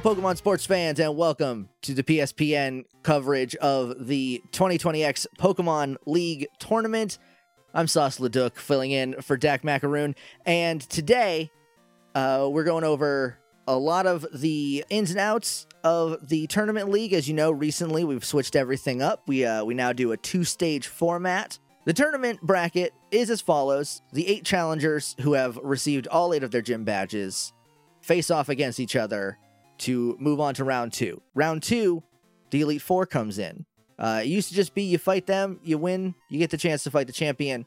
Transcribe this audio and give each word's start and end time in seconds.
Pokemon 0.00 0.36
sports 0.36 0.66
fans, 0.66 1.00
and 1.00 1.16
welcome 1.16 1.68
to 1.82 1.94
the 1.94 2.02
PSPN 2.02 2.84
coverage 3.02 3.54
of 3.56 4.06
the 4.06 4.42
2020X 4.52 5.26
Pokemon 5.38 5.96
League 6.06 6.46
tournament. 6.58 7.18
I'm 7.72 7.86
Sauce 7.86 8.20
Leduc, 8.20 8.56
filling 8.56 8.90
in 8.90 9.20
for 9.22 9.36
Dak 9.36 9.64
Macaroon, 9.64 10.14
and 10.44 10.80
today 10.80 11.50
uh, 12.14 12.48
we're 12.50 12.64
going 12.64 12.84
over 12.84 13.38
a 13.66 13.76
lot 13.76 14.06
of 14.06 14.26
the 14.32 14.84
ins 14.90 15.10
and 15.10 15.20
outs 15.20 15.66
of 15.82 16.28
the 16.28 16.46
tournament 16.46 16.90
league. 16.90 17.12
As 17.12 17.26
you 17.26 17.34
know, 17.34 17.50
recently 17.50 18.04
we've 18.04 18.24
switched 18.24 18.56
everything 18.56 19.02
up. 19.02 19.22
We 19.26 19.44
uh, 19.44 19.64
we 19.64 19.74
now 19.74 19.92
do 19.92 20.12
a 20.12 20.16
two 20.16 20.44
stage 20.44 20.86
format. 20.86 21.58
The 21.84 21.92
tournament 21.92 22.40
bracket 22.42 22.92
is 23.10 23.30
as 23.30 23.40
follows: 23.40 24.02
the 24.12 24.28
eight 24.28 24.44
challengers 24.44 25.16
who 25.20 25.32
have 25.32 25.56
received 25.62 26.06
all 26.08 26.34
eight 26.34 26.42
of 26.42 26.50
their 26.50 26.62
gym 26.62 26.84
badges 26.84 27.52
face 28.00 28.30
off 28.30 28.48
against 28.48 28.78
each 28.78 28.94
other 28.94 29.38
to 29.78 30.16
move 30.18 30.40
on 30.40 30.54
to 30.54 30.64
round 30.64 30.92
two. 30.92 31.20
Round 31.34 31.62
two, 31.62 32.02
the 32.50 32.62
Elite 32.62 32.82
Four 32.82 33.06
comes 33.06 33.38
in. 33.38 33.66
Uh, 33.98 34.20
it 34.22 34.28
used 34.28 34.48
to 34.48 34.54
just 34.54 34.74
be 34.74 34.82
you 34.82 34.98
fight 34.98 35.26
them, 35.26 35.58
you 35.62 35.78
win, 35.78 36.14
you 36.28 36.38
get 36.38 36.50
the 36.50 36.56
chance 36.56 36.82
to 36.84 36.90
fight 36.90 37.06
the 37.06 37.12
champion. 37.12 37.64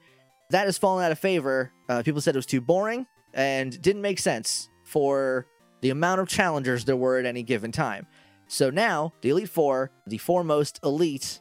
That 0.52 0.66
has 0.66 0.78
fallen 0.78 1.04
out 1.04 1.12
of 1.12 1.20
favor. 1.20 1.72
Uh, 1.88 2.04
people 2.04 2.22
said 2.22 2.36
it 2.36 2.38
was 2.38 2.46
too 2.46 2.62
boring 2.62 3.08
and 3.34 3.80
didn't 3.82 4.02
make 4.02 4.20
sense 4.20 4.70
for 4.84 5.48
the 5.82 5.90
amount 5.90 6.22
of 6.22 6.28
challengers 6.28 6.86
there 6.86 6.96
were 6.96 7.18
at 7.18 7.26
any 7.26 7.44
given 7.44 7.72
time. 7.72 8.08
So 8.48 8.70
now, 8.70 9.14
the 9.22 9.30
Elite 9.30 9.50
Four, 9.50 9.92
the 10.08 10.18
foremost 10.18 10.80
elite 10.84 11.40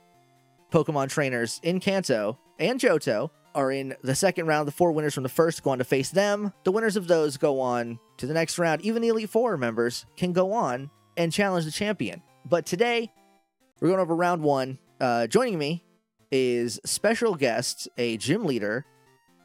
Pokemon 0.71 1.09
trainers 1.09 1.59
in 1.63 1.81
Kanto 1.81 2.39
and 2.59 2.79
Johto, 2.79 3.31
are 3.55 3.71
in 3.71 3.97
the 4.03 4.15
second 4.15 4.47
round. 4.47 4.69
The 4.69 4.73
four 4.73 4.93
winners 4.93 5.15
from 5.15 5.23
the 5.23 5.29
first 5.29 5.63
go 5.63 5.71
on 5.71 5.79
to 5.79 5.85
face 5.85 6.11
them. 6.11 6.53
The 6.65 6.73
winners 6.73 6.97
of 6.97 7.09
those 7.09 7.37
go 7.37 7.61
on 7.61 7.99
to 8.19 8.27
the 8.27 8.35
next 8.35 8.59
round. 8.59 8.83
Even 8.83 9.03
the 9.03 9.09
Elite 9.09 9.31
Four 9.31 9.57
members 9.57 10.07
can 10.17 10.33
go 10.33 10.53
on 10.53 10.91
and 11.17 11.33
challenge 11.33 11.65
the 11.65 11.71
champion. 11.71 12.23
But 12.45 12.67
today, 12.67 13.13
we're 13.81 13.89
going 13.89 14.01
over 14.01 14.15
round 14.15 14.43
one. 14.43 14.79
Uh, 15.01 15.27
joining 15.27 15.59
me 15.59 15.85
is 16.31 16.81
special 16.85 17.35
guest, 17.35 17.89
a 17.97 18.17
gym 18.17 18.45
leader, 18.45 18.85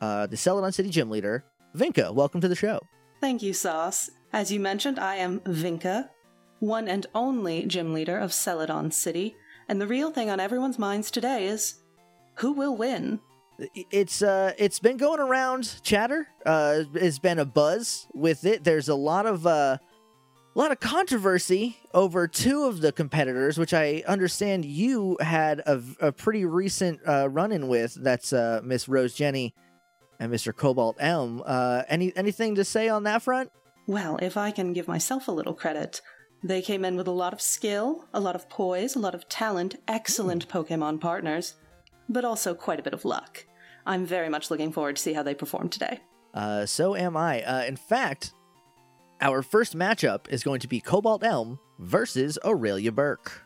uh, 0.01 0.27
the 0.27 0.38
Celadon 0.38 0.71
City 0.71 0.89
gym 0.89 1.09
leader, 1.09 1.45
Vinka. 1.75 2.13
Welcome 2.13 2.41
to 2.41 2.47
the 2.47 2.55
show. 2.55 2.79
Thank 3.21 3.41
you, 3.41 3.53
Sauce. 3.53 4.09
As 4.31 4.51
you 4.51 4.59
mentioned, 4.59 4.99
I 4.99 5.15
am 5.15 5.39
Vinka, 5.41 6.09
one 6.59 6.88
and 6.88 7.05
only 7.13 7.65
gym 7.65 7.93
leader 7.93 8.17
of 8.17 8.33
Celadon 8.33 8.91
City, 8.91 9.35
and 9.67 9.79
the 9.79 9.88
real 9.88 10.11
thing 10.11 10.29
on 10.29 10.39
everyone's 10.39 10.79
minds 10.79 11.09
today 11.11 11.45
is 11.45 11.75
who 12.35 12.51
will 12.51 12.75
win? 12.75 13.19
It's 13.59 14.21
uh, 14.21 14.53
it's 14.57 14.79
been 14.79 14.97
going 14.97 15.19
around 15.19 15.81
chatter. 15.83 16.27
Uh, 16.45 16.83
it's 16.93 17.19
been 17.19 17.39
a 17.39 17.45
buzz 17.45 18.07
with 18.13 18.45
it. 18.45 18.63
There's 18.63 18.89
a 18.89 18.95
lot 18.95 19.25
of 19.25 19.45
uh, 19.45 19.77
a 20.55 20.59
lot 20.59 20.71
of 20.71 20.79
controversy 20.79 21.77
over 21.93 22.27
two 22.27 22.65
of 22.65 22.81
the 22.81 22.91
competitors, 22.91 23.57
which 23.57 23.73
I 23.73 24.03
understand 24.07 24.65
you 24.65 25.17
had 25.19 25.59
a, 25.59 25.81
a 25.99 26.11
pretty 26.11 26.45
recent 26.45 26.99
uh, 27.07 27.29
run-in 27.29 27.67
with. 27.67 27.95
That's 27.95 28.33
uh, 28.33 28.61
Miss 28.63 28.87
Rose 28.87 29.13
Jenny 29.13 29.53
and 30.19 30.31
Mr. 30.31 30.55
Cobalt 30.55 30.97
Elm. 30.99 31.41
Uh, 31.45 31.83
any 31.88 32.16
anything 32.16 32.55
to 32.55 32.63
say 32.63 32.89
on 32.89 33.03
that 33.03 33.22
front? 33.22 33.51
Well, 33.88 34.17
if 34.22 34.38
I 34.38 34.51
can 34.51 34.73
give 34.73 34.88
myself 34.88 35.28
a 35.28 35.31
little 35.31 35.53
credit, 35.53 36.01
they 36.44 36.61
came 36.61 36.85
in 36.85 36.95
with 36.95 37.07
a 37.07 37.11
lot 37.11 37.33
of 37.33 37.41
skill, 37.41 38.05
a 38.13 38.19
lot 38.19 38.35
of 38.35 38.49
poise, 38.49 38.95
a 38.95 38.99
lot 38.99 39.16
of 39.16 39.28
talent, 39.29 39.75
excellent 39.88 40.47
Pokemon 40.47 41.01
partners, 41.01 41.55
but 42.09 42.25
also 42.25 42.53
quite 42.53 42.80
a 42.80 42.84
bit 42.84 42.94
of 42.94 43.06
luck. 43.06 43.46
I'm 43.86 44.06
very 44.06 44.30
much 44.30 44.50
looking 44.50 44.72
forward 44.72 44.96
to 44.96 45.02
see 45.02 45.14
how 45.14 45.24
they 45.24 45.34
perform 45.36 45.69
today. 45.69 46.00
Uh, 46.34 46.66
so 46.66 46.96
am 46.96 47.16
I. 47.18 47.44
Uh, 47.44 47.64
in 47.66 47.75
fact, 47.75 48.31
our 49.22 49.41
first 49.41 49.75
matchup 49.75 50.28
is 50.30 50.44
going 50.44 50.59
to 50.62 50.68
be 50.68 50.80
Cobalt 50.80 51.24
Elm 51.24 51.59
versus 51.80 52.38
Aurelia 52.44 52.91
Burke. 52.91 53.44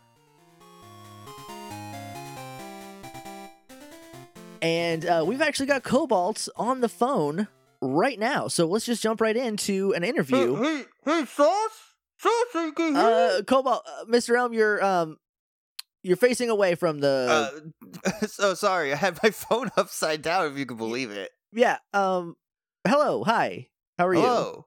And 4.62 5.06
uh, 5.06 5.24
we've 5.26 5.42
actually 5.42 5.68
got 5.68 5.84
Cobalt 5.84 6.48
on 6.56 6.82
the 6.82 6.90
phone 6.90 7.48
right 7.82 8.18
now. 8.20 8.48
So 8.48 8.66
let's 8.66 8.86
just 8.86 9.04
jump 9.04 9.22
right 9.22 9.38
into 9.38 9.94
an 9.94 10.04
interview. 10.04 10.56
Hey, 10.56 10.78
hey, 10.78 10.86
hey 11.06 11.26
Sauce? 11.26 11.94
Sauce, 12.18 12.32
you 12.56 12.74
hear 12.76 12.98
Uh, 12.98 13.42
Cobalt, 13.46 13.84
uh, 13.86 14.06
Mr. 14.06 14.38
Elm, 14.38 14.54
you're 14.54 14.84
um, 14.84 15.18
you're 16.08 16.18
facing 16.18 16.50
away 16.50 16.76
from 16.76 17.00
the. 17.00 17.72
Uh, 18.06 18.26
so 18.28 18.54
sorry, 18.54 18.92
I 18.94 18.96
had 18.96 19.20
my 19.22 19.30
phone 19.32 19.70
upside 19.78 20.22
down. 20.22 20.52
If 20.52 20.58
you 20.58 20.66
can 20.66 20.78
believe 20.78 21.12
it. 21.12 21.32
yeah. 21.52 21.78
Um. 21.94 22.36
Hello. 22.88 23.24
Hi. 23.24 23.68
How 23.98 24.08
are 24.08 24.14
you? 24.14 24.22
Hello. 24.22 24.66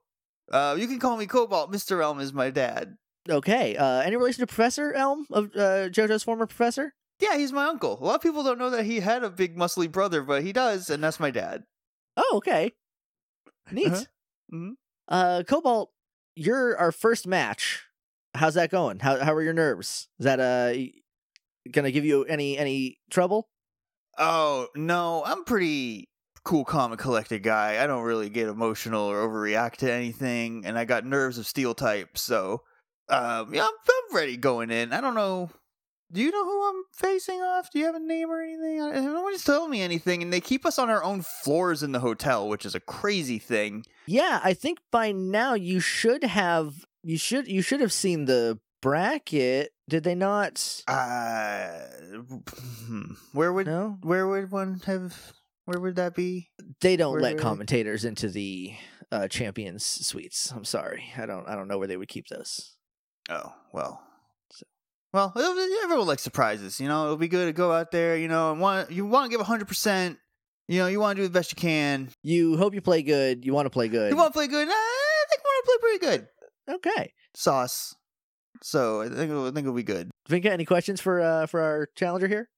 Uh, 0.53 0.77
you 0.79 0.87
can 0.89 0.99
call 0.99 1.17
me 1.17 1.27
Cobalt. 1.27 1.73
Mr. 1.73 2.03
Elm 2.03 2.21
is 2.21 2.33
my 2.33 2.51
dad. 2.51 2.97
Okay. 3.29 3.77
Uh, 3.77 4.01
any 4.01 4.17
relation 4.17 4.41
to 4.43 4.47
Professor 4.47 4.93
Elm 4.93 5.27
of 5.31 5.47
uh, 5.57 5.89
Johto's 5.89 6.23
former 6.25 6.47
professor? 6.47 6.95
Yeah, 7.21 7.37
he's 7.37 7.53
my 7.53 7.67
uncle. 7.67 7.99
A 8.01 8.05
lot 8.05 8.17
of 8.17 8.23
people 8.23 8.43
don't 8.43 8.59
know 8.59 8.71
that 8.71 8.85
he 8.85 9.01
had 9.01 9.23
a 9.23 9.31
big 9.31 9.57
muscly 9.57 9.91
brother, 9.91 10.23
but 10.23 10.43
he 10.43 10.53
does, 10.53 10.91
and 10.91 11.03
that's 11.05 11.21
my 11.21 11.31
dad. 11.31 11.65
Oh, 12.17 12.33
okay. 12.39 12.73
Neat. 13.71 13.93
Uh-huh. 13.93 14.05
Mhm. 14.53 14.71
Uh, 15.07 15.43
Cobalt, 15.47 15.93
you're 16.35 16.77
our 16.77 16.91
first 16.93 17.27
match. 17.27 17.85
How's 18.35 18.55
that 18.55 18.71
going? 18.71 19.01
How 19.01 19.23
how 19.23 19.35
are 19.35 19.43
your 19.43 19.53
nerves? 19.53 20.09
Is 20.19 20.25
that 20.25 20.41
uh 20.41 20.73
gonna 21.71 21.91
give 21.91 22.05
you 22.05 22.25
any 22.25 22.57
any 22.59 22.99
trouble? 23.11 23.49
Oh 24.19 24.69
no, 24.75 25.23
I'm 25.25 25.45
pretty 25.45 26.09
cool, 26.45 26.65
calm, 26.65 26.93
and 26.93 27.01
collected 27.01 27.43
guy. 27.43 27.83
I 27.83 27.87
don't 27.87 28.03
really 28.05 28.29
get 28.31 28.49
emotional 28.49 29.05
or 29.07 29.27
overreact 29.29 29.77
to 29.79 29.93
anything, 29.93 30.65
and 30.67 30.79
I 30.79 30.85
got 30.85 31.05
nerves 31.05 31.39
of 31.39 31.47
steel 31.47 31.75
type, 31.75 32.17
so 32.19 32.63
um, 33.09 33.53
yeah, 33.55 33.63
I'm, 33.65 33.71
I'm 34.11 34.17
ready 34.17 34.37
going 34.37 34.71
in. 34.71 34.93
I 34.93 35.01
don't 35.01 35.15
know. 35.15 35.51
Do 36.13 36.21
you 36.21 36.33
know 36.33 36.45
who 36.45 36.69
I'm 36.69 36.83
facing 36.93 37.41
off? 37.41 37.71
Do 37.71 37.79
you 37.79 37.85
have 37.87 37.95
a 37.95 38.01
name 38.01 38.31
or 38.31 38.43
anything? 38.43 38.83
I- 38.83 38.99
No 39.01 39.23
one's 39.23 39.45
telling 39.45 39.71
me 39.71 39.81
anything, 39.81 40.23
and 40.25 40.33
they 40.33 40.41
keep 40.41 40.67
us 40.67 40.77
on 40.79 40.91
our 40.91 41.05
own 41.05 41.23
floors 41.23 41.85
in 41.85 41.93
the 41.93 42.01
hotel, 42.01 42.49
which 42.49 42.67
is 42.67 42.75
a 42.75 42.81
crazy 42.81 43.39
thing. 43.39 43.85
Yeah, 44.07 44.41
I 44.43 44.55
think 44.55 44.79
by 44.91 45.13
now 45.13 45.55
you 45.55 45.79
should 45.79 46.25
have 46.25 46.85
you 47.03 47.17
should 47.17 47.47
you 47.47 47.63
should 47.63 47.81
have 47.81 47.93
seen 47.93 48.25
the 48.25 48.59
bracket. 48.81 49.73
Did 49.89 50.05
they 50.05 50.15
not? 50.15 50.83
Uh, 50.87 51.79
hmm, 52.87 53.13
where 53.33 53.53
would 53.53 53.67
No, 53.67 53.99
where 54.03 54.27
would 54.27 54.51
one 54.51 54.81
have? 54.87 55.33
Where 55.65 55.81
would 55.81 55.97
that 55.97 56.15
be? 56.15 56.51
they 56.81 56.97
don't 56.97 57.13
Where- 57.15 57.21
let 57.23 57.35
where- 57.35 57.43
commentators 57.43 58.05
into 58.05 58.29
the 58.29 58.75
uh, 59.13 59.29
champions 59.29 59.85
suites. 59.85 60.51
I'm 60.53 60.65
sorry, 60.65 61.05
I 61.17 61.27
don't 61.27 61.49
I 61.49 61.55
don't 61.55 61.69
know 61.69 61.79
where 61.79 61.89
they 61.89 61.97
would 61.97 62.09
keep 62.09 62.29
those. 62.29 62.77
Oh 63.29 63.53
well. 63.73 64.01
So- 64.53 64.67
Well, 65.13 65.33
everyone 65.85 66.07
likes 66.07 66.23
surprises. 66.23 66.81
You 66.81 66.89
know, 66.89 67.05
it'll 67.05 67.17
be 67.17 67.29
good 67.29 67.47
to 67.47 67.53
go 67.53 67.73
out 67.73 67.91
there. 67.91 68.17
You 68.17 68.29
know, 68.29 68.53
and 68.53 68.61
want 68.61 68.91
you 68.91 69.07
want 69.07 69.31
to 69.31 69.37
give 69.37 69.45
hundred 69.47 69.69
percent. 69.69 70.19
You 70.69 70.79
know, 70.79 70.87
you 70.87 71.01
want 71.01 71.17
to 71.17 71.23
do 71.23 71.27
the 71.29 71.33
best 71.37 71.51
you 71.51 71.57
can. 71.57 72.11
You 72.23 72.57
hope 72.57 72.75
you 72.75 72.81
play 72.81 73.03
good. 73.03 73.45
You 73.45 73.53
want 73.53 73.67
to 73.67 73.71
play 73.71 73.89
good. 73.89 74.11
You 74.13 74.17
want 74.17 74.33
to 74.33 74.37
play 74.39 74.47
good. 74.47 74.69
I 74.71 75.25
think 75.29 75.43
we 75.43 75.49
want 75.49 75.65
to 75.65 75.67
play 75.67 75.77
pretty 75.81 75.99
good. 76.07 76.29
okay. 76.77 77.13
Sauce. 77.35 77.97
So 78.63 79.03
I 79.03 79.09
think 79.09 79.31
it'll, 79.31 79.47
I 79.47 79.51
think 79.51 79.65
it'll 79.65 79.75
be 79.75 79.83
good. 79.83 80.11
Vinka, 80.29 80.47
any 80.47 80.65
questions 80.65 81.01
for 81.01 81.21
uh 81.21 81.47
for 81.47 81.61
our 81.61 81.89
challenger 81.97 82.29
here? 82.29 82.49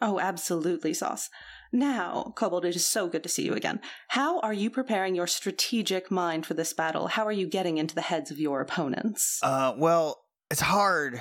Oh, 0.00 0.18
absolutely, 0.18 0.92
Sauce. 0.92 1.30
Now, 1.72 2.32
Cobalt, 2.36 2.64
it 2.64 2.76
is 2.76 2.84
so 2.84 3.08
good 3.08 3.22
to 3.22 3.28
see 3.28 3.44
you 3.44 3.54
again. 3.54 3.80
How 4.08 4.40
are 4.40 4.52
you 4.52 4.70
preparing 4.70 5.14
your 5.14 5.26
strategic 5.26 6.10
mind 6.10 6.46
for 6.46 6.54
this 6.54 6.72
battle? 6.72 7.08
How 7.08 7.24
are 7.26 7.32
you 7.32 7.46
getting 7.46 7.78
into 7.78 7.94
the 7.94 8.00
heads 8.00 8.30
of 8.30 8.38
your 8.38 8.60
opponents? 8.60 9.40
Uh, 9.42 9.72
well, 9.76 10.24
it's 10.50 10.60
hard, 10.60 11.20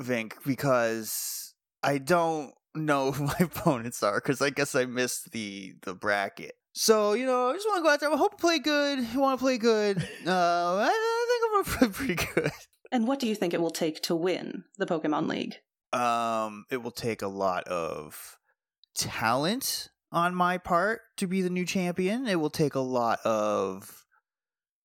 Vink, 0.00 0.32
because 0.44 1.54
I 1.82 1.98
don't 1.98 2.52
know 2.74 3.12
who 3.12 3.24
my 3.24 3.36
opponents 3.40 4.02
are. 4.02 4.16
Because 4.16 4.42
I 4.42 4.50
guess 4.50 4.74
I 4.74 4.84
missed 4.84 5.32
the 5.32 5.74
the 5.82 5.94
bracket. 5.94 6.52
So 6.74 7.14
you 7.14 7.24
know, 7.24 7.50
I 7.50 7.54
just 7.54 7.66
want 7.66 7.78
to 7.78 7.82
go 7.82 7.88
out 7.90 8.00
there. 8.00 8.12
I 8.12 8.16
hope 8.16 8.32
to 8.32 8.40
play 8.40 8.58
good. 8.58 8.98
I 8.98 9.16
want 9.16 9.38
to 9.38 9.42
play 9.42 9.58
good. 9.58 9.96
Uh, 10.26 10.30
I, 10.30 10.90
I 10.90 11.26
think 11.28 11.44
I'm 11.44 11.62
gonna 11.62 11.78
play 11.78 12.06
pretty 12.06 12.32
good. 12.34 12.52
And 12.92 13.06
what 13.06 13.18
do 13.20 13.26
you 13.26 13.34
think 13.34 13.54
it 13.54 13.60
will 13.60 13.70
take 13.70 14.02
to 14.02 14.14
win 14.14 14.64
the 14.78 14.86
Pokemon 14.86 15.28
League? 15.28 15.56
Um, 15.92 16.64
it 16.70 16.82
will 16.82 16.90
take 16.90 17.22
a 17.22 17.28
lot 17.28 17.64
of 17.64 18.38
talent 18.94 19.88
on 20.12 20.34
my 20.34 20.58
part 20.58 21.02
to 21.18 21.26
be 21.26 21.42
the 21.42 21.50
new 21.50 21.64
champion. 21.66 22.26
It 22.26 22.40
will 22.40 22.50
take 22.50 22.74
a 22.74 22.80
lot 22.80 23.20
of 23.24 24.04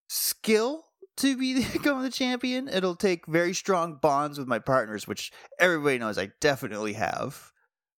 skill 0.08 0.84
to 1.18 1.36
be 1.36 1.64
become 1.72 2.02
the 2.02 2.10
champion. 2.10 2.68
It'll 2.68 2.96
take 2.96 3.26
very 3.26 3.54
strong 3.54 3.98
bonds 4.00 4.38
with 4.38 4.48
my 4.48 4.58
partners, 4.58 5.06
which 5.06 5.32
everybody 5.58 5.98
knows 5.98 6.18
I 6.18 6.30
definitely 6.40 6.94
have 6.94 7.52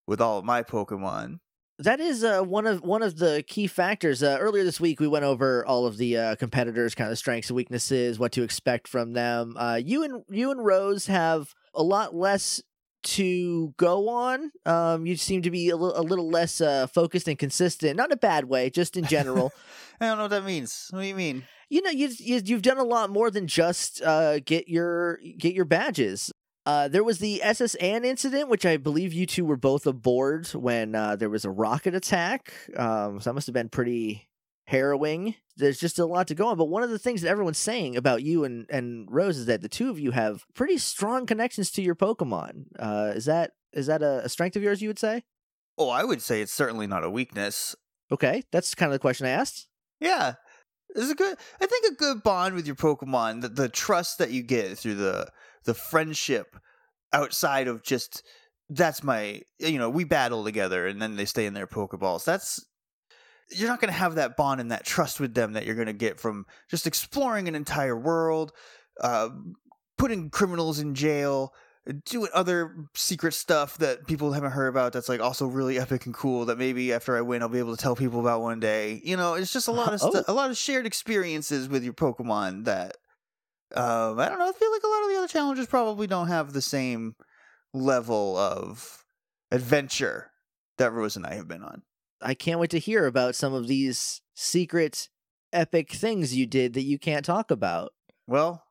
with 0.06 0.20
all 0.20 0.38
of 0.38 0.44
my 0.44 0.62
Pokemon. 0.62 1.40
That 1.78 1.98
is 1.98 2.22
uh, 2.22 2.42
one 2.42 2.66
of 2.66 2.82
one 2.82 3.02
of 3.02 3.18
the 3.18 3.44
key 3.46 3.66
factors. 3.66 4.22
Uh, 4.22 4.36
earlier 4.40 4.62
this 4.62 4.80
week, 4.80 5.00
we 5.00 5.08
went 5.08 5.24
over 5.24 5.66
all 5.66 5.86
of 5.86 5.96
the 5.96 6.16
uh, 6.16 6.34
competitors, 6.36 6.94
kind 6.94 7.10
of 7.10 7.18
strengths 7.18 7.50
and 7.50 7.56
weaknesses, 7.56 8.18
what 8.18 8.30
to 8.32 8.44
expect 8.44 8.86
from 8.86 9.12
them. 9.12 9.56
Uh, 9.56 9.80
you 9.84 10.04
and 10.04 10.22
you 10.30 10.52
and 10.52 10.64
Rose 10.64 11.06
have 11.06 11.52
a 11.74 11.82
lot 11.82 12.14
less 12.14 12.62
to 13.02 13.74
go 13.76 14.08
on. 14.08 14.52
Um, 14.64 15.04
you 15.04 15.16
seem 15.16 15.42
to 15.42 15.50
be 15.50 15.68
a, 15.68 15.76
little 15.76 16.30
less 16.30 16.60
uh, 16.60 16.86
focused 16.86 17.28
and 17.28 17.38
consistent, 17.38 17.96
not 17.96 18.08
in 18.08 18.12
a 18.12 18.16
bad 18.16 18.44
way, 18.46 18.70
just 18.70 18.96
in 18.96 19.04
general. 19.04 19.52
I 20.00 20.06
don't 20.06 20.16
know 20.16 20.24
what 20.24 20.30
that 20.30 20.44
means. 20.44 20.88
What 20.90 21.00
do 21.00 21.06
you 21.06 21.14
mean? 21.14 21.44
you 21.74 21.82
know, 21.82 21.90
you, 21.90 22.08
you 22.18 22.40
you've 22.44 22.62
done 22.62 22.78
a 22.78 22.84
lot 22.84 23.10
more 23.10 23.30
than 23.30 23.46
just 23.46 24.02
uh, 24.02 24.38
get 24.40 24.68
your 24.68 25.18
get 25.38 25.54
your 25.54 25.64
badges. 25.64 26.32
Uh, 26.66 26.88
there 26.88 27.04
was 27.04 27.18
the 27.18 27.42
S.S. 27.42 27.74
Anne 27.76 28.04
incident, 28.04 28.48
which 28.48 28.64
I 28.64 28.78
believe 28.78 29.12
you 29.12 29.26
two 29.26 29.44
were 29.44 29.56
both 29.56 29.86
aboard 29.86 30.48
when 30.48 30.94
uh, 30.94 31.16
there 31.16 31.28
was 31.28 31.44
a 31.44 31.50
rocket 31.50 31.94
attack. 31.94 32.54
Um, 32.76 33.20
so 33.20 33.30
that 33.30 33.34
must 33.34 33.46
have 33.46 33.54
been 33.54 33.68
pretty 33.68 34.28
harrowing. 34.66 35.34
There's 35.56 35.78
just 35.78 35.98
a 35.98 36.06
lot 36.06 36.26
to 36.28 36.34
go 36.34 36.48
on. 36.48 36.56
But 36.56 36.66
one 36.66 36.82
of 36.82 36.90
the 36.90 36.98
things 36.98 37.22
that 37.22 37.28
everyone's 37.28 37.58
saying 37.58 37.96
about 37.96 38.22
you 38.22 38.44
and, 38.44 38.66
and 38.70 39.06
Rose 39.10 39.36
is 39.36 39.46
that 39.46 39.60
the 39.60 39.68
two 39.68 39.90
of 39.90 39.98
you 39.98 40.12
have 40.12 40.44
pretty 40.54 40.78
strong 40.78 41.26
connections 41.26 41.70
to 41.72 41.82
your 41.82 41.94
Pokemon. 41.94 42.66
Uh, 42.78 43.12
is 43.14 43.26
that 43.26 43.52
is 43.72 43.86
that 43.86 44.02
a, 44.02 44.24
a 44.24 44.28
strength 44.28 44.56
of 44.56 44.62
yours? 44.62 44.80
You 44.80 44.88
would 44.88 44.98
say? 44.98 45.24
Oh, 45.76 45.90
I 45.90 46.04
would 46.04 46.22
say 46.22 46.40
it's 46.40 46.52
certainly 46.52 46.86
not 46.86 47.04
a 47.04 47.10
weakness. 47.10 47.74
Okay, 48.10 48.44
that's 48.52 48.74
kind 48.74 48.90
of 48.90 48.94
the 48.94 49.00
question 49.00 49.26
I 49.26 49.30
asked. 49.30 49.66
Yeah. 50.00 50.34
It's 50.94 51.10
a 51.10 51.14
good 51.14 51.36
I 51.60 51.66
think 51.66 51.92
a 51.92 51.96
good 51.96 52.22
bond 52.22 52.54
with 52.54 52.66
your 52.66 52.76
Pokemon, 52.76 53.42
the, 53.42 53.48
the 53.48 53.68
trust 53.68 54.18
that 54.18 54.30
you 54.30 54.42
get 54.42 54.78
through 54.78 54.94
the 54.94 55.28
the 55.64 55.74
friendship 55.74 56.56
outside 57.12 57.68
of 57.68 57.82
just 57.82 58.22
that's 58.70 59.02
my 59.02 59.42
you 59.58 59.78
know, 59.78 59.90
we 59.90 60.04
battle 60.04 60.44
together 60.44 60.86
and 60.86 61.00
then 61.00 61.16
they 61.16 61.24
stay 61.26 61.46
in 61.46 61.54
their 61.54 61.66
Pokeballs. 61.66 62.24
That's 62.24 62.64
you're 63.50 63.68
not 63.68 63.80
gonna 63.80 63.92
have 63.92 64.14
that 64.14 64.36
bond 64.36 64.60
and 64.60 64.70
that 64.72 64.84
trust 64.84 65.20
with 65.20 65.34
them 65.34 65.52
that 65.52 65.66
you're 65.66 65.74
gonna 65.74 65.92
get 65.92 66.18
from 66.18 66.46
just 66.70 66.86
exploring 66.86 67.46
an 67.48 67.54
entire 67.54 67.96
world, 67.96 68.52
uh 69.00 69.28
putting 69.98 70.28
criminals 70.30 70.80
in 70.80 70.94
jail, 70.94 71.52
doing 72.06 72.28
other 72.34 72.74
secret 72.94 73.32
stuff 73.34 73.76
that 73.78 74.06
people 74.06 74.32
haven't 74.32 74.52
heard 74.52 74.68
about 74.68 74.92
that's 74.94 75.08
like 75.08 75.20
also 75.20 75.46
really 75.46 75.78
epic 75.78 76.06
and 76.06 76.14
cool 76.14 76.46
that 76.46 76.58
maybe 76.58 76.92
after 76.92 77.16
I 77.16 77.20
win 77.20 77.42
I'll 77.42 77.48
be 77.50 77.58
able 77.58 77.76
to 77.76 77.82
tell 77.82 77.94
people 77.94 78.18
about 78.20 78.40
one 78.40 78.58
day. 78.60 79.00
You 79.04 79.16
know, 79.18 79.34
it's 79.34 79.52
just 79.52 79.68
a 79.68 79.72
lot 79.72 79.92
of 79.92 80.00
Oh. 80.02 80.10
stu- 80.10 80.24
a 80.26 80.32
lot 80.32 80.50
of 80.50 80.56
shared 80.56 80.86
experiences 80.86 81.68
with 81.68 81.84
your 81.84 81.92
Pokemon 81.92 82.64
that 82.64 82.96
um 83.74 84.18
I 84.18 84.28
don't 84.28 84.38
know, 84.38 84.48
I 84.48 84.52
feel 84.52 84.70
like 84.72 84.82
a 84.82 84.88
lot 84.88 85.02
of 85.02 85.08
the 85.08 85.18
other 85.18 85.28
challenges 85.28 85.66
probably 85.66 86.06
don't 86.06 86.28
have 86.28 86.52
the 86.52 86.62
same 86.62 87.14
level 87.72 88.36
of 88.36 89.04
adventure 89.50 90.30
that 90.78 90.92
Rose 90.92 91.16
and 91.16 91.26
I 91.26 91.34
have 91.34 91.48
been 91.48 91.62
on. 91.62 91.82
I 92.22 92.34
can't 92.34 92.60
wait 92.60 92.70
to 92.70 92.78
hear 92.78 93.06
about 93.06 93.34
some 93.34 93.52
of 93.52 93.68
these 93.68 94.22
secret 94.34 95.08
epic 95.52 95.92
things 95.92 96.34
you 96.34 96.46
did 96.46 96.74
that 96.74 96.82
you 96.82 96.98
can't 96.98 97.24
talk 97.24 97.50
about. 97.50 97.92
Well, 98.26 98.64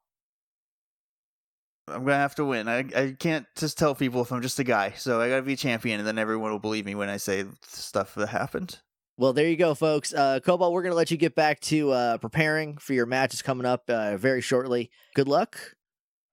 I'm 1.88 2.04
gonna 2.04 2.16
have 2.16 2.36
to 2.36 2.46
win. 2.46 2.68
I 2.68 2.86
I 2.96 3.16
can't 3.18 3.46
just 3.58 3.78
tell 3.78 3.94
people 3.96 4.22
if 4.22 4.32
I'm 4.32 4.42
just 4.42 4.60
a 4.60 4.64
guy. 4.64 4.92
So 4.92 5.22
I 5.22 5.30
gotta 5.30 5.42
be 5.42 5.54
a 5.54 5.58
champion, 5.58 6.00
and 6.00 6.08
then 6.08 6.18
everyone 6.18 6.52
will 6.52 6.60
believe 6.60 6.86
me 6.86 6.96
when 6.96 7.10
I 7.10 7.18
say 7.18 7.46
stuff 7.62 8.16
that 8.16 8.30
happened. 8.30 8.80
Well, 9.18 9.34
there 9.34 9.48
you 9.48 9.58
go, 9.58 9.76
folks. 9.76 10.14
Uh, 10.14 10.40
Cobalt, 10.40 10.74
we're 10.74 10.82
going 10.82 10.92
to 10.92 10.98
let 10.98 11.12
you 11.12 11.18
get 11.18 11.36
back 11.36 11.60
to 11.62 11.92
uh, 11.92 12.18
preparing 12.18 12.78
for 12.78 12.94
your 12.94 13.06
matches 13.06 13.44
coming 13.44 13.66
up 13.66 13.84
uh, 13.88 14.18
very 14.18 14.42
shortly. 14.42 14.90
Good 15.14 15.28
luck. 15.28 15.76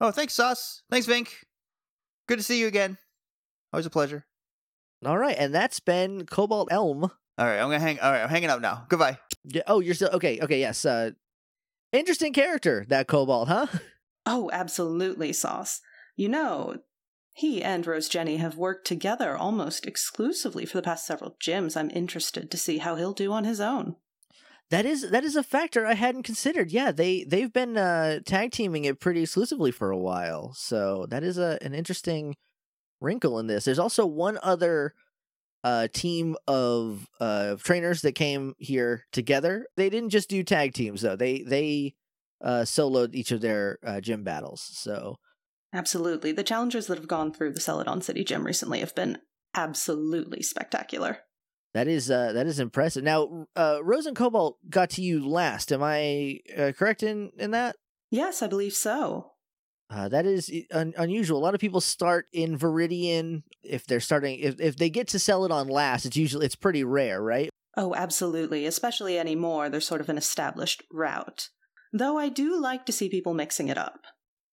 Oh, 0.00 0.10
thanks, 0.10 0.32
Sauce. 0.32 0.82
Thanks, 0.90 1.06
Vink. 1.06 1.28
Good 2.26 2.38
to 2.38 2.42
see 2.42 2.58
you 2.58 2.68
again. 2.68 2.96
Always 3.72 3.86
a 3.86 3.90
pleasure. 3.90 4.24
All 5.04 5.18
right, 5.18 5.36
and 5.38 5.54
that's 5.54 5.80
been 5.80 6.26
Cobalt 6.26 6.68
Elm. 6.70 7.04
All 7.04 7.10
right, 7.46 7.58
I'm 7.58 7.68
gonna 7.68 7.80
hang. 7.80 8.00
All 8.00 8.10
right, 8.10 8.22
I'm 8.22 8.28
hanging 8.28 8.50
up 8.50 8.60
now. 8.60 8.84
Goodbye. 8.88 9.18
Yeah, 9.44 9.62
oh, 9.66 9.80
you're 9.80 9.94
still 9.94 10.10
okay. 10.10 10.38
Okay, 10.40 10.60
yes. 10.60 10.84
Uh, 10.84 11.12
interesting 11.92 12.32
character 12.32 12.84
that 12.88 13.08
Cobalt, 13.08 13.48
huh? 13.48 13.66
Oh, 14.26 14.50
absolutely, 14.52 15.32
Sauce. 15.32 15.80
You 16.16 16.28
know, 16.28 16.76
he 17.40 17.62
and 17.62 17.86
Rose 17.86 18.08
Jenny 18.08 18.36
have 18.36 18.56
worked 18.56 18.86
together 18.86 19.36
almost 19.36 19.86
exclusively 19.86 20.66
for 20.66 20.76
the 20.76 20.82
past 20.82 21.06
several 21.06 21.36
gyms. 21.42 21.76
I'm 21.76 21.90
interested 21.90 22.50
to 22.50 22.58
see 22.58 22.78
how 22.78 22.96
he'll 22.96 23.14
do 23.14 23.32
on 23.32 23.44
his 23.44 23.60
own. 23.60 23.96
That 24.68 24.86
is 24.86 25.10
that 25.10 25.24
is 25.24 25.36
a 25.36 25.42
factor 25.42 25.86
I 25.86 25.94
hadn't 25.94 26.22
considered. 26.22 26.70
Yeah, 26.70 26.92
they 26.92 27.24
they've 27.24 27.52
been 27.52 27.76
uh, 27.76 28.20
tag 28.24 28.52
teaming 28.52 28.84
it 28.84 29.00
pretty 29.00 29.22
exclusively 29.22 29.72
for 29.72 29.90
a 29.90 29.98
while, 29.98 30.52
so 30.52 31.06
that 31.08 31.24
is 31.24 31.38
a 31.38 31.58
an 31.62 31.74
interesting 31.74 32.36
wrinkle 33.00 33.38
in 33.38 33.46
this. 33.48 33.64
There's 33.64 33.78
also 33.78 34.06
one 34.06 34.38
other 34.42 34.94
uh, 35.64 35.88
team 35.92 36.36
of 36.46 37.08
uh, 37.20 37.56
trainers 37.56 38.02
that 38.02 38.12
came 38.12 38.54
here 38.58 39.06
together. 39.12 39.66
They 39.76 39.90
didn't 39.90 40.10
just 40.10 40.28
do 40.28 40.44
tag 40.44 40.74
teams 40.74 41.00
though. 41.00 41.16
They 41.16 41.42
they 41.42 41.94
uh, 42.40 42.62
soloed 42.64 43.14
each 43.14 43.32
of 43.32 43.40
their 43.40 43.78
uh, 43.84 44.00
gym 44.00 44.24
battles. 44.24 44.60
So 44.72 45.16
Absolutely. 45.72 46.32
The 46.32 46.42
challengers 46.42 46.86
that 46.88 46.98
have 46.98 47.08
gone 47.08 47.32
through 47.32 47.52
the 47.52 47.60
Celadon 47.60 48.02
City 48.02 48.24
Gym 48.24 48.44
recently 48.44 48.80
have 48.80 48.94
been 48.94 49.18
absolutely 49.54 50.42
spectacular. 50.42 51.18
that 51.74 51.86
is 51.86 52.10
uh, 52.10 52.32
that 52.32 52.46
is 52.46 52.58
impressive. 52.58 53.04
Now, 53.04 53.46
uh, 53.56 53.78
Rose 53.82 54.06
and 54.06 54.16
Cobalt 54.16 54.58
got 54.68 54.90
to 54.90 55.02
you 55.02 55.26
last. 55.28 55.70
Am 55.72 55.82
I 55.82 56.40
uh, 56.56 56.72
correct 56.76 57.02
in 57.02 57.30
in 57.38 57.52
that? 57.52 57.76
Yes, 58.10 58.42
I 58.42 58.48
believe 58.48 58.72
so. 58.72 59.32
Uh, 59.88 60.08
that 60.08 60.24
is 60.26 60.50
un- 60.72 60.94
unusual. 60.96 61.38
A 61.38 61.42
lot 61.44 61.54
of 61.54 61.60
people 61.60 61.80
start 61.80 62.26
in 62.32 62.56
Viridian 62.58 63.42
if 63.62 63.86
they're 63.86 64.00
starting 64.00 64.38
if 64.40 64.60
if 64.60 64.76
they 64.76 64.90
get 64.90 65.08
to 65.08 65.18
Celadon 65.18 65.68
last. 65.68 66.04
It's 66.06 66.16
usually 66.16 66.46
it's 66.46 66.56
pretty 66.56 66.82
rare, 66.84 67.22
right? 67.22 67.50
Oh, 67.76 67.94
absolutely. 67.94 68.66
Especially 68.66 69.16
anymore, 69.18 69.68
they're 69.68 69.80
sort 69.80 70.00
of 70.00 70.08
an 70.08 70.18
established 70.18 70.82
route. 70.92 71.50
Though 71.92 72.18
I 72.18 72.28
do 72.28 72.60
like 72.60 72.84
to 72.86 72.92
see 72.92 73.08
people 73.08 73.34
mixing 73.34 73.68
it 73.68 73.78
up. 73.78 74.00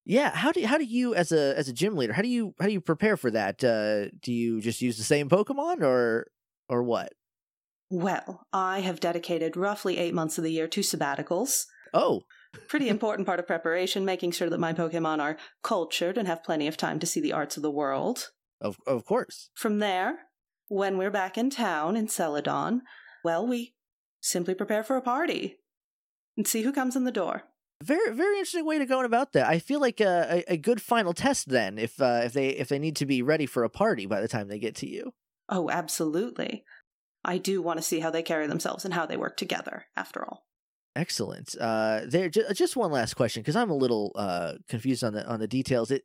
Yeah. 0.08 0.34
How 0.34 0.54
do 0.54 0.66
how 0.66 0.78
do 0.78 0.86
you 0.86 1.14
as 1.14 1.34
a 1.34 1.58
as 1.58 1.68
a 1.68 1.74
gym 1.74 1.98
leader 1.98 2.14
how 2.14 2.22
do 2.22 2.30
you 2.30 2.56
how 2.60 2.66
do 2.66 2.72
you 2.72 2.82
prepare 2.82 3.18
for 3.18 3.30
that? 3.32 3.62
Uh, 3.64 4.10
do 4.22 4.32
you 4.32 4.62
just 4.62 4.82
use 4.82 4.98
the 4.98 5.04
same 5.04 5.30
Pokemon 5.30 5.82
or 5.82 6.28
or 6.70 6.82
what? 6.82 7.14
Well, 7.90 8.48
I 8.54 8.80
have 8.80 9.00
dedicated 9.00 9.58
roughly 9.58 9.98
eight 9.98 10.14
months 10.14 10.38
of 10.38 10.44
the 10.44 10.52
year 10.52 10.68
to 10.68 10.82
sabbaticals. 10.82 11.66
Oh, 11.94 12.24
Pretty 12.68 12.90
important 12.96 13.26
part 13.26 13.40
of 13.40 13.48
preparation, 13.48 14.06
making 14.06 14.32
sure 14.32 14.50
that 14.50 14.60
my 14.60 14.74
Pokemon 14.74 15.20
are 15.20 15.38
cultured 15.62 16.18
and 16.18 16.28
have 16.28 16.44
plenty 16.44 16.68
of 16.68 16.78
time 16.78 17.00
to 17.00 17.06
see 17.06 17.20
the 17.20 17.34
arts 17.34 17.58
of 17.58 17.64
the 17.64 17.72
world. 17.72 18.32
of 18.62 18.78
of 18.88 19.06
course. 19.06 19.50
From 19.56 19.80
there, 19.80 20.20
when 20.70 20.98
we're 20.98 21.12
back 21.12 21.38
in 21.38 21.50
town 21.50 21.98
in 21.98 22.08
Celadon, 22.08 22.82
well, 23.24 23.46
we 23.46 23.76
simply 24.22 24.54
prepare 24.54 24.84
for 24.84 24.96
a 24.96 25.02
party 25.02 25.58
and 26.38 26.48
see 26.48 26.64
who 26.64 26.72
comes 26.72 26.96
in 26.96 27.04
the 27.04 27.12
door. 27.12 27.44
Very 27.84 28.12
very 28.14 28.34
interesting 28.38 28.66
way 28.66 28.80
to 28.80 28.86
go 28.86 29.04
about 29.04 29.34
that. 29.34 29.48
I 29.48 29.60
feel 29.60 29.80
like 29.80 30.00
a, 30.00 30.44
a, 30.48 30.54
a 30.54 30.58
good 30.58 30.82
final 30.82 31.14
test 31.14 31.50
then 31.50 31.78
if 31.78 32.02
uh, 32.02 32.22
if 32.24 32.34
they 32.34 32.50
if 32.50 32.70
they 32.70 32.80
need 32.80 32.96
to 32.98 33.06
be 33.06 33.22
ready 33.22 33.46
for 33.46 33.64
a 33.64 33.70
party 33.70 34.06
by 34.08 34.20
the 34.20 34.28
time 34.28 34.48
they 34.48 34.60
get 34.60 34.76
to 34.78 34.90
you. 34.90 35.14
Oh, 35.48 35.70
absolutely. 35.70 36.64
I 37.24 37.38
do 37.38 37.62
want 37.62 37.78
to 37.78 37.84
see 37.84 38.00
how 38.00 38.10
they 38.10 38.24
carry 38.24 38.48
themselves 38.48 38.86
and 38.86 38.94
how 38.94 39.06
they 39.06 39.18
work 39.18 39.38
together, 39.38 39.86
after 39.96 40.26
all. 40.26 40.46
Excellent. 40.96 41.56
Uh, 41.60 42.02
there, 42.08 42.30
ju- 42.30 42.46
just 42.54 42.76
one 42.76 42.92
last 42.92 43.14
question 43.16 43.42
because 43.44 43.56
I'm 43.56 43.70
a 43.70 43.76
little 43.76 44.12
uh 44.16 44.54
confused 44.68 45.04
on 45.04 45.14
the 45.14 45.28
on 45.28 45.40
the 45.40 45.48
details. 45.48 45.92
It, 45.92 46.04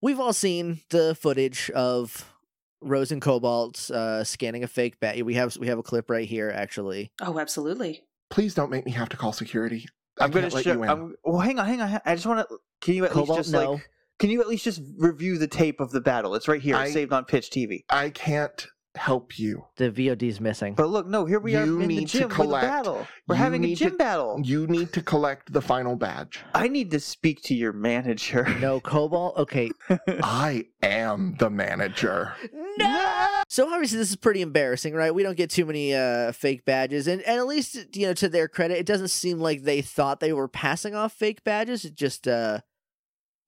we've 0.00 0.20
all 0.20 0.32
seen 0.32 0.82
the 0.90 1.16
footage 1.16 1.68
of 1.70 2.32
Rose 2.80 3.10
and 3.10 3.20
Cobalt 3.20 3.90
uh 3.90 4.22
scanning 4.22 4.62
a 4.62 4.68
fake 4.68 5.00
bat. 5.00 5.20
We 5.26 5.34
have 5.34 5.56
we 5.56 5.66
have 5.66 5.78
a 5.78 5.82
clip 5.82 6.08
right 6.08 6.28
here, 6.28 6.52
actually. 6.54 7.10
Oh, 7.20 7.40
absolutely. 7.40 8.04
Please 8.30 8.54
don't 8.54 8.70
make 8.70 8.86
me 8.86 8.92
have 8.92 9.08
to 9.08 9.16
call 9.16 9.32
security. 9.32 9.86
I'm 10.18 10.30
gonna 10.30 10.50
show. 10.50 10.72
you 10.72 10.82
in. 10.82 10.88
I'm, 10.88 11.14
well, 11.24 11.40
hang 11.40 11.58
on, 11.58 11.66
hang 11.66 11.80
on. 11.80 12.00
I 12.04 12.14
just 12.14 12.26
want 12.26 12.48
to. 12.48 12.58
Can 12.80 12.94
you 12.94 13.04
at 13.04 13.10
Cobalt, 13.10 13.38
least 13.38 13.50
just 13.50 13.52
no. 13.52 13.72
like? 13.72 13.90
Can 14.18 14.30
you 14.30 14.40
at 14.40 14.48
least 14.48 14.64
just 14.64 14.80
review 14.96 15.36
the 15.36 15.46
tape 15.46 15.78
of 15.80 15.90
the 15.90 16.00
battle? 16.00 16.34
It's 16.34 16.48
right 16.48 16.60
here, 16.60 16.76
I- 16.76 16.90
saved 16.90 17.12
on 17.12 17.24
Pitch 17.24 17.50
TV. 17.50 17.84
I 17.90 18.10
can't 18.10 18.66
help 18.96 19.38
you. 19.38 19.64
The 19.76 19.90
VOD's 19.90 20.40
missing. 20.40 20.74
But 20.74 20.88
look, 20.88 21.06
no, 21.06 21.24
here 21.26 21.38
we 21.38 21.54
are 21.56 21.64
You 21.64 21.74
in 21.80 21.80
the 21.80 21.86
need 21.86 22.08
to 22.08 22.18
gym 22.20 22.28
with 22.28 22.40
a 22.48 22.50
battle. 22.52 23.06
We're 23.28 23.36
having 23.36 23.64
a 23.64 23.74
gym 23.74 23.92
to- 23.92 23.96
battle. 23.96 24.40
You 24.42 24.66
need 24.66 24.92
to 24.94 25.02
collect 25.02 25.52
the 25.52 25.60
final 25.62 25.96
badge. 25.96 26.40
I 26.54 26.68
need 26.68 26.90
to 26.92 27.00
speak 27.00 27.42
to 27.44 27.54
your 27.54 27.72
manager. 27.72 28.44
no 28.60 28.80
Cobalt. 28.80 29.36
Okay. 29.36 29.70
I 30.22 30.64
am 30.82 31.36
the 31.38 31.50
manager. 31.50 32.34
No. 32.78 33.26
So 33.48 33.72
obviously 33.72 33.96
this 33.96 34.10
is 34.10 34.16
pretty 34.16 34.42
embarrassing, 34.42 34.92
right? 34.92 35.14
We 35.14 35.22
don't 35.22 35.36
get 35.36 35.48
too 35.48 35.64
many 35.64 35.94
uh 35.94 36.32
fake 36.32 36.66
badges, 36.66 37.06
and 37.06 37.22
and 37.22 37.38
at 37.38 37.46
least 37.46 37.96
you 37.96 38.06
know 38.06 38.12
to 38.12 38.28
their 38.28 38.48
credit, 38.48 38.76
it 38.76 38.84
doesn't 38.84 39.08
seem 39.08 39.38
like 39.38 39.62
they 39.62 39.80
thought 39.80 40.20
they 40.20 40.34
were 40.34 40.46
passing 40.46 40.94
off 40.94 41.14
fake 41.14 41.42
badges. 41.42 41.86
It 41.86 41.94
just 41.94 42.28
uh 42.28 42.60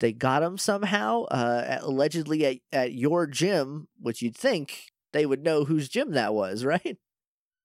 they 0.01 0.13
got 0.15 0.41
them 0.41 0.57
somehow, 0.57 1.25
uh 1.25 1.79
allegedly 1.83 2.47
at 2.47 2.57
at 2.73 2.93
your 2.95 3.27
gym, 3.27 3.89
which 4.01 4.23
you'd 4.23 4.35
think 4.37 4.88
they 5.13 5.27
would 5.27 5.43
know 5.43 5.65
whose 5.65 5.89
gym 5.89 6.13
that 6.13 6.35
was, 6.35 6.65
right? 6.75 6.99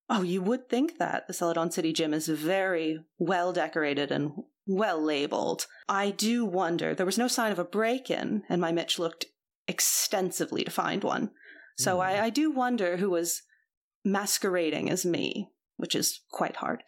Oh, 0.09 0.21
you 0.21 0.41
would 0.41 0.69
think 0.69 0.97
that. 0.97 1.27
The 1.27 1.33
Celadon 1.33 1.71
City 1.71 1.93
Gym 1.93 2.13
is 2.13 2.27
very 2.27 2.99
well 3.17 3.53
decorated 3.53 4.11
and 4.11 4.31
well 4.67 5.01
labeled. 5.01 5.65
I 5.87 6.11
do 6.11 6.45
wonder. 6.45 6.93
There 6.93 7.05
was 7.05 7.17
no 7.17 7.27
sign 7.27 7.51
of 7.51 7.59
a 7.59 7.63
break 7.63 8.11
in, 8.11 8.43
and 8.49 8.59
my 8.61 8.71
Mitch 8.71 8.99
looked 8.99 9.25
extensively 9.67 10.63
to 10.63 10.71
find 10.71 11.03
one. 11.03 11.31
So 11.77 11.95
Hmm. 11.95 12.01
I, 12.01 12.23
I 12.25 12.29
do 12.29 12.51
wonder 12.51 12.97
who 12.97 13.09
was 13.09 13.41
masquerading 14.05 14.89
as 14.89 15.05
me, 15.05 15.49
which 15.77 15.95
is 15.95 16.21
quite 16.31 16.57
hard. 16.57 16.83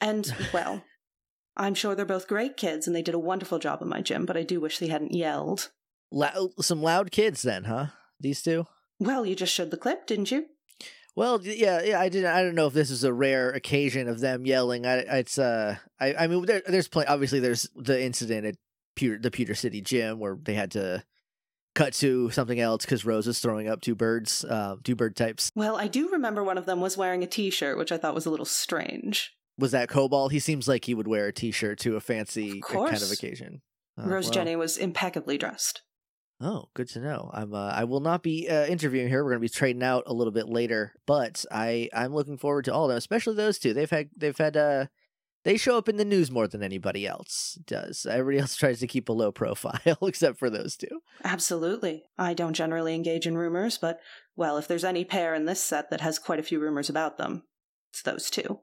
And, 0.00 0.32
well, 0.52 0.84
I'm 1.56 1.74
sure 1.74 1.94
they're 1.94 2.04
both 2.04 2.28
great 2.28 2.56
kids 2.56 2.86
and 2.86 2.94
they 2.94 3.02
did 3.02 3.14
a 3.14 3.18
wonderful 3.20 3.58
job 3.58 3.82
in 3.82 3.88
my 3.88 4.00
gym, 4.00 4.26
but 4.26 4.36
I 4.36 4.42
do 4.42 4.60
wish 4.60 4.78
they 4.78 4.88
hadn't 4.88 5.14
yelled. 5.14 5.70
Lou- 6.10 6.52
some 6.60 6.82
loud 6.82 7.10
kids 7.10 7.42
then, 7.42 7.64
huh? 7.64 7.86
These 8.20 8.42
two. 8.42 8.66
Well, 8.98 9.24
you 9.24 9.34
just 9.34 9.52
showed 9.52 9.70
the 9.70 9.76
clip, 9.76 10.06
didn't 10.06 10.30
you? 10.30 10.46
Well, 11.14 11.40
yeah, 11.42 11.82
yeah. 11.82 12.00
I 12.00 12.08
didn't. 12.08 12.30
I 12.30 12.42
don't 12.42 12.54
know 12.54 12.68
if 12.68 12.72
this 12.72 12.90
is 12.90 13.02
a 13.02 13.12
rare 13.12 13.50
occasion 13.50 14.08
of 14.08 14.20
them 14.20 14.46
yelling. 14.46 14.86
I, 14.86 14.98
it's 14.98 15.38
uh, 15.38 15.76
I, 15.98 16.14
I 16.14 16.26
mean, 16.28 16.46
there, 16.46 16.62
there's 16.66 16.88
plenty. 16.88 17.08
Obviously, 17.08 17.40
there's 17.40 17.68
the 17.74 18.00
incident 18.00 18.46
at 18.46 18.54
Pewter, 18.94 19.18
the 19.18 19.30
Pewter 19.30 19.54
City 19.54 19.80
gym 19.80 20.20
where 20.20 20.38
they 20.40 20.54
had 20.54 20.70
to 20.72 21.02
cut 21.74 21.94
to 21.94 22.30
something 22.30 22.60
else 22.60 22.84
because 22.84 23.04
Rose 23.04 23.26
is 23.26 23.40
throwing 23.40 23.68
up 23.68 23.80
two 23.80 23.96
birds, 23.96 24.44
uh, 24.44 24.76
two 24.84 24.94
bird 24.94 25.16
types. 25.16 25.50
Well, 25.56 25.76
I 25.76 25.88
do 25.88 26.08
remember 26.10 26.44
one 26.44 26.58
of 26.58 26.66
them 26.66 26.80
was 26.80 26.96
wearing 26.96 27.24
a 27.24 27.26
t 27.26 27.50
shirt, 27.50 27.78
which 27.78 27.90
I 27.90 27.96
thought 27.96 28.14
was 28.14 28.26
a 28.26 28.30
little 28.30 28.46
strange. 28.46 29.32
Was 29.58 29.72
that 29.72 29.88
Cobalt? 29.88 30.30
He 30.30 30.38
seems 30.38 30.68
like 30.68 30.84
he 30.84 30.94
would 30.94 31.08
wear 31.08 31.26
a 31.26 31.32
T-shirt 31.32 31.80
to 31.80 31.96
a 31.96 32.00
fancy 32.00 32.60
Of 32.60 32.68
kind 32.68 33.02
of 33.02 33.10
occasion. 33.10 33.60
Oh, 33.98 34.04
Rose 34.04 34.26
well. 34.26 34.32
Jenny 34.32 34.54
was 34.54 34.76
impeccably 34.76 35.36
dressed. 35.36 35.82
Oh, 36.40 36.68
good 36.74 36.88
to 36.90 37.00
know. 37.00 37.30
I'm. 37.34 37.52
Uh, 37.52 37.70
I 37.70 37.84
will 37.84 38.00
not 38.00 38.22
be 38.22 38.48
uh, 38.48 38.66
interviewing 38.66 39.08
here. 39.08 39.24
We're 39.24 39.30
going 39.30 39.40
to 39.40 39.44
be 39.44 39.48
trading 39.48 39.82
out 39.82 40.04
a 40.06 40.12
little 40.12 40.32
bit 40.32 40.48
later, 40.48 40.94
but 41.04 41.44
I 41.50 41.88
I'm 41.92 42.14
looking 42.14 42.38
forward 42.38 42.64
to 42.66 42.72
all 42.72 42.84
of 42.84 42.90
them, 42.90 42.98
especially 42.98 43.34
those 43.34 43.58
two. 43.58 43.74
They've 43.74 43.90
had 43.90 44.10
they've 44.16 44.38
had 44.38 44.56
uh 44.56 44.86
they 45.44 45.56
show 45.56 45.78
up 45.78 45.88
in 45.88 45.96
the 45.96 46.04
news 46.04 46.30
more 46.30 46.46
than 46.46 46.62
anybody 46.62 47.06
else 47.06 47.58
does. 47.64 48.06
Everybody 48.06 48.38
else 48.38 48.54
tries 48.56 48.80
to 48.80 48.86
keep 48.86 49.08
a 49.08 49.12
low 49.12 49.32
profile 49.32 49.98
except 50.02 50.38
for 50.38 50.50
those 50.50 50.76
two. 50.76 51.00
Absolutely. 51.24 52.04
I 52.18 52.34
don't 52.34 52.54
generally 52.54 52.94
engage 52.94 53.26
in 53.26 53.38
rumors, 53.38 53.78
but, 53.78 53.98
well, 54.36 54.58
if 54.58 54.68
there's 54.68 54.84
any 54.84 55.04
pair 55.04 55.34
in 55.34 55.46
this 55.46 55.62
set 55.62 55.90
that 55.90 56.00
has 56.00 56.18
quite 56.18 56.38
a 56.38 56.42
few 56.42 56.60
rumors 56.60 56.90
about 56.90 57.18
them, 57.18 57.44
it's 57.92 58.02
those 58.02 58.30
two. 58.30 58.60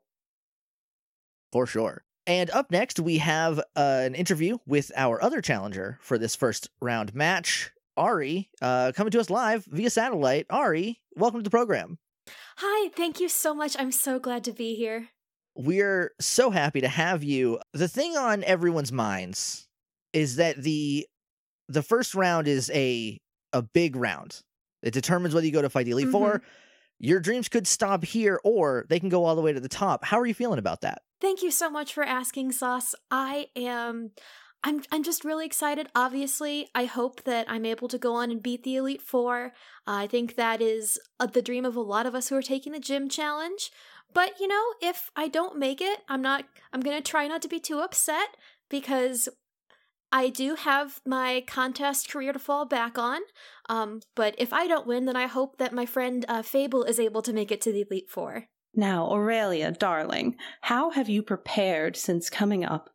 For 1.51 1.65
sure. 1.65 2.04
And 2.27 2.49
up 2.49 2.71
next, 2.71 2.99
we 2.99 3.19
have 3.19 3.59
uh, 3.59 3.63
an 3.75 4.15
interview 4.15 4.57
with 4.65 4.91
our 4.95 5.21
other 5.21 5.41
challenger 5.41 5.99
for 6.01 6.17
this 6.17 6.35
first 6.35 6.69
round 6.81 7.13
match, 7.13 7.71
Ari, 7.97 8.49
uh, 8.61 8.93
coming 8.95 9.11
to 9.11 9.19
us 9.19 9.29
live 9.29 9.65
via 9.65 9.89
satellite. 9.91 10.47
Ari, 10.49 10.99
welcome 11.15 11.41
to 11.41 11.43
the 11.43 11.51
program. 11.51 11.99
Hi, 12.57 12.89
thank 12.95 13.19
you 13.19 13.29
so 13.29 13.53
much. 13.53 13.75
I'm 13.77 13.91
so 13.91 14.17
glad 14.17 14.43
to 14.45 14.51
be 14.51 14.75
here. 14.75 15.09
We're 15.55 16.13
so 16.19 16.49
happy 16.49 16.81
to 16.81 16.87
have 16.87 17.23
you. 17.23 17.59
The 17.73 17.87
thing 17.87 18.17
on 18.17 18.43
everyone's 18.43 18.91
minds 18.91 19.67
is 20.11 20.37
that 20.37 20.57
the 20.61 21.07
the 21.67 21.83
first 21.83 22.15
round 22.15 22.47
is 22.47 22.71
a 22.73 23.19
a 23.53 23.61
big 23.61 23.95
round. 23.95 24.41
It 24.81 24.93
determines 24.93 25.33
whether 25.33 25.45
you 25.45 25.53
go 25.53 25.61
to 25.61 25.69
Fight 25.69 25.87
Elite 25.87 26.09
Four. 26.09 26.41
Your 26.99 27.19
dreams 27.19 27.49
could 27.49 27.67
stop 27.67 28.05
here, 28.05 28.39
or 28.43 28.85
they 28.89 28.99
can 28.99 29.09
go 29.09 29.25
all 29.25 29.35
the 29.35 29.41
way 29.41 29.53
to 29.53 29.59
the 29.59 29.69
top. 29.69 30.05
How 30.05 30.19
are 30.19 30.25
you 30.25 30.33
feeling 30.33 30.59
about 30.59 30.81
that? 30.81 31.01
Thank 31.21 31.41
you 31.41 31.51
so 31.51 31.69
much 31.69 31.93
for 31.93 32.03
asking, 32.03 32.51
Sauce. 32.53 32.95
I 33.11 33.47
am 33.55 34.11
I'm 34.63 34.81
I'm 34.91 35.03
just 35.03 35.23
really 35.23 35.45
excited. 35.45 35.89
Obviously, 35.93 36.67
I 36.73 36.85
hope 36.85 37.23
that 37.25 37.45
I'm 37.49 37.65
able 37.65 37.87
to 37.87 37.99
go 37.99 38.15
on 38.15 38.31
and 38.31 38.41
beat 38.41 38.63
the 38.63 38.75
Elite 38.77 39.01
4. 39.01 39.53
I 39.85 40.07
think 40.07 40.35
that 40.35 40.59
is 40.59 40.99
uh, 41.19 41.27
the 41.27 41.41
dream 41.41 41.65
of 41.65 41.75
a 41.75 41.81
lot 41.81 42.07
of 42.07 42.15
us 42.15 42.29
who 42.29 42.35
are 42.35 42.41
taking 42.41 42.73
the 42.73 42.79
gym 42.79 43.07
challenge. 43.07 43.71
But, 44.11 44.39
you 44.39 44.47
know, 44.47 44.63
if 44.81 45.11
I 45.15 45.27
don't 45.27 45.59
make 45.59 45.81
it, 45.81 45.99
I'm 46.09 46.21
not 46.21 46.45
I'm 46.73 46.81
going 46.81 46.97
to 46.97 47.03
try 47.03 47.27
not 47.27 47.43
to 47.43 47.47
be 47.47 47.59
too 47.59 47.79
upset 47.79 48.29
because 48.69 49.29
I 50.11 50.29
do 50.29 50.55
have 50.55 51.01
my 51.05 51.43
contest 51.45 52.09
career 52.09 52.33
to 52.33 52.39
fall 52.39 52.65
back 52.65 52.97
on. 52.97 53.21
Um, 53.69 54.01
but 54.15 54.35
if 54.37 54.53
I 54.53 54.67
don't 54.67 54.87
win, 54.87 55.05
then 55.05 55.15
I 55.15 55.27
hope 55.27 55.57
that 55.57 55.73
my 55.73 55.85
friend 55.85 56.25
uh, 56.27 56.41
Fable 56.41 56.83
is 56.83 56.99
able 56.99 57.21
to 57.21 57.33
make 57.33 57.51
it 57.51 57.61
to 57.61 57.71
the 57.71 57.85
Elite 57.89 58.09
4. 58.09 58.45
Now, 58.75 59.09
Aurelia, 59.09 59.71
darling, 59.71 60.35
how 60.61 60.89
have 60.91 61.07
you 61.07 61.23
prepared 61.23 61.95
since 61.95 62.29
coming 62.29 62.65
up 62.65 62.89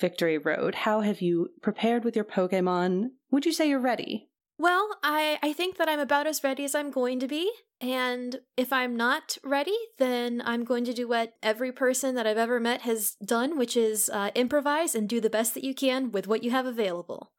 Victory 0.00 0.38
Road? 0.38 0.74
How 0.74 1.02
have 1.02 1.20
you 1.20 1.50
prepared 1.60 2.04
with 2.04 2.16
your 2.16 2.24
Pokemon? 2.24 3.10
Would 3.30 3.44
you 3.44 3.52
say 3.52 3.68
you're 3.68 3.78
ready? 3.78 4.29
Well, 4.60 4.98
I, 5.02 5.38
I 5.42 5.54
think 5.54 5.78
that 5.78 5.88
I'm 5.88 6.00
about 6.00 6.26
as 6.26 6.44
ready 6.44 6.66
as 6.66 6.74
I'm 6.74 6.90
going 6.90 7.18
to 7.20 7.26
be. 7.26 7.50
And 7.80 8.40
if 8.58 8.74
I'm 8.74 8.94
not 8.94 9.38
ready, 9.42 9.76
then 9.98 10.42
I'm 10.44 10.64
going 10.64 10.84
to 10.84 10.92
do 10.92 11.08
what 11.08 11.32
every 11.42 11.72
person 11.72 12.14
that 12.16 12.26
I've 12.26 12.36
ever 12.36 12.60
met 12.60 12.82
has 12.82 13.16
done, 13.24 13.56
which 13.56 13.74
is 13.74 14.10
uh, 14.12 14.30
improvise 14.34 14.94
and 14.94 15.08
do 15.08 15.18
the 15.18 15.30
best 15.30 15.54
that 15.54 15.64
you 15.64 15.74
can 15.74 16.10
with 16.12 16.28
what 16.28 16.44
you 16.44 16.50
have 16.50 16.66
available. 16.66 17.32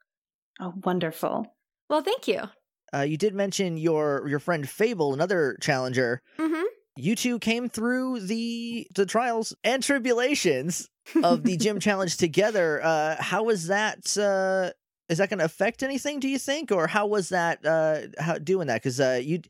Oh, 0.60 0.74
wonderful. 0.84 1.46
Well, 1.92 2.02
thank 2.02 2.28
you. 2.28 2.50
Uh, 2.92 3.02
you 3.02 3.18
did 3.18 3.36
mention 3.36 3.78
your 3.78 4.28
your 4.28 4.40
friend 4.40 4.68
Fable, 4.68 5.14
another 5.14 5.58
challenger. 5.62 6.24
Mm-hmm. 6.40 6.64
You 6.98 7.16
two 7.16 7.38
came 7.38 7.70
through 7.70 8.22
the 8.22 8.88
the 8.96 9.06
trials 9.06 9.56
and 9.64 9.84
tribulations 9.84 10.90
of 11.24 11.44
the 11.44 11.56
gym 11.56 11.80
challenge 11.88 12.18
together. 12.18 12.84
Uh, 12.84 13.22
how 13.22 13.44
was 13.44 13.68
that? 13.68 14.18
Uh, 14.18 14.72
is 15.12 15.18
that 15.18 15.30
going 15.30 15.40
to 15.40 15.46
affect 15.46 15.84
anything? 15.84 16.20
Do 16.20 16.30
you 16.30 16.40
think, 16.40 16.72
or 16.72 16.88
how 16.88 17.06
was 17.06 17.30
that? 17.30 17.66
Uh, 17.66 18.08
how 18.18 18.38
doing 18.38 18.68
that? 18.68 18.82
Because 18.82 19.00
uh, 19.00 19.20
you, 19.22 19.42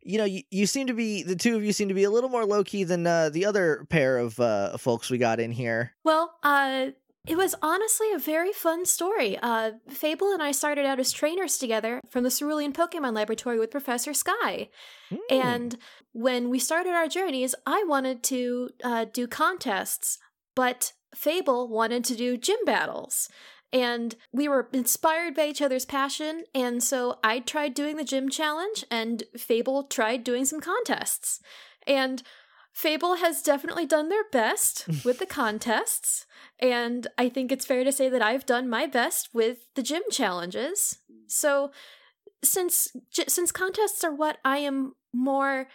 you 0.00 0.16
know, 0.16 0.24
you, 0.24 0.42
you 0.50 0.66
seem 0.66 0.86
to 0.86 0.94
be 0.94 1.24
the 1.24 1.34
two 1.34 1.56
of 1.56 1.64
you 1.64 1.72
seem 1.72 1.88
to 1.88 1.94
be 1.94 2.04
a 2.04 2.10
little 2.10 2.30
more 2.30 2.44
low 2.44 2.62
key 2.62 2.84
than 2.84 3.06
uh, 3.06 3.28
the 3.28 3.44
other 3.44 3.84
pair 3.90 4.18
of 4.18 4.38
uh, 4.38 4.76
folks 4.78 5.10
we 5.10 5.18
got 5.18 5.40
in 5.40 5.50
here. 5.50 5.92
Well, 6.04 6.36
uh, 6.44 6.90
it 7.26 7.36
was 7.36 7.56
honestly 7.60 8.12
a 8.12 8.18
very 8.18 8.52
fun 8.52 8.86
story. 8.86 9.36
Uh, 9.42 9.72
Fable 9.90 10.32
and 10.32 10.42
I 10.42 10.52
started 10.52 10.86
out 10.86 11.00
as 11.00 11.12
trainers 11.12 11.58
together 11.58 12.00
from 12.08 12.22
the 12.22 12.30
Cerulean 12.30 12.72
Pokemon 12.72 13.14
Laboratory 13.14 13.58
with 13.58 13.72
Professor 13.72 14.14
Sky. 14.14 14.68
Hmm. 15.10 15.16
And 15.30 15.78
when 16.12 16.48
we 16.48 16.60
started 16.60 16.94
our 16.94 17.08
journeys, 17.08 17.54
I 17.66 17.84
wanted 17.86 18.22
to 18.24 18.70
uh, 18.84 19.06
do 19.12 19.26
contests, 19.26 20.18
but 20.54 20.92
Fable 21.14 21.68
wanted 21.68 22.04
to 22.04 22.14
do 22.14 22.36
gym 22.36 22.58
battles. 22.64 23.28
And 23.72 24.14
we 24.32 24.48
were 24.48 24.68
inspired 24.72 25.34
by 25.34 25.48
each 25.48 25.60
other's 25.60 25.84
passion, 25.84 26.44
and 26.54 26.82
so 26.82 27.18
I 27.22 27.40
tried 27.40 27.74
doing 27.74 27.96
the 27.96 28.04
gym 28.04 28.30
challenge, 28.30 28.84
and 28.90 29.24
Fable 29.36 29.84
tried 29.84 30.24
doing 30.24 30.46
some 30.46 30.60
contests. 30.60 31.40
And 31.86 32.22
Fable 32.72 33.16
has 33.16 33.42
definitely 33.42 33.86
done 33.86 34.08
their 34.08 34.24
best 34.30 34.86
with 35.04 35.18
the 35.18 35.26
contests, 35.26 36.26
and 36.58 37.06
I 37.18 37.28
think 37.28 37.52
it's 37.52 37.66
fair 37.66 37.84
to 37.84 37.92
say 37.92 38.08
that 38.08 38.22
I've 38.22 38.46
done 38.46 38.70
my 38.70 38.86
best 38.86 39.30
with 39.34 39.58
the 39.74 39.82
gym 39.82 40.02
challenges. 40.10 40.98
So, 41.26 41.70
since 42.42 42.88
j- 43.10 43.24
since 43.28 43.52
contests 43.52 44.02
are 44.02 44.14
what 44.14 44.38
I 44.44 44.58
am 44.58 44.94
more 45.12 45.68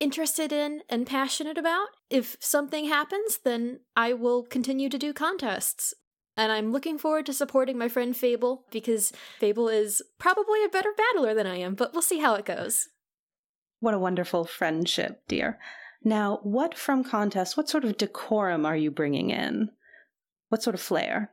interested 0.00 0.52
in 0.52 0.82
and 0.88 1.06
passionate 1.06 1.58
about, 1.58 1.88
if 2.10 2.36
something 2.40 2.86
happens, 2.86 3.38
then 3.44 3.80
I 3.96 4.12
will 4.12 4.42
continue 4.42 4.88
to 4.88 4.98
do 4.98 5.12
contests. 5.12 5.94
And 6.38 6.52
I'm 6.52 6.70
looking 6.70 6.98
forward 6.98 7.26
to 7.26 7.32
supporting 7.32 7.76
my 7.76 7.88
friend 7.88 8.16
Fable 8.16 8.64
because 8.70 9.12
Fable 9.40 9.68
is 9.68 10.00
probably 10.18 10.64
a 10.64 10.68
better 10.68 10.92
battler 10.96 11.34
than 11.34 11.48
I 11.48 11.56
am, 11.56 11.74
but 11.74 11.92
we'll 11.92 12.00
see 12.00 12.20
how 12.20 12.36
it 12.36 12.44
goes. 12.44 12.88
What 13.80 13.92
a 13.92 13.98
wonderful 13.98 14.44
friendship, 14.44 15.22
dear. 15.26 15.58
Now, 16.04 16.38
what 16.44 16.78
from 16.78 17.02
contest, 17.02 17.56
what 17.56 17.68
sort 17.68 17.84
of 17.84 17.96
decorum 17.96 18.64
are 18.64 18.76
you 18.76 18.92
bringing 18.92 19.30
in? 19.30 19.70
What 20.48 20.62
sort 20.62 20.74
of 20.74 20.80
flair? 20.80 21.32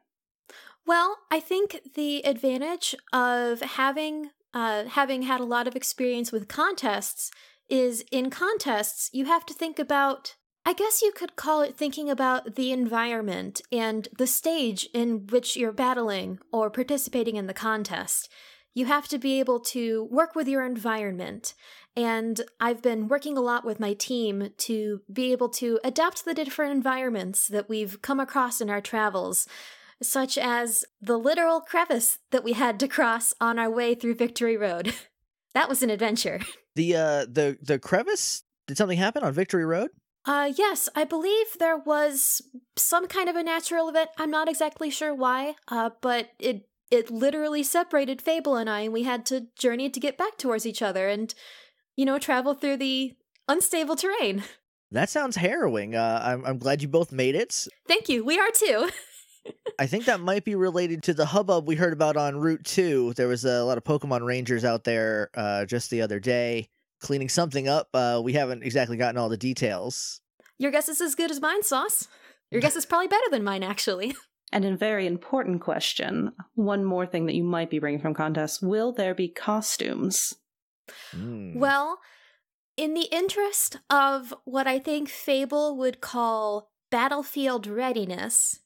Well, 0.88 1.19
I 1.31 1.39
think 1.39 1.81
the 1.93 2.25
advantage 2.25 2.95
of 3.13 3.62
having 3.62 4.31
uh, 4.55 4.85
having 4.85 5.24
had 5.24 5.39
a 5.41 5.45
lot 5.45 5.67
of 5.67 5.75
experience 5.75 6.31
with 6.31 6.47
contests 6.47 7.29
is 7.69 8.05
in 8.12 8.29
contests 8.29 9.09
you 9.13 9.25
have 9.25 9.45
to 9.45 9.53
think 9.53 9.77
about. 9.77 10.35
I 10.67 10.74
guess 10.74 11.03
you 11.03 11.12
could 11.12 11.36
call 11.36 11.62
it 11.62 11.77
thinking 11.77 12.10
about 12.10 12.55
the 12.55 12.72
environment 12.72 13.62
and 13.72 14.07
the 14.17 14.25
stage 14.25 14.89
in 14.95 15.27
which 15.27 15.55
you're 15.55 15.72
battling 15.72 16.39
or 16.51 16.72
participating 16.72 17.36
in 17.36 17.45
the 17.45 17.53
contest. 17.53 18.29
You 18.74 18.88
have 18.88 19.07
to 19.10 19.19
be 19.19 19.39
able 19.39 19.60
to 19.60 20.05
work 20.05 20.34
with 20.34 20.48
your 20.48 20.65
environment. 20.65 21.53
And 21.95 22.41
I've 22.60 22.81
been 22.81 23.07
working 23.07 23.38
a 23.38 23.41
lot 23.41 23.63
with 23.63 23.79
my 23.79 23.93
team 23.93 24.50
to 24.57 25.01
be 25.12 25.31
able 25.31 25.50
to 25.50 25.79
adapt 25.84 26.25
the 26.25 26.34
different 26.34 26.72
environments 26.72 27.48
that 27.48 27.69
we've 27.69 28.01
come 28.01 28.19
across 28.19 28.60
in 28.60 28.69
our 28.69 28.81
travels 28.81 29.48
such 30.03 30.38
as 30.38 30.84
the 31.01 31.17
literal 31.17 31.62
crevice 31.62 32.17
that 32.31 32.43
we 32.43 32.53
had 32.53 32.79
to 32.79 32.88
cross 32.88 33.34
on 33.39 33.57
our 33.57 33.69
way 33.69 33.95
through 33.95 34.15
Victory 34.15 34.57
Road. 34.57 34.93
that 35.53 35.69
was 35.69 35.81
an 35.84 35.89
adventure. 35.89 36.41
The 36.75 36.95
uh 36.95 37.25
the 37.29 37.57
the 37.62 37.79
crevice. 37.79 38.43
Did 38.67 38.77
something 38.77 38.98
happen 38.98 39.24
on 39.24 39.31
Victory 39.31 39.63
Road? 39.63 39.91
Uh 40.25 40.51
yes, 40.58 40.89
I 40.96 41.03
believe 41.03 41.48
there 41.60 41.77
was 41.77 42.41
some 42.75 43.08
kind 43.08 43.29
of 43.29 43.36
a 43.36 43.44
natural 43.44 43.89
event. 43.89 44.10
I'm 44.17 44.32
not 44.32 44.50
exactly 44.50 44.89
sure 44.89 45.13
why, 45.13 45.55
uh 45.67 45.91
but 46.01 46.32
it 46.39 46.67
it 46.91 47.12
literally 47.12 47.63
separated 47.63 48.22
Fable 48.22 48.55
and 48.55 48.70
I 48.70 48.82
and 48.82 48.94
we 48.94 49.03
had 49.03 49.25
to 49.27 49.48
journey 49.58 49.89
to 49.89 50.00
get 50.00 50.17
back 50.17 50.38
towards 50.38 50.65
each 50.65 50.82
other 50.82 51.08
and 51.08 51.34
you 51.96 52.05
know, 52.05 52.20
travel 52.20 52.53
through 52.53 52.77
the 52.77 53.13
unstable 53.48 53.96
terrain. 53.96 54.44
That 54.91 55.10
sounds 55.10 55.36
harrowing. 55.36 55.96
Uh, 55.96 56.22
I'm 56.24 56.46
I'm 56.46 56.58
glad 56.58 56.82
you 56.82 56.88
both 56.88 57.12
made 57.12 57.36
it. 57.36 57.67
Thank 57.88 58.08
you. 58.08 58.24
We 58.24 58.39
are 58.39 58.51
too. 58.53 58.89
I 59.79 59.88
think 59.88 60.05
that 60.05 60.22
might 60.22 60.46
be 60.46 60.55
related 60.55 61.03
to 61.03 61.13
the 61.13 61.25
hubbub 61.25 61.67
we 61.67 61.75
heard 61.75 61.91
about 61.91 62.15
on 62.15 62.38
Route 62.38 62.63
2. 62.63 63.13
There 63.15 63.27
was 63.27 63.44
a 63.46 63.63
lot 63.63 63.77
of 63.77 63.84
Pokemon 63.84 64.25
Rangers 64.25 64.63
out 64.63 64.84
there 64.84 65.32
uh, 65.34 65.65
just 65.65 65.89
the 65.89 66.01
other 66.01 66.20
day 66.20 66.70
cleaning 67.05 67.29
something 67.29 67.67
up. 67.67 67.88
Uh, 67.93 68.19
we 68.24 68.33
haven't 68.33 68.63
exactly 68.63 68.97
gotten 68.97 69.17
all 69.17 69.29
the 69.29 69.38
details. 69.38 70.21
Your 70.57 70.71
guess 70.71 70.89
is 70.89 71.01
as 71.01 71.13
good 71.13 71.29
as 71.29 71.39
mine, 71.39 71.62
Sauce. 71.62 72.07
Your 72.50 72.62
guess 72.62 72.75
is 72.75 72.85
probably 72.85 73.07
better 73.07 73.29
than 73.31 73.43
mine 73.43 73.63
actually. 73.63 74.15
And 74.51 74.63
a 74.63 74.77
very 74.77 75.05
important 75.07 75.59
question 75.59 76.31
one 76.53 76.85
more 76.85 77.05
thing 77.05 77.25
that 77.25 77.33
you 77.33 77.43
might 77.43 77.69
be 77.69 77.79
bringing 77.79 78.00
from 78.00 78.13
contests 78.13 78.62
will 78.62 78.93
there 78.93 79.15
be 79.15 79.27
costumes? 79.27 80.35
Mm. 81.13 81.55
Well, 81.55 82.00
in 82.77 82.93
the 82.93 83.09
interest 83.12 83.79
of 83.89 84.33
what 84.45 84.67
I 84.67 84.79
think 84.79 85.09
Fable 85.09 85.75
would 85.77 86.00
call 86.00 86.69
battlefield 86.91 87.67
readiness, 87.67 88.59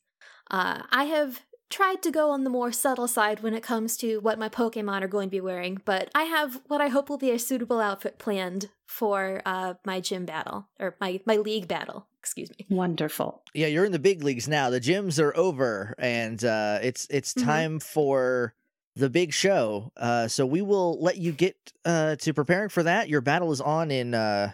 uh, 0.52 0.84
I 0.92 1.06
have 1.06 1.42
tried 1.70 2.02
to 2.04 2.12
go 2.12 2.32
on 2.32 2.44
the 2.44 2.50
more 2.50 2.72
subtle 2.72 3.08
side 3.08 3.42
when 3.42 3.54
it 3.54 3.62
comes 3.64 3.96
to 3.98 4.18
what 4.20 4.40
my 4.40 4.50
Pokemon 4.50 5.02
are 5.04 5.08
going 5.08 5.28
to 5.30 5.32
be 5.32 5.42
wearing, 5.42 5.80
but 5.86 6.10
I 6.16 6.24
have 6.24 6.62
what 6.68 6.82
I 6.82 6.88
hope 6.88 7.10
will 7.10 7.18
be 7.18 7.32
a 7.32 7.40
suitable 7.40 7.80
outfit 7.80 8.18
planned 8.18 8.70
for 8.88 9.42
uh, 9.46 9.76
my 9.86 10.00
gym 10.00 10.26
battle, 10.26 10.68
or 10.80 10.96
my, 11.00 11.20
my 11.26 11.38
league 11.38 11.68
battle, 11.68 12.08
excuse 12.20 12.50
me. 12.58 12.66
Wonderful. 12.70 13.44
yeah, 13.54 13.68
you're 13.68 13.86
in 13.86 13.92
the 13.92 14.00
big 14.00 14.24
leagues 14.24 14.48
now. 14.48 14.70
The 14.72 14.82
gyms 14.82 15.22
are 15.22 15.36
over, 15.38 15.94
and 16.00 16.44
uh, 16.44 16.80
it's 16.82 17.06
it's 17.10 17.34
Mhm. 17.36 17.44
time 17.46 17.80
for 17.80 18.56
the 18.96 19.10
big 19.10 19.32
show. 19.32 19.92
Uh, 19.96 20.28
so 20.28 20.46
we 20.46 20.62
will 20.62 21.00
let 21.02 21.18
you 21.18 21.32
get 21.32 21.56
uh, 21.86 22.16
to 22.18 22.34
preparing 22.34 22.70
for 22.70 22.84
that. 22.84 23.08
Your 23.10 23.22
battle 23.22 23.52
is 23.52 23.62
on 23.62 23.92
in 23.92 24.14
uh, 24.16 24.52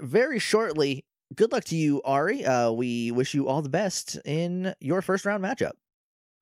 very 0.00 0.38
shortly. 0.40 1.04
Good 1.34 1.52
luck 1.52 1.64
to 1.64 1.76
you, 1.76 2.02
Ari. 2.02 2.44
Uh, 2.44 2.72
we 2.72 3.10
wish 3.12 3.32
you 3.32 3.48
all 3.48 3.62
the 3.62 3.68
best 3.70 4.16
in 4.24 4.74
your 4.80 5.00
first 5.00 5.24
round 5.24 5.42
matchup. 5.42 5.72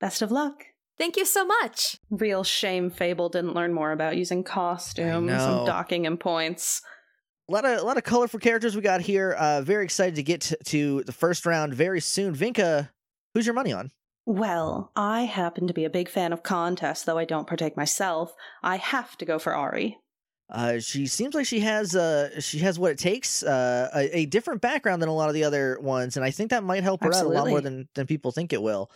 Best 0.01 0.23
of 0.23 0.33
luck. 0.33 0.65
Thank 0.99 1.17
you 1.17 1.25
so 1.25 1.47
much. 1.47 1.97
Real 2.11 2.45
shame 2.45 2.91
Fable 2.91 3.29
didn't 3.29 3.55
learn 3.55 3.73
more 3.73 3.93
about 3.93 4.17
using 4.17 4.45
costumes 4.45 5.31
and 5.31 5.67
docking 5.67 6.07
and 6.07 6.21
points. 6.21 6.83
A 7.49 7.53
lot 7.53 7.65
of 7.65 7.79
a 7.79 7.83
lot 7.83 7.97
of 7.97 8.05
colorful 8.05 8.39
characters 8.39 8.77
we 8.77 8.83
got 8.83 9.01
here. 9.01 9.33
Uh, 9.33 9.63
very 9.63 9.85
excited 9.85 10.17
to 10.17 10.23
get 10.23 10.43
to, 10.43 10.57
to 10.67 11.03
the 11.05 11.13
first 11.13 11.47
round 11.47 11.75
very 11.75 12.01
soon. 12.01 12.35
Vinka, 12.35 12.91
who's 13.35 13.47
your 13.47 13.55
money 13.55 13.73
on? 13.73 13.91
Well, 14.27 14.93
I 14.95 15.23
happen 15.23 15.67
to 15.67 15.75
be 15.75 15.85
a 15.85 15.91
big 15.91 16.09
fan 16.09 16.33
of 16.33 16.43
contests, 16.43 17.05
though 17.05 17.19
I 17.19 17.25
don't 17.25 17.47
partake 17.47 17.77
myself. 17.77 18.35
I 18.63 18.77
have 18.77 19.17
to 19.19 19.25
go 19.25 19.39
for 19.39 19.55
Ari. 19.55 19.99
Uh, 20.51 20.81
she 20.81 21.07
seems 21.07 21.35
like 21.35 21.47
she 21.47 21.61
has 21.61 21.97
uh 21.97 22.41
she 22.41 22.59
has 22.59 22.79
what 22.79 22.93
it 22.93 22.99
takes. 22.99 23.43
Uh, 23.43 23.89
a, 23.95 24.19
a 24.19 24.27
different 24.27 24.61
background 24.61 25.01
than 25.01 25.09
a 25.09 25.15
lot 25.15 25.29
of 25.29 25.35
the 25.35 25.45
other 25.45 25.79
ones, 25.81 26.17
and 26.17 26.25
I 26.25 26.31
think 26.31 26.51
that 26.51 26.63
might 26.63 26.83
help 26.83 27.03
her 27.03 27.15
out 27.15 27.25
a 27.25 27.29
lot 27.29 27.49
more 27.49 27.61
than 27.61 27.89
than 27.95 28.07
people 28.07 28.33
think 28.33 28.53
it 28.53 28.63
will. 28.63 28.91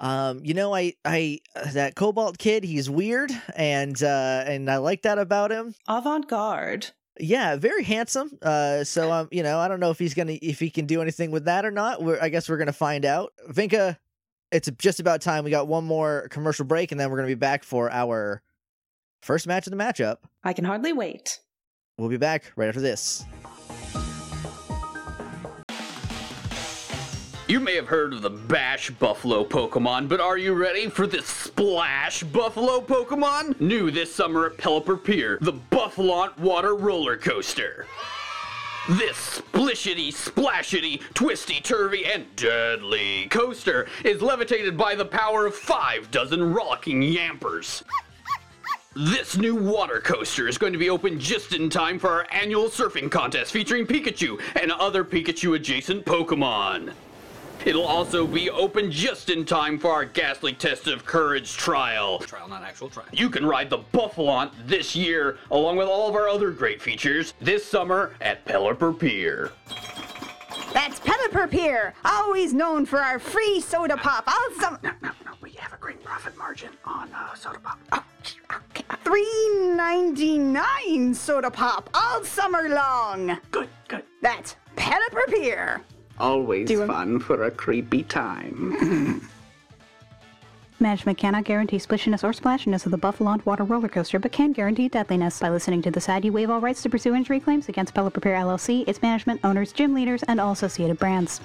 Um, 0.00 0.44
you 0.44 0.54
know, 0.54 0.74
I 0.74 0.94
I 1.04 1.40
uh, 1.56 1.72
that 1.72 1.96
Cobalt 1.96 2.38
kid, 2.38 2.64
he's 2.64 2.88
weird, 2.88 3.32
and 3.56 4.00
uh, 4.02 4.44
and 4.46 4.70
I 4.70 4.76
like 4.76 5.02
that 5.02 5.18
about 5.18 5.50
him. 5.50 5.74
Avant 5.88 6.28
garde. 6.28 6.86
Yeah, 7.20 7.56
very 7.56 7.82
handsome. 7.82 8.30
Uh, 8.40 8.84
so 8.84 9.10
um, 9.10 9.28
you 9.32 9.42
know, 9.42 9.58
I 9.58 9.66
don't 9.66 9.80
know 9.80 9.90
if 9.90 9.98
he's 9.98 10.14
gonna 10.14 10.38
if 10.40 10.60
he 10.60 10.70
can 10.70 10.86
do 10.86 11.02
anything 11.02 11.30
with 11.30 11.46
that 11.46 11.64
or 11.64 11.70
not. 11.70 12.02
We're, 12.02 12.20
I 12.20 12.28
guess 12.28 12.48
we're 12.48 12.58
gonna 12.58 12.72
find 12.72 13.04
out. 13.04 13.32
Vinka, 13.50 13.96
it's 14.52 14.70
just 14.78 15.00
about 15.00 15.20
time. 15.20 15.44
We 15.44 15.50
got 15.50 15.66
one 15.66 15.84
more 15.84 16.28
commercial 16.30 16.64
break, 16.64 16.92
and 16.92 17.00
then 17.00 17.10
we're 17.10 17.16
gonna 17.16 17.26
be 17.26 17.34
back 17.34 17.64
for 17.64 17.90
our 17.90 18.42
first 19.22 19.48
match 19.48 19.66
of 19.66 19.72
the 19.72 19.76
matchup. 19.76 20.18
I 20.44 20.52
can 20.52 20.64
hardly 20.64 20.92
wait. 20.92 21.40
We'll 21.98 22.08
be 22.08 22.18
back 22.18 22.52
right 22.54 22.68
after 22.68 22.80
this. 22.80 23.24
You 27.48 27.60
may 27.60 27.76
have 27.76 27.88
heard 27.88 28.12
of 28.12 28.20
the 28.20 28.28
Bash 28.28 28.90
Buffalo 28.90 29.42
Pokemon, 29.42 30.06
but 30.06 30.20
are 30.20 30.36
you 30.36 30.52
ready 30.52 30.90
for 30.90 31.06
the 31.06 31.22
Splash 31.22 32.22
Buffalo 32.22 32.82
Pokemon? 32.82 33.58
New 33.58 33.90
this 33.90 34.14
summer 34.14 34.44
at 34.48 34.58
Pelipper 34.58 35.02
Pier, 35.02 35.38
the 35.40 35.54
Bouffalant 35.54 36.36
Water 36.36 36.76
Roller 36.76 37.16
Coaster. 37.16 37.86
This 38.90 39.16
splishity, 39.16 40.12
splashity, 40.12 41.00
twisty, 41.14 41.62
turvy, 41.62 42.04
and 42.04 42.26
deadly 42.36 43.28
coaster 43.30 43.86
is 44.04 44.20
levitated 44.20 44.76
by 44.76 44.94
the 44.94 45.06
power 45.06 45.46
of 45.46 45.54
five 45.54 46.10
dozen 46.10 46.52
rollicking 46.52 47.00
yampers. 47.00 47.82
This 48.94 49.38
new 49.38 49.54
water 49.54 50.02
coaster 50.02 50.48
is 50.48 50.58
going 50.58 50.74
to 50.74 50.78
be 50.78 50.90
open 50.90 51.18
just 51.18 51.54
in 51.54 51.70
time 51.70 51.98
for 51.98 52.10
our 52.10 52.26
annual 52.30 52.64
surfing 52.64 53.10
contest 53.10 53.52
featuring 53.52 53.86
Pikachu 53.86 54.38
and 54.54 54.70
other 54.70 55.02
Pikachu 55.02 55.56
adjacent 55.56 56.04
Pokemon. 56.04 56.92
It'll 57.64 57.84
also 57.84 58.26
be 58.26 58.48
open 58.48 58.90
just 58.90 59.28
in 59.28 59.44
time 59.44 59.78
for 59.78 59.90
our 59.92 60.04
ghastly 60.04 60.52
test 60.52 60.86
of 60.86 61.04
courage 61.04 61.56
trial. 61.56 62.20
Trial, 62.20 62.48
not 62.48 62.62
actual 62.62 62.88
trial. 62.88 63.06
You 63.12 63.28
can 63.28 63.44
ride 63.44 63.68
the 63.68 63.78
Bouffalant 63.92 64.52
this 64.66 64.96
year, 64.96 65.38
along 65.50 65.76
with 65.76 65.88
all 65.88 66.08
of 66.08 66.14
our 66.14 66.28
other 66.28 66.50
great 66.50 66.80
features, 66.80 67.34
this 67.40 67.64
summer 67.64 68.14
at 68.20 68.44
Pelipper 68.46 68.98
Pier. 68.98 69.52
That's 70.72 71.00
Pelipper 71.00 71.50
Pier, 71.50 71.94
always 72.04 72.54
known 72.54 72.86
for 72.86 73.00
our 73.00 73.18
free 73.18 73.60
soda 73.60 73.96
pop 73.96 74.28
all 74.28 74.60
summer. 74.60 74.78
No, 74.82 74.92
no, 75.02 75.10
no, 75.24 75.32
we 75.42 75.50
have 75.52 75.72
a 75.72 75.76
great 75.76 76.02
profit 76.02 76.36
margin 76.38 76.70
on 76.84 77.12
uh, 77.12 77.34
soda 77.34 77.58
pop. 77.58 78.04
Three 79.04 79.50
ninety 79.74 80.38
nine 80.38 81.14
soda 81.14 81.50
pop 81.50 81.90
all 81.94 82.22
summer 82.24 82.68
long. 82.68 83.38
Good, 83.50 83.68
good. 83.88 84.04
That's 84.22 84.56
Pelipper 84.76 85.26
Pier. 85.28 85.82
Always 86.18 86.68
Do 86.68 86.74
you- 86.74 86.86
fun 86.86 87.20
for 87.20 87.44
a 87.44 87.50
creepy 87.50 88.02
time. 88.04 89.28
Management 90.80 91.18
cannot 91.18 91.42
guarantee 91.42 91.78
splishiness 91.78 92.22
or 92.22 92.32
splashiness 92.32 92.86
of 92.86 92.92
the 92.92 92.98
Bouffalant 92.98 93.44
water 93.44 93.64
roller 93.64 93.88
coaster, 93.88 94.20
but 94.20 94.30
can 94.30 94.52
guarantee 94.52 94.88
deadliness. 94.88 95.40
By 95.40 95.48
listening 95.50 95.82
to 95.82 95.90
this 95.90 96.08
ad, 96.08 96.24
you 96.24 96.32
waive 96.32 96.50
all 96.50 96.60
rights 96.60 96.82
to 96.82 96.88
pursue 96.88 97.16
injury 97.16 97.40
claims 97.40 97.68
against 97.68 97.94
Pelipper 97.94 98.22
Pier 98.22 98.34
LLC, 98.34 98.86
its 98.86 99.02
management, 99.02 99.40
owners, 99.42 99.72
gym 99.72 99.92
leaders, 99.92 100.22
and 100.28 100.40
all 100.40 100.52
associated 100.52 100.96
brands. 101.00 101.40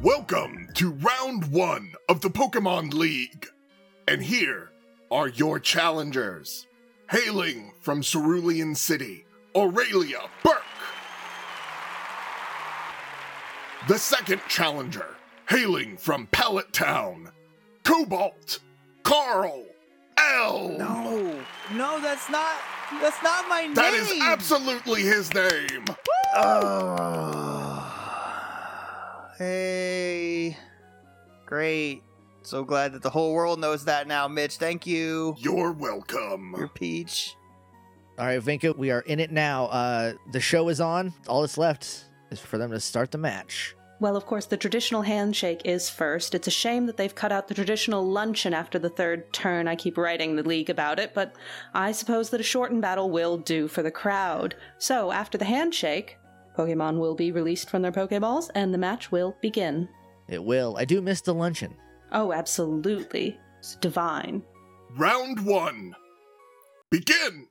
Welcome 0.00 0.68
to 0.74 0.90
round 0.92 1.46
one 1.52 1.92
of 2.08 2.20
the 2.20 2.28
Pokemon 2.28 2.94
League. 2.94 3.46
And 4.06 4.22
here 4.22 4.70
are 5.10 5.28
your 5.28 5.58
challengers. 5.58 6.66
Hailing 7.10 7.72
from 7.80 8.02
Cerulean 8.02 8.74
City, 8.74 9.24
Aurelia 9.56 10.28
Burke. 10.44 10.62
The 13.88 13.98
second 13.98 14.42
challenger, 14.48 15.16
hailing 15.48 15.96
from 15.96 16.26
Pallet 16.26 16.70
Town, 16.72 17.30
Cobalt, 17.82 18.58
Carl 19.04 19.64
L. 20.18 20.68
No, 20.76 21.40
no, 21.72 22.00
that's 22.00 22.28
not. 22.28 22.56
That's 23.00 23.22
not 23.22 23.48
my 23.48 23.62
name. 23.62 23.74
That 23.74 23.94
is 23.94 24.12
absolutely 24.20 25.02
his 25.02 25.32
name. 25.32 25.86
Oh. 26.36 27.94
Hey. 29.38 30.56
Great. 31.46 32.02
So 32.48 32.64
glad 32.64 32.94
that 32.94 33.02
the 33.02 33.10
whole 33.10 33.34
world 33.34 33.60
knows 33.60 33.84
that 33.84 34.06
now, 34.06 34.26
Mitch. 34.26 34.56
Thank 34.56 34.86
you. 34.86 35.34
You're 35.36 35.72
welcome. 35.72 36.54
You're 36.56 36.68
Peach. 36.68 37.36
All 38.18 38.24
right, 38.24 38.40
Vinka, 38.40 38.74
we 38.74 38.90
are 38.90 39.02
in 39.02 39.20
it 39.20 39.30
now. 39.30 39.66
Uh, 39.66 40.14
the 40.32 40.40
show 40.40 40.70
is 40.70 40.80
on. 40.80 41.12
All 41.26 41.42
that's 41.42 41.58
left 41.58 42.06
is 42.30 42.40
for 42.40 42.56
them 42.56 42.70
to 42.70 42.80
start 42.80 43.10
the 43.10 43.18
match. 43.18 43.76
Well, 44.00 44.16
of 44.16 44.24
course, 44.24 44.46
the 44.46 44.56
traditional 44.56 45.02
handshake 45.02 45.60
is 45.66 45.90
first. 45.90 46.34
It's 46.34 46.46
a 46.46 46.50
shame 46.50 46.86
that 46.86 46.96
they've 46.96 47.14
cut 47.14 47.32
out 47.32 47.48
the 47.48 47.54
traditional 47.54 48.02
luncheon 48.08 48.54
after 48.54 48.78
the 48.78 48.88
third 48.88 49.30
turn. 49.34 49.68
I 49.68 49.76
keep 49.76 49.98
writing 49.98 50.34
the 50.34 50.42
league 50.42 50.70
about 50.70 50.98
it, 50.98 51.12
but 51.12 51.34
I 51.74 51.92
suppose 51.92 52.30
that 52.30 52.40
a 52.40 52.44
shortened 52.44 52.80
battle 52.80 53.10
will 53.10 53.36
do 53.36 53.68
for 53.68 53.82
the 53.82 53.90
crowd. 53.90 54.54
So, 54.78 55.12
after 55.12 55.36
the 55.36 55.44
handshake, 55.44 56.16
Pokemon 56.56 56.98
will 56.98 57.14
be 57.14 57.30
released 57.30 57.68
from 57.68 57.82
their 57.82 57.92
Pokeballs 57.92 58.48
and 58.54 58.72
the 58.72 58.78
match 58.78 59.12
will 59.12 59.36
begin. 59.42 59.90
It 60.28 60.42
will. 60.42 60.78
I 60.78 60.86
do 60.86 61.02
miss 61.02 61.20
the 61.20 61.34
luncheon. 61.34 61.76
Oh, 62.12 62.32
absolutely. 62.32 63.38
It's 63.58 63.76
divine. 63.76 64.42
Round 64.96 65.44
one. 65.44 65.94
Begin. 66.90 67.48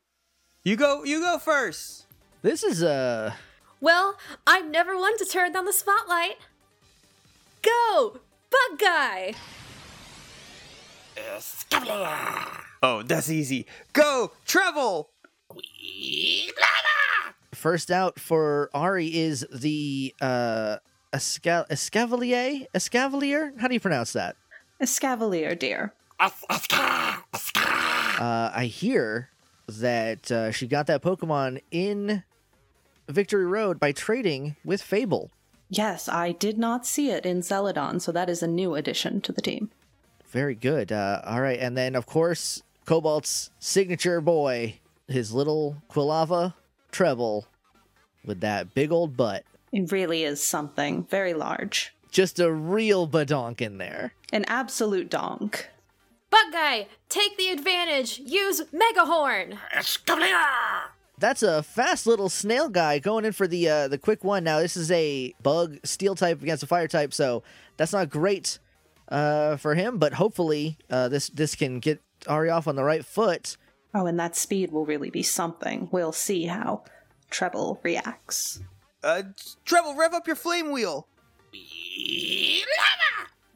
You 0.63 0.75
go. 0.75 1.03
You 1.03 1.19
go 1.21 1.37
first. 1.37 2.05
This 2.41 2.63
is 2.63 2.81
uh 2.83 3.33
Well, 3.81 4.17
I'm 4.45 4.71
never 4.71 4.97
one 4.97 5.17
to 5.17 5.25
turn 5.25 5.51
down 5.53 5.65
the 5.65 5.73
spotlight. 5.73 6.37
Go, 7.61 8.19
Bug 8.49 8.79
Guy! 8.79 9.33
Oh, 12.83 13.01
that's 13.03 13.29
easy. 13.29 13.65
Go, 13.93 14.31
Treble. 14.45 15.09
first 17.53 17.89
out 17.91 18.19
for 18.19 18.69
Ari 18.73 19.15
is 19.15 19.45
the 19.53 20.13
uh 20.21 20.77
Esca- 21.13 21.67
Escavalier? 21.69 22.67
Escavalier? 22.75 23.59
How 23.59 23.67
do 23.67 23.73
you 23.73 23.79
pronounce 23.79 24.13
that? 24.13 24.35
Escavalier, 24.81 25.57
dear. 25.57 25.93
Uh 26.19 26.29
I 28.53 28.65
hear 28.71 29.29
that 29.67 30.31
uh, 30.31 30.51
she 30.51 30.65
got 30.67 30.87
that 30.87 31.03
Pokemon 31.03 31.61
in 31.71 32.23
Victory 33.07 33.45
Road 33.45 33.79
by 33.79 33.91
trading 33.91 34.55
with 34.63 34.81
Fable. 34.81 35.29
Yes, 35.69 36.07
I 36.07 36.31
did 36.31 36.57
not 36.57 36.85
see 36.85 37.09
it 37.11 37.25
in 37.25 37.43
Celadon, 37.43 37.99
so 37.99 38.11
that 38.11 38.29
is 38.29 38.41
a 38.41 38.47
new 38.47 38.75
addition 38.75 39.19
to 39.21 39.31
the 39.31 39.41
team. 39.41 39.69
Very 40.29 40.55
good. 40.55 40.91
Uh, 40.91 41.21
all 41.25 41.41
right, 41.41 41.59
and 41.59 41.77
then 41.77 41.95
of 41.95 42.05
course 42.05 42.63
Cobalt's 42.85 43.51
signature 43.59 44.21
boy, 44.21 44.79
his 45.07 45.33
little 45.33 45.77
Quilava 45.89 46.53
treble, 46.91 47.47
with 48.25 48.39
that 48.41 48.73
big 48.73 48.91
old 48.91 49.17
butt. 49.17 49.43
It 49.71 49.91
really 49.91 50.23
is 50.23 50.41
something 50.41 51.03
very 51.05 51.33
large. 51.33 51.93
Just 52.17 52.39
a 52.39 52.51
real 52.51 53.07
badonk 53.07 53.61
in 53.61 53.77
there. 53.77 54.11
An 54.33 54.43
absolute 54.45 55.07
donk. 55.07 55.69
Bug 56.31 56.51
guy, 56.51 56.87
take 57.09 57.37
the 57.37 57.49
advantage. 57.49 58.17
Use 58.17 58.63
Mega 58.71 59.05
Horn. 59.05 59.59
That's 61.19 61.43
a 61.43 61.61
fast 61.61 62.07
little 62.07 62.29
snail 62.29 62.69
guy 62.69 62.97
going 62.97 63.23
in 63.23 63.33
for 63.33 63.45
the 63.45 63.69
uh, 63.69 63.87
the 63.87 63.99
quick 63.99 64.23
one. 64.23 64.43
Now 64.43 64.57
this 64.61 64.75
is 64.75 64.89
a 64.89 65.35
bug 65.43 65.77
steel 65.83 66.15
type 66.15 66.41
against 66.41 66.63
a 66.63 66.65
fire 66.65 66.87
type, 66.87 67.13
so 67.13 67.43
that's 67.77 67.93
not 67.93 68.09
great 68.09 68.57
uh, 69.09 69.57
for 69.57 69.75
him. 69.75 69.99
But 69.99 70.13
hopefully 70.13 70.79
uh, 70.89 71.09
this 71.09 71.29
this 71.29 71.53
can 71.53 71.79
get 71.79 72.01
Ari 72.25 72.49
off 72.49 72.67
on 72.67 72.75
the 72.75 72.83
right 72.83 73.05
foot. 73.05 73.57
Oh, 73.93 74.07
and 74.07 74.19
that 74.19 74.35
speed 74.35 74.71
will 74.71 74.87
really 74.87 75.11
be 75.11 75.21
something. 75.21 75.87
We'll 75.91 76.13
see 76.13 76.45
how 76.45 76.83
Treble 77.29 77.79
reacts. 77.83 78.59
Uh, 79.03 79.21
Treble, 79.65 79.95
rev 79.95 80.15
up 80.15 80.25
your 80.25 80.35
flame 80.35 80.71
wheel. 80.71 81.07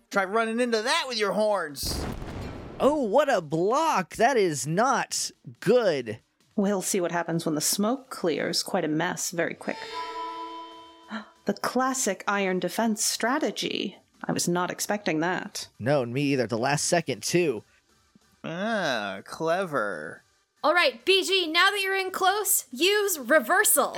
Try 0.09 0.25
running 0.25 0.59
into 0.59 0.81
that 0.81 1.05
with 1.07 1.17
your 1.17 1.31
horns. 1.31 2.03
Oh, 2.79 3.01
what 3.03 3.31
a 3.31 3.41
block! 3.41 4.15
That 4.15 4.37
is 4.37 4.65
not 4.67 5.31
good. 5.59 6.19
We'll 6.55 6.81
see 6.81 6.99
what 6.99 7.11
happens 7.11 7.45
when 7.45 7.55
the 7.55 7.61
smoke 7.61 8.09
clears. 8.09 8.63
Quite 8.63 8.83
a 8.83 8.89
mess, 8.89 9.31
very 9.31 9.53
quick. 9.53 9.77
The 11.45 11.53
classic 11.53 12.23
iron 12.27 12.59
defense 12.59 13.03
strategy. 13.03 13.97
I 14.23 14.31
was 14.31 14.47
not 14.47 14.69
expecting 14.69 15.21
that. 15.21 15.69
No, 15.79 16.05
me 16.05 16.21
either. 16.21 16.45
The 16.45 16.57
last 16.57 16.85
second 16.85 17.23
too. 17.23 17.63
Ah, 18.43 19.21
clever. 19.25 20.23
All 20.63 20.75
right, 20.75 21.03
BG, 21.03 21.51
now 21.51 21.71
that 21.71 21.81
you're 21.81 21.97
in 21.97 22.11
close, 22.11 22.65
use 22.71 23.17
reversal. 23.17 23.97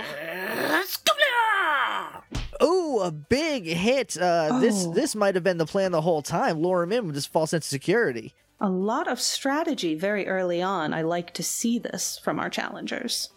Oh, 2.61 2.99
a 3.01 3.11
big 3.11 3.65
hit. 3.65 4.17
Uh, 4.19 4.59
This 4.59 4.85
Oh. 4.85 4.93
this 4.93 5.15
might 5.15 5.35
have 5.35 5.43
been 5.43 5.57
the 5.57 5.65
plan 5.65 5.91
the 5.91 6.01
whole 6.01 6.21
time. 6.21 6.59
Lure 6.59 6.83
him 6.83 6.91
in 6.91 7.05
with 7.07 7.15
this 7.15 7.25
false 7.25 7.51
sense 7.51 7.65
of 7.65 7.69
security. 7.69 8.33
A 8.61 8.69
lot 8.69 9.07
of 9.07 9.19
strategy 9.19 9.95
very 9.95 10.27
early 10.27 10.61
on. 10.61 10.93
I 10.93 11.01
like 11.01 11.33
to 11.33 11.43
see 11.43 11.79
this 11.79 12.17
from 12.23 12.39
our 12.39 12.49
challengers. 12.49 13.29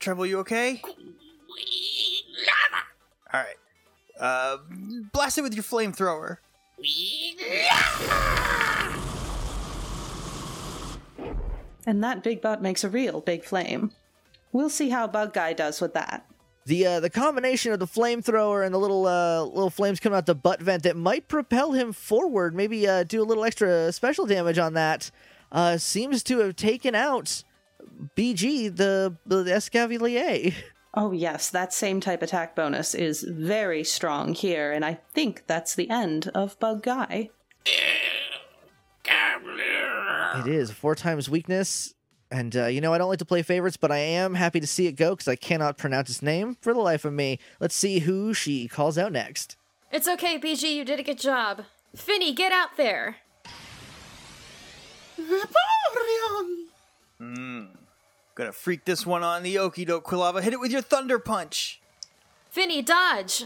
Treble, 0.00 0.26
you 0.26 0.38
okay? 0.40 0.82
All 3.32 3.40
right. 3.40 3.56
Uh, 4.18 4.56
blast 5.12 5.38
it 5.38 5.42
with 5.42 5.54
your 5.54 5.62
flamethrower. 5.64 6.38
And 11.86 12.02
that 12.04 12.22
big 12.22 12.40
butt 12.42 12.60
makes 12.62 12.84
a 12.84 12.88
real 12.88 13.20
big 13.20 13.44
flame. 13.44 13.92
We'll 14.52 14.70
see 14.70 14.90
how 14.90 15.06
Bug 15.06 15.32
Guy 15.32 15.52
does 15.52 15.80
with 15.80 15.94
that. 15.94 16.26
The 16.68 16.86
uh, 16.86 17.00
the 17.00 17.08
combination 17.08 17.72
of 17.72 17.78
the 17.78 17.86
flamethrower 17.86 18.62
and 18.62 18.74
the 18.74 18.78
little 18.78 19.06
uh, 19.06 19.42
little 19.42 19.70
flames 19.70 20.00
coming 20.00 20.18
out 20.18 20.26
the 20.26 20.34
butt 20.34 20.60
vent 20.60 20.82
that 20.82 20.98
might 20.98 21.26
propel 21.26 21.72
him 21.72 21.94
forward, 21.94 22.54
maybe 22.54 22.86
uh, 22.86 23.04
do 23.04 23.22
a 23.22 23.24
little 23.24 23.42
extra 23.42 23.90
special 23.90 24.26
damage 24.26 24.58
on 24.58 24.74
that, 24.74 25.10
uh, 25.50 25.78
seems 25.78 26.22
to 26.24 26.40
have 26.40 26.56
taken 26.56 26.94
out 26.94 27.42
BG 28.18 28.76
the 28.76 29.16
the 29.24 29.44
Escavalier. 29.44 30.54
Oh, 30.92 31.12
yes, 31.12 31.48
that 31.48 31.72
same 31.72 32.00
type 32.00 32.22
attack 32.22 32.54
bonus 32.54 32.94
is 32.94 33.22
very 33.22 33.82
strong 33.82 34.34
here, 34.34 34.70
and 34.70 34.84
I 34.84 34.98
think 35.14 35.44
that's 35.46 35.74
the 35.74 35.88
end 35.88 36.28
of 36.34 36.58
Bug 36.60 36.82
Guy. 36.82 37.30
It 39.06 40.46
is 40.46 40.70
four 40.70 40.94
times 40.94 41.30
weakness, 41.30 41.94
and 42.30 42.56
uh, 42.56 42.66
you 42.66 42.80
know 42.80 42.92
I 42.92 42.98
don't 42.98 43.08
like 43.08 43.18
to 43.20 43.24
play 43.24 43.42
favorites, 43.42 43.76
but 43.76 43.90
I 43.90 43.98
am 43.98 44.34
happy 44.34 44.60
to 44.60 44.66
see 44.66 44.86
it 44.86 44.92
go 44.92 45.10
because 45.10 45.28
I 45.28 45.36
cannot 45.36 45.78
pronounce 45.78 46.08
his 46.08 46.22
name 46.22 46.56
for 46.60 46.72
the 46.72 46.80
life 46.80 47.04
of 47.04 47.12
me. 47.12 47.38
Let's 47.60 47.74
see 47.74 48.00
who 48.00 48.34
she 48.34 48.68
calls 48.68 48.98
out 48.98 49.12
next. 49.12 49.56
It's 49.90 50.06
okay, 50.06 50.38
BG, 50.38 50.74
you 50.74 50.84
did 50.84 51.00
a 51.00 51.02
good 51.02 51.18
job. 51.18 51.64
Finny, 51.96 52.34
get 52.34 52.52
out 52.52 52.76
there. 52.76 53.16
Hmm. 57.18 57.64
Gonna 58.34 58.52
freak 58.52 58.84
this 58.84 59.04
one 59.04 59.24
on 59.24 59.42
the 59.42 59.56
okie 59.56 59.86
doke, 59.86 60.04
Quilava. 60.04 60.42
Hit 60.42 60.52
it 60.52 60.60
with 60.60 60.70
your 60.70 60.82
thunder 60.82 61.18
punch. 61.18 61.80
Finny, 62.50 62.82
dodge. 62.82 63.44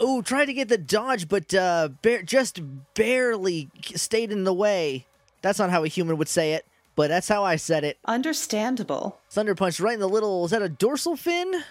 Oh, 0.00 0.22
tried 0.22 0.46
to 0.46 0.52
get 0.52 0.68
the 0.68 0.78
dodge, 0.78 1.28
but 1.28 1.52
uh, 1.54 1.88
bar- 2.02 2.22
just 2.22 2.60
barely 2.94 3.68
stayed 3.82 4.30
in 4.32 4.44
the 4.44 4.54
way. 4.54 5.06
That's 5.42 5.58
not 5.58 5.70
how 5.70 5.84
a 5.84 5.88
human 5.88 6.16
would 6.18 6.28
say 6.28 6.52
it, 6.54 6.66
but 6.96 7.08
that's 7.08 7.28
how 7.28 7.44
I 7.44 7.56
said 7.56 7.84
it. 7.84 7.98
Understandable. 8.04 9.18
Thunder 9.30 9.54
punch 9.54 9.80
right 9.80 9.94
in 9.94 10.00
the 10.00 10.08
little. 10.08 10.44
Is 10.44 10.50
that 10.52 10.62
a 10.62 10.68
dorsal 10.68 11.16
fin? 11.16 11.62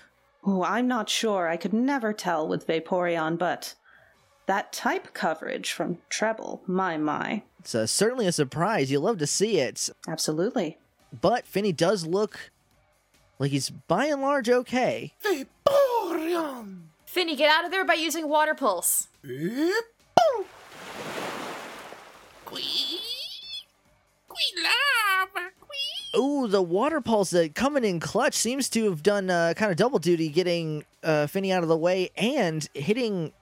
Oh, 0.46 0.64
I'm 0.64 0.88
not 0.88 1.10
sure. 1.10 1.48
I 1.48 1.58
could 1.58 1.74
never 1.74 2.14
tell 2.14 2.48
with 2.48 2.68
Vaporeon, 2.68 3.38
but 3.38 3.76
that 4.46 4.72
type 4.72 5.14
coverage 5.14 5.72
from 5.72 5.98
Treble, 6.10 6.62
my, 6.68 6.98
my. 6.98 7.44
It's 7.60 7.76
uh, 7.76 7.86
certainly 7.88 8.28
a 8.28 8.32
surprise. 8.32 8.90
You 8.92 9.00
love 9.00 9.18
to 9.20 9.28
see 9.28 9.60
it, 9.60 9.90
Absolutely. 10.08 10.78
but 11.22 11.46
Finny 11.46 11.74
does 11.74 12.06
look 12.06 12.52
like 13.40 13.52
he's 13.52 13.70
by 13.70 14.06
and 14.06 14.22
large 14.22 14.50
okay. 14.50 15.14
Finny, 17.18 17.36
get 17.36 17.50
out 17.50 17.66
of 17.66 17.72
there 17.72 17.84
by 17.84 17.96
using 17.96 18.30
water 18.30 18.54
pulse. 18.54 19.08
Ooh, 26.16 26.48
the 26.48 26.62
water 26.62 27.02
pulse 27.02 27.32
that 27.32 27.56
coming 27.56 27.84
in 27.84 28.00
clutch 28.00 28.36
seems 28.36 28.70
to 28.70 28.88
have 28.92 29.02
done 29.02 29.32
uh, 29.32 29.56
kind 29.58 29.72
of 29.72 29.78
double 29.78 29.98
duty, 29.98 30.30
getting 30.30 30.86
uh, 31.04 31.26
Finny 31.26 31.52
out 31.52 31.64
of 31.64 31.70
the 31.70 31.76
way 31.76 32.12
and 32.16 32.70
hitting 32.76 33.34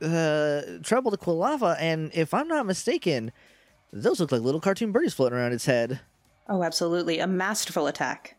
uh, 0.00 0.62
Treble 0.82 1.10
to 1.10 1.18
Quilava. 1.18 1.76
And 1.78 2.10
if 2.14 2.32
I'm 2.32 2.48
not 2.48 2.64
mistaken, 2.64 3.32
those 3.92 4.20
look 4.20 4.32
like 4.32 4.40
little 4.40 4.58
cartoon 4.58 4.90
birdies 4.90 5.12
floating 5.12 5.36
around 5.36 5.52
its 5.52 5.66
head. 5.66 6.00
Oh, 6.48 6.62
absolutely. 6.62 7.18
A 7.18 7.26
masterful 7.26 7.88
attack. 7.88 8.38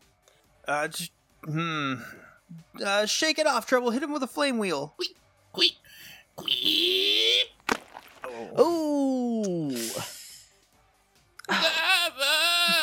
Uh, 0.66 0.88
j- 0.88 1.10
hmm. 1.44 1.94
Uh, 2.84 3.06
shake 3.06 3.38
it 3.38 3.46
off, 3.46 3.66
Treble. 3.66 3.90
Hit 3.90 4.02
him 4.02 4.12
with 4.12 4.22
a 4.22 4.26
flame 4.26 4.58
wheel. 4.58 4.94
Ooh, 8.58 9.76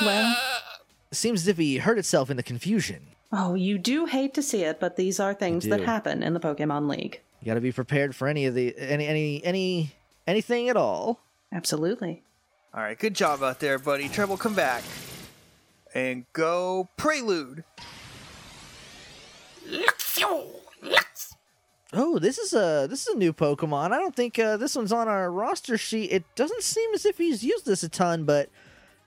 Well, 0.01 0.35
seems 1.11 1.41
as 1.41 1.47
if 1.47 1.57
he 1.57 1.77
hurt 1.77 1.97
itself 1.97 2.29
in 2.29 2.37
the 2.37 2.43
confusion. 2.43 3.07
oh, 3.31 3.55
you 3.55 3.77
do 3.77 4.05
hate 4.05 4.33
to 4.35 4.41
see 4.43 4.63
it, 4.63 4.79
but 4.79 4.95
these 4.95 5.19
are 5.19 5.33
things 5.33 5.67
that 5.67 5.81
happen 5.81 6.21
in 6.23 6.33
the 6.33 6.39
Pokemon 6.39 6.87
League. 6.89 7.21
You 7.41 7.45
got 7.47 7.55
to 7.55 7.61
be 7.61 7.71
prepared 7.71 8.15
for 8.15 8.27
any 8.27 8.45
of 8.45 8.53
the 8.53 8.75
any 8.77 9.07
any 9.07 9.43
any 9.43 9.91
anything 10.27 10.69
at 10.69 10.77
all. 10.77 11.19
Absolutely. 11.51 12.21
All 12.73 12.81
right, 12.81 12.97
good 12.99 13.15
job 13.15 13.41
out 13.41 13.59
there, 13.59 13.79
buddy. 13.79 14.07
Treble, 14.09 14.37
come 14.37 14.53
back. 14.53 14.83
And 15.95 16.25
go 16.33 16.89
Prelude. 16.97 17.63
Oh, 21.93 22.19
this 22.19 22.37
is 22.37 22.53
a 22.53 22.85
this 22.89 23.07
is 23.07 23.15
a 23.15 23.17
new 23.17 23.31
Pokemon. 23.31 23.91
I 23.91 23.97
don't 23.97 24.15
think 24.15 24.37
uh, 24.37 24.57
this 24.57 24.75
one's 24.75 24.91
on 24.91 25.07
our 25.07 25.31
roster 25.31 25.77
sheet. 25.77 26.11
It 26.11 26.23
doesn't 26.35 26.61
seem 26.63 26.93
as 26.93 27.05
if 27.05 27.17
he's 27.17 27.43
used 27.43 27.65
this 27.65 27.81
a 27.81 27.89
ton, 27.89 28.25
but 28.25 28.49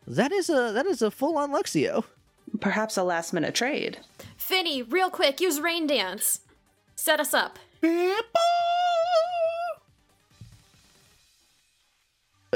that 0.07 0.33
is 0.33 0.49
a 0.49 0.73
that 0.73 0.87
is 0.87 1.03
a 1.03 1.11
full 1.11 1.37
on 1.37 1.53
Luxio. 1.53 2.05
Perhaps 2.61 2.96
a 2.96 3.03
last 3.05 3.33
minute 3.33 3.55
trade. 3.55 3.99
Finny, 4.37 4.83
real 4.83 5.11
quick, 5.11 5.40
use 5.40 5.61
Rain 5.61 5.87
Dance. 5.87 6.40
Set 6.96 7.20
us 7.20 7.33
up. 7.35 7.59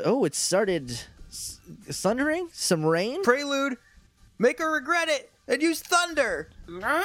Oh, 0.04 0.24
it 0.24 0.34
started 0.34 0.90
s- 1.28 1.60
thundering, 1.88 2.48
some 2.52 2.84
rain. 2.84 3.22
Prelude. 3.22 3.76
Make 4.38 4.58
her 4.58 4.72
regret 4.72 5.08
it. 5.08 5.30
And 5.46 5.60
use 5.60 5.80
Thunder. 5.80 6.48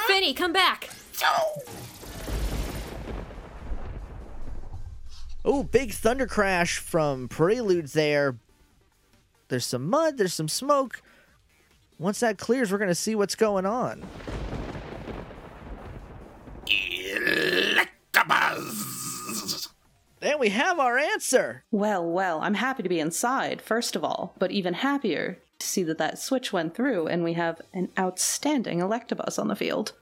Finny, 0.06 0.32
come 0.34 0.52
back. 0.52 0.88
Oh, 5.44 5.62
big 5.62 5.92
thunder 5.92 6.26
crash 6.26 6.78
from 6.78 7.28
Prelude 7.28 7.88
there. 7.88 8.36
There's 9.48 9.64
some 9.64 9.88
mud, 9.88 10.18
there's 10.18 10.34
some 10.34 10.48
smoke. 10.48 11.02
Once 11.98 12.20
that 12.20 12.38
clears, 12.38 12.70
we're 12.70 12.78
going 12.78 12.88
to 12.88 12.94
see 12.94 13.14
what's 13.14 13.34
going 13.34 13.66
on. 13.66 14.04
And 20.22 20.38
we 20.38 20.50
have 20.50 20.78
our 20.78 20.98
answer. 20.98 21.64
Well, 21.70 22.06
well, 22.06 22.40
I'm 22.42 22.54
happy 22.54 22.82
to 22.82 22.88
be 22.88 23.00
inside, 23.00 23.62
first 23.62 23.96
of 23.96 24.04
all, 24.04 24.34
but 24.38 24.50
even 24.50 24.74
happier 24.74 25.38
to 25.60 25.66
see 25.66 25.82
that 25.84 25.98
that 25.98 26.18
switch 26.18 26.52
went 26.52 26.74
through 26.74 27.06
and 27.06 27.22
we 27.22 27.34
have 27.34 27.60
an 27.72 27.90
outstanding 27.98 28.80
Electabuzz 28.80 29.38
on 29.38 29.48
the 29.48 29.56
field. 29.56 29.92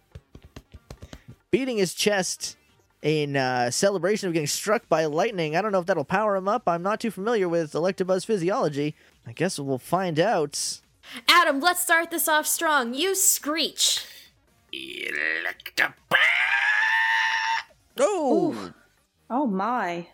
Beating 1.51 1.79
his 1.79 1.95
chest 1.95 2.57
in 3.03 3.37
uh, 3.37 3.71
celebration 3.71 4.29
of 4.29 4.35
getting 4.35 4.47
struck 4.47 4.89
by 4.89 5.05
lightning. 5.05 5.57
I 5.57 5.63
don't 5.63 5.73
know 5.73 5.81
if 5.81 5.87
that'll 5.87 6.05
power 6.05 6.37
him 6.37 6.49
up. 6.49 6.63
I'm 6.67 6.83
not 6.83 7.01
too 7.01 7.11
familiar 7.11 7.49
with 7.49 7.73
Electabuzz 7.73 8.25
physiology. 8.25 8.95
I 9.27 9.33
guess 9.33 9.59
we'll 9.59 9.79
find 9.79 10.19
out. 10.19 10.81
Adam, 11.29 11.61
let's 11.61 11.83
start 11.83 12.11
this 12.11 12.29
off 12.29 12.47
strong. 12.47 12.95
You 12.95 13.15
screech. 13.15 14.05
Electabuzz! 14.73 15.95
Oh, 18.01 18.73
Oh 19.31 19.47
my. 19.47 20.07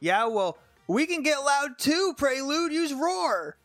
Yeah, 0.00 0.26
well, 0.26 0.58
we 0.88 1.06
can 1.06 1.22
get 1.22 1.38
loud 1.38 1.78
too, 1.78 2.14
Prelude. 2.16 2.72
Use 2.72 2.92
roar. 2.92 3.56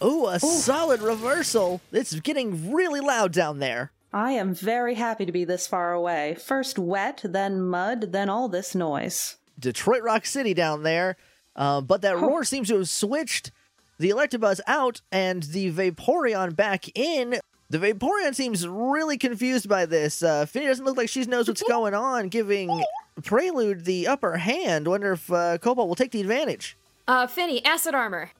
Oh, 0.00 0.28
a 0.28 0.40
solid 0.40 1.00
reversal. 1.00 1.80
It's 1.92 2.18
getting 2.20 2.72
really 2.72 3.00
loud 3.00 3.32
down 3.32 3.58
there. 3.58 3.92
I 4.12 4.32
am 4.32 4.54
very 4.54 4.94
happy 4.94 5.26
to 5.26 5.32
be 5.32 5.44
this 5.44 5.66
far 5.66 5.92
away. 5.92 6.36
First 6.40 6.78
wet, 6.78 7.20
then 7.24 7.60
mud, 7.60 8.12
then 8.12 8.28
all 8.28 8.48
this 8.48 8.74
noise. 8.74 9.36
Detroit 9.58 10.02
Rock 10.02 10.24
City 10.24 10.54
down 10.54 10.82
there. 10.82 11.16
Uh, 11.54 11.80
but 11.80 12.02
that 12.02 12.18
roar 12.18 12.44
seems 12.44 12.68
to 12.68 12.76
have 12.76 12.88
switched 12.88 13.50
the 13.98 14.10
Electabuzz 14.10 14.60
out 14.66 15.00
and 15.10 15.42
the 15.44 15.72
Vaporeon 15.72 16.54
back 16.54 16.96
in. 16.96 17.40
The 17.68 17.78
Vaporeon 17.78 18.34
seems 18.34 18.66
really 18.66 19.18
confused 19.18 19.68
by 19.68 19.84
this. 19.84 20.22
Uh, 20.22 20.46
Finny 20.46 20.66
doesn't 20.66 20.84
look 20.84 20.96
like 20.96 21.08
she 21.08 21.24
knows 21.24 21.48
what's 21.48 21.62
going 21.62 21.94
on, 21.94 22.28
giving 22.28 22.82
Prelude 23.22 23.84
the 23.84 24.06
upper 24.06 24.36
hand. 24.36 24.86
Wonder 24.86 25.12
if 25.12 25.30
uh, 25.30 25.58
Cobalt 25.58 25.88
will 25.88 25.96
take 25.96 26.12
the 26.12 26.20
advantage. 26.20 26.76
Uh, 27.08 27.26
Finny, 27.26 27.64
acid 27.64 27.94
armor. 27.94 28.30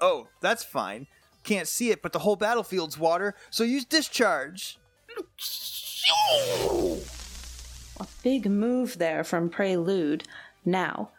Oh, 0.00 0.28
that's 0.40 0.62
fine. 0.62 1.08
Can't 1.42 1.66
see 1.66 1.90
it, 1.90 2.02
but 2.02 2.12
the 2.12 2.20
whole 2.20 2.36
battlefield's 2.36 2.96
water, 2.96 3.34
so 3.50 3.64
use 3.64 3.84
discharge. 3.84 4.78
A 7.98 8.06
big 8.22 8.48
move 8.48 8.98
there 8.98 9.24
from 9.24 9.50
Prelude. 9.50 10.22
Now, 10.64 11.10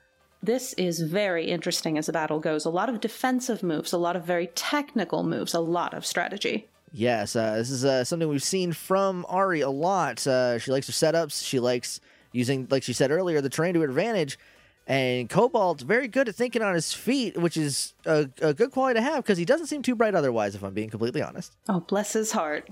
this 0.42 0.72
is 0.74 1.02
very 1.02 1.46
interesting 1.50 1.98
as 1.98 2.06
the 2.06 2.14
battle 2.14 2.40
goes. 2.40 2.64
A 2.64 2.70
lot 2.70 2.88
of 2.88 3.02
defensive 3.02 3.64
moves, 3.64 3.92
a 3.92 3.98
lot 3.98 4.16
of 4.16 4.24
very 4.24 4.48
technical 4.48 5.24
moves, 5.24 5.54
a 5.54 5.60
lot 5.60 5.94
of 5.94 6.06
strategy. 6.06 6.70
Yes, 6.94 7.36
uh, 7.36 7.58
this 7.58 7.70
is 7.70 7.84
uh, 7.84 8.06
something 8.06 8.30
we've 8.30 8.44
seen 8.44 8.72
from 8.72 9.26
Ari 9.28 9.60
a 9.60 9.70
lot. 9.70 10.26
Uh, 10.26 10.58
she 10.58 10.72
likes 10.72 10.88
her 10.88 10.94
setups. 10.94 11.46
She 11.46 11.60
likes 11.60 12.00
using, 12.32 12.68
like 12.70 12.84
she 12.84 12.94
said 12.94 13.12
earlier, 13.12 13.42
the 13.42 13.50
terrain 13.50 13.74
to 13.74 13.82
her 13.82 13.86
advantage. 13.88 14.38
And 14.86 15.30
Cobalt 15.30 15.82
very 15.82 16.08
good 16.08 16.28
at 16.28 16.36
thinking 16.36 16.62
on 16.62 16.74
his 16.74 16.92
feet, 16.94 17.38
which 17.38 17.56
is 17.56 17.94
a, 18.06 18.30
a 18.42 18.54
good 18.54 18.72
quality 18.72 19.00
to 19.00 19.02
have 19.02 19.24
because 19.24 19.38
he 19.38 19.46
doesn't 19.46 19.68
seem 19.68 19.82
too 19.82 19.96
bright 19.96 20.14
otherwise. 20.14 20.56
If 20.56 20.64
I'm 20.64 20.74
being 20.74 20.90
completely 20.90 21.22
honest. 21.22 21.54
Oh, 21.70 21.80
bless 21.80 22.14
his 22.14 22.32
heart. 22.34 22.70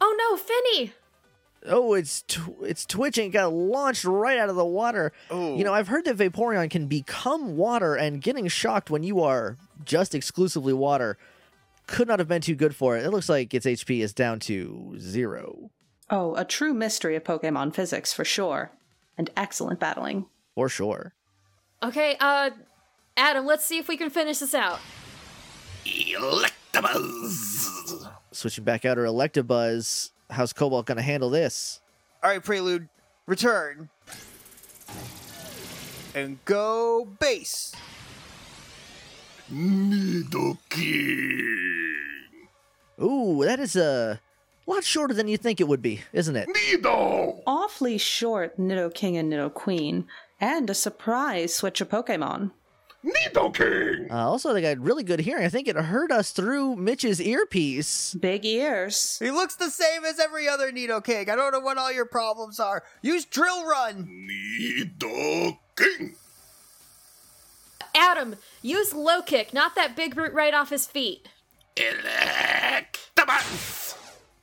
Oh 0.00 0.16
no, 0.18 0.36
Finny! 0.36 0.92
Oh, 1.66 1.94
it's 1.94 2.22
tw- 2.22 2.62
it's 2.62 2.84
twitching. 2.86 3.26
It 3.26 3.32
got 3.32 3.52
launched 3.52 4.04
right 4.04 4.38
out 4.38 4.48
of 4.48 4.56
the 4.56 4.64
water. 4.64 5.12
Oh. 5.30 5.56
You 5.56 5.64
know, 5.64 5.72
I've 5.72 5.88
heard 5.88 6.04
that 6.06 6.16
Vaporeon 6.16 6.70
can 6.70 6.86
become 6.86 7.56
water, 7.56 7.94
and 7.94 8.20
getting 8.20 8.46
shocked 8.48 8.90
when 8.90 9.02
you 9.02 9.20
are 9.20 9.56
just 9.84 10.14
exclusively 10.14 10.72
water 10.72 11.18
could 11.86 12.08
not 12.08 12.18
have 12.20 12.28
been 12.28 12.40
too 12.40 12.54
good 12.54 12.74
for 12.74 12.96
it. 12.96 13.04
It 13.04 13.10
looks 13.10 13.28
like 13.28 13.52
its 13.54 13.66
HP 13.66 14.00
is 14.00 14.12
down 14.12 14.38
to 14.40 14.94
zero. 14.98 15.61
Oh, 16.14 16.34
a 16.36 16.44
true 16.44 16.74
mystery 16.74 17.16
of 17.16 17.24
Pokemon 17.24 17.74
physics 17.74 18.12
for 18.12 18.22
sure. 18.22 18.70
And 19.16 19.30
excellent 19.34 19.80
battling. 19.80 20.26
For 20.54 20.68
sure. 20.68 21.14
Okay, 21.82 22.18
uh, 22.20 22.50
Adam, 23.16 23.46
let's 23.46 23.64
see 23.64 23.78
if 23.78 23.88
we 23.88 23.96
can 23.96 24.10
finish 24.10 24.40
this 24.40 24.52
out. 24.54 24.78
Electabuzz! 25.86 26.50
Switching 28.30 28.64
back 28.64 28.84
out 28.84 28.98
her 28.98 29.04
Electabuzz. 29.04 30.10
How's 30.28 30.52
Cobalt 30.52 30.84
going 30.84 30.96
to 30.96 31.02
handle 31.02 31.30
this? 31.30 31.80
All 32.22 32.28
right, 32.28 32.44
Prelude, 32.44 32.90
return. 33.26 33.88
And 36.14 36.44
go 36.44 37.08
base. 37.18 37.74
Nidoking. 39.50 40.98
Ooh, 43.00 43.42
that 43.44 43.58
is 43.58 43.76
a 43.76 44.20
lot 44.66 44.84
shorter 44.84 45.14
than 45.14 45.28
you 45.28 45.36
think 45.36 45.60
it 45.60 45.68
would 45.68 45.82
be, 45.82 46.02
isn't 46.12 46.36
it? 46.36 46.48
Nido. 46.48 47.42
Awfully 47.46 47.98
short 47.98 48.58
Nido 48.58 48.90
King 48.90 49.16
and 49.16 49.30
Nido 49.30 49.50
Queen, 49.50 50.06
And 50.40 50.68
a 50.70 50.74
surprise 50.74 51.54
switch 51.54 51.80
of 51.80 51.88
Pokemon. 51.88 52.50
Nidoking. 53.04 54.08
Uh, 54.12 54.28
also, 54.28 54.52
they 54.52 54.62
got 54.62 54.78
really 54.78 55.02
good 55.02 55.18
hearing. 55.20 55.44
I 55.44 55.48
think 55.48 55.66
it 55.66 55.74
heard 55.74 56.12
us 56.12 56.30
through 56.30 56.76
Mitch's 56.76 57.20
earpiece. 57.20 58.14
Big 58.14 58.44
ears. 58.44 59.18
He 59.18 59.32
looks 59.32 59.56
the 59.56 59.70
same 59.70 60.04
as 60.04 60.20
every 60.20 60.48
other 60.48 60.70
Nido 60.70 61.00
King. 61.00 61.28
I 61.28 61.34
don't 61.34 61.50
know 61.52 61.58
what 61.58 61.78
all 61.78 61.90
your 61.92 62.06
problems 62.06 62.60
are. 62.60 62.84
Use 63.02 63.24
Drill 63.24 63.66
Run. 63.66 64.06
Nido 64.28 65.58
King! 65.74 66.14
Adam, 67.94 68.36
use 68.62 68.94
low 68.94 69.20
kick, 69.20 69.52
not 69.52 69.74
that 69.74 69.94
big 69.96 70.14
brute 70.14 70.32
right 70.32 70.54
off 70.54 70.70
his 70.70 70.86
feet. 70.86 71.28
Electabuzz. 71.76 73.81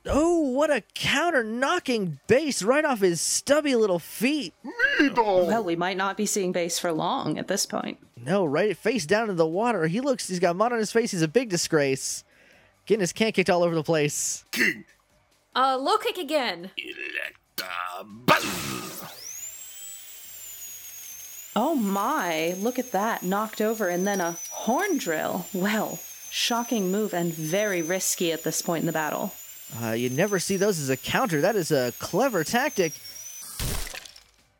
Oh, 0.06 0.40
what 0.40 0.70
a 0.70 0.82
counter 0.94 1.44
knocking 1.44 2.20
base 2.26 2.62
right 2.62 2.84
off 2.84 3.00
his 3.00 3.20
stubby 3.20 3.76
little 3.76 3.98
feet. 3.98 4.54
Nido. 4.98 5.44
Well, 5.44 5.62
we 5.62 5.76
might 5.76 5.98
not 5.98 6.16
be 6.16 6.24
seeing 6.24 6.52
base 6.52 6.78
for 6.78 6.90
long 6.90 7.38
at 7.38 7.48
this 7.48 7.66
point. 7.66 7.98
No, 8.16 8.44
right 8.44 8.76
face 8.76 9.04
down 9.04 9.28
in 9.28 9.36
the 9.36 9.46
water. 9.46 9.86
He 9.88 10.00
looks, 10.00 10.28
he's 10.28 10.38
got 10.38 10.56
mud 10.56 10.72
on 10.72 10.78
his 10.78 10.90
face. 10.92 11.10
He's 11.10 11.22
a 11.22 11.28
big 11.28 11.50
disgrace. 11.50 12.24
Getting 12.86 13.00
his 13.00 13.12
can 13.12 13.32
kicked 13.32 13.50
all 13.50 13.62
over 13.62 13.74
the 13.74 13.82
place. 13.82 14.44
King. 14.52 14.84
Uh, 15.54 15.76
low 15.78 15.98
kick 15.98 16.16
again. 16.16 16.70
Electabuzz. 17.58 19.16
Oh 21.56 21.74
my, 21.74 22.54
look 22.58 22.78
at 22.78 22.92
that. 22.92 23.22
Knocked 23.22 23.60
over 23.60 23.88
and 23.88 24.06
then 24.06 24.20
a 24.20 24.38
horn 24.50 24.96
drill. 24.98 25.46
Well, 25.52 25.98
shocking 26.30 26.90
move 26.90 27.12
and 27.12 27.34
very 27.34 27.82
risky 27.82 28.32
at 28.32 28.44
this 28.44 28.62
point 28.62 28.82
in 28.82 28.86
the 28.86 28.92
battle. 28.92 29.34
Uh, 29.82 29.92
you 29.92 30.10
never 30.10 30.38
see 30.38 30.56
those 30.56 30.78
as 30.78 30.90
a 30.90 30.96
counter. 30.96 31.40
That 31.40 31.56
is 31.56 31.70
a 31.70 31.92
clever 31.98 32.44
tactic. 32.44 32.92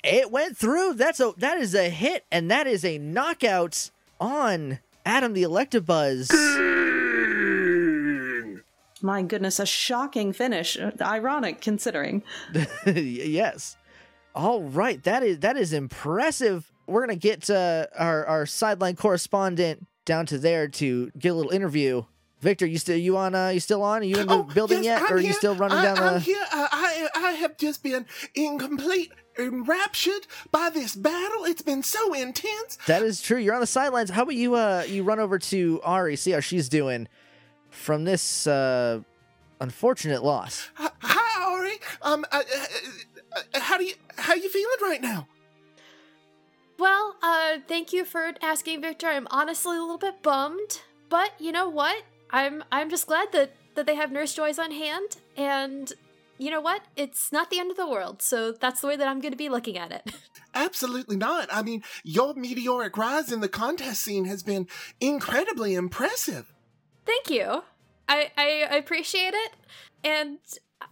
It 0.03 0.31
went 0.31 0.57
through. 0.57 0.95
That's 0.95 1.21
a 1.21 1.33
that 1.39 1.59
is 1.59 1.75
a 1.75 1.91
hit, 1.91 2.25
and 2.31 2.51
that 2.51 2.67
is 2.67 2.85
a 2.85 2.99
knockout 2.99 3.91
on 4.21 4.79
Adam 5.05 5.33
the 5.35 5.43
Electabuzz. 5.43 6.31
My 9.03 9.23
goodness, 9.23 9.59
a 9.59 9.67
shocking 9.67 10.33
finish. 10.33 10.79
Ironic 11.01 11.61
considering. 11.61 12.23
yes. 12.87 13.77
All 14.35 14.63
right, 14.63 15.03
that 15.05 15.23
is 15.23 15.41
that 15.41 15.57
is 15.57 15.73
impressive. 15.73 16.71
We're 16.87 17.01
gonna 17.01 17.17
get 17.17 17.51
uh, 17.51 17.87
our 17.99 18.25
our 18.27 18.47
sideline 18.47 18.97
correspondent 18.97 19.87
down 20.05 20.27
to 20.27 20.39
there 20.39 20.69
to 20.69 21.11
get 21.19 21.31
a 21.31 21.35
little 21.35 21.53
interview. 21.53 22.05
Victor, 22.41 22.65
you 22.67 22.79
still 22.79 22.97
you 22.97 23.17
on? 23.17 23.35
Uh, 23.35 23.49
you 23.49 23.61
still 23.61 23.83
on? 23.83 24.01
Are 24.01 24.05
you 24.05 24.17
in 24.17 24.27
the 24.27 24.39
building 24.55 24.83
yes, 24.83 25.01
yet, 25.01 25.03
I'm 25.03 25.13
or 25.13 25.19
are 25.19 25.21
you 25.21 25.33
still 25.35 25.55
running 25.55 25.77
I, 25.79 25.85
down 25.85 25.97
the? 25.97 26.03
I'm 26.03 26.21
here. 26.21 26.43
Uh, 26.53 26.69
I 26.73 27.09
I 27.15 27.31
have 27.33 27.59
just 27.59 27.83
been 27.83 28.07
in 28.35 28.59
complete 28.59 29.13
enraptured 29.39 30.27
by 30.51 30.71
this 30.71 30.95
battle. 30.95 31.45
It's 31.45 31.61
been 31.61 31.83
so 31.83 32.15
intense. 32.15 32.79
That 32.87 33.03
is 33.03 33.21
true. 33.21 33.37
You're 33.37 33.55
on 33.55 33.61
the 33.61 33.67
sidelines. 33.67 34.11
How 34.11 34.23
about 34.23 34.37
you? 34.37 34.55
Uh, 34.55 34.85
you 34.89 35.03
run 35.03 35.21
over 35.21 35.39
to 35.39 35.81
Ari, 35.85 36.17
see 36.17 36.31
how 36.31 36.41
she's 36.41 36.71
doing 36.71 37.09
from 37.69 38.05
this 38.05 38.47
uh, 38.47 39.01
unfortunate 39.61 40.25
loss. 40.25 40.71
Hi, 40.75 40.91
hi 41.01 41.53
Ari. 41.53 41.79
Um, 42.01 42.25
uh, 42.33 42.43
uh, 42.43 43.41
uh, 43.55 43.61
how 43.61 43.77
do 43.77 43.85
you 43.85 43.95
how 44.17 44.33
you 44.33 44.49
feeling 44.49 44.77
right 44.81 45.03
now? 45.03 45.29
Well, 46.79 47.17
uh, 47.23 47.59
thank 47.69 47.93
you 47.93 48.07
for 48.07 48.33
asking, 48.41 48.81
Victor. 48.81 49.09
I'm 49.09 49.29
honestly 49.31 49.77
a 49.77 49.81
little 49.81 49.99
bit 49.99 50.23
bummed, 50.23 50.81
but 51.11 51.33
you 51.39 51.53
know 51.53 51.69
what? 51.69 52.03
I'm 52.33 52.65
I'm 52.71 52.91
just 52.91 53.07
glad 53.07 53.33
that 53.33 53.53
that 53.75 53.87
they 53.87 53.95
have 53.95 54.13
Nurse 54.13 54.35
Joys 54.35 54.59
on 54.59 54.71
hand, 54.71 55.17
and 55.37 55.93
you 56.39 56.51
know 56.51 56.61
what? 56.61 56.83
It's 56.97 57.33
not 57.33 57.51
the 57.51 57.59
end 57.59 57.71
of 57.71 57.77
the 57.77 57.89
world. 57.89 58.23
So 58.23 58.53
that's 58.53 58.81
the 58.81 58.87
way 58.87 58.97
that 58.97 59.07
I'm 59.07 59.21
going 59.21 59.33
to 59.33 59.39
be 59.39 59.49
looking 59.49 59.77
at 59.77 59.93
it. 59.93 60.15
Absolutely 60.55 61.17
not. 61.17 61.49
I 61.53 61.63
mean, 61.63 61.83
your 62.03 62.35
meteoric 62.35 62.97
rise 62.97 63.31
in 63.31 63.41
the 63.41 63.49
contest 63.49 64.03
scene 64.03 64.25
has 64.25 64.43
been 64.43 64.67
incredibly 65.01 65.75
impressive. 65.75 66.53
Thank 67.07 67.31
you. 67.31 67.63
I, 68.09 68.33
I 68.37 68.67
I 68.71 68.77
appreciate 68.77 69.35
it, 69.35 69.53
and 70.03 70.39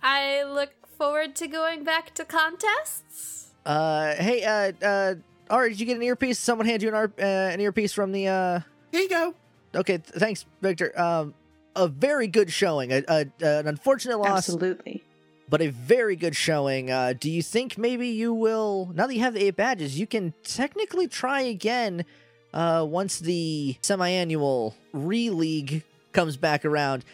I 0.03 0.44
look 0.44 0.70
forward 0.96 1.35
to 1.37 1.46
going 1.46 1.85
back 1.85 2.14
to 2.14 2.24
contests. 2.24 3.53
Uh, 3.64 4.14
hey, 4.14 4.44
uh, 4.44 4.72
uh, 4.87 5.14
Ari, 5.51 5.70
did 5.70 5.81
you 5.81 5.87
get 5.87 5.96
an 5.96 6.03
earpiece? 6.03 6.38
Someone 6.38 6.66
hand 6.66 6.83
you 6.83 6.88
an, 6.88 6.94
ar- 6.94 7.12
uh, 7.18 7.22
an 7.22 7.61
earpiece 7.61 7.92
from 7.92 8.12
the. 8.12 8.29
Uh... 8.29 8.61
Here 8.92 9.03
you 9.03 9.09
go. 9.09 9.35
Okay, 9.74 9.98
th- 9.98 10.09
thanks, 10.16 10.44
Victor. 10.62 10.98
Um, 10.98 11.35
a 11.76 11.88
very 11.88 12.26
good 12.26 12.50
showing. 12.52 12.92
A, 12.92 13.02
a, 13.09 13.26
an 13.40 13.68
unfortunate 13.68 14.18
loss, 14.18 14.38
Absolutely. 14.48 15.04
but 15.48 15.61
a 15.61 15.68
very 15.68 16.16
good 16.16 16.35
showing. 16.35 16.90
Uh, 16.90 17.12
do 17.18 17.31
you 17.31 17.42
think 17.42 17.78
maybe 17.78 18.09
you 18.09 18.33
will? 18.35 18.90
Now 18.94 19.07
that 19.07 19.14
you 19.14 19.20
have 19.20 19.35
the 19.35 19.44
eight 19.44 19.57
badges, 19.57 19.98
you 19.98 20.07
can 20.07 20.35
technically 20.42 21.07
try 21.07 21.42
again. 21.42 22.04
Uh, 22.52 22.85
once 22.88 23.18
the 23.18 23.76
semi-annual 23.83 24.74
re-league 24.94 25.85
comes 26.12 26.38
back 26.38 26.64
around, 26.64 27.04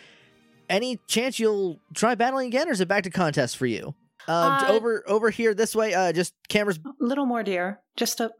any 0.70 0.98
chance 1.08 1.40
you'll 1.40 1.80
try 1.92 2.14
battling 2.14 2.46
again, 2.46 2.68
or 2.68 2.72
is 2.72 2.80
it 2.80 2.86
back 2.86 3.02
to 3.02 3.10
contest 3.10 3.56
for 3.56 3.66
you? 3.66 3.94
Um, 4.28 4.52
Uh, 4.52 4.66
over 4.68 5.02
over 5.08 5.30
here 5.30 5.52
this 5.52 5.74
way. 5.74 5.92
Uh, 5.92 6.12
just 6.12 6.32
cameras 6.48 6.78
A 6.78 7.04
little 7.04 7.26
more, 7.26 7.42
dear. 7.42 7.80
Just 7.96 8.20
a. 8.20 8.30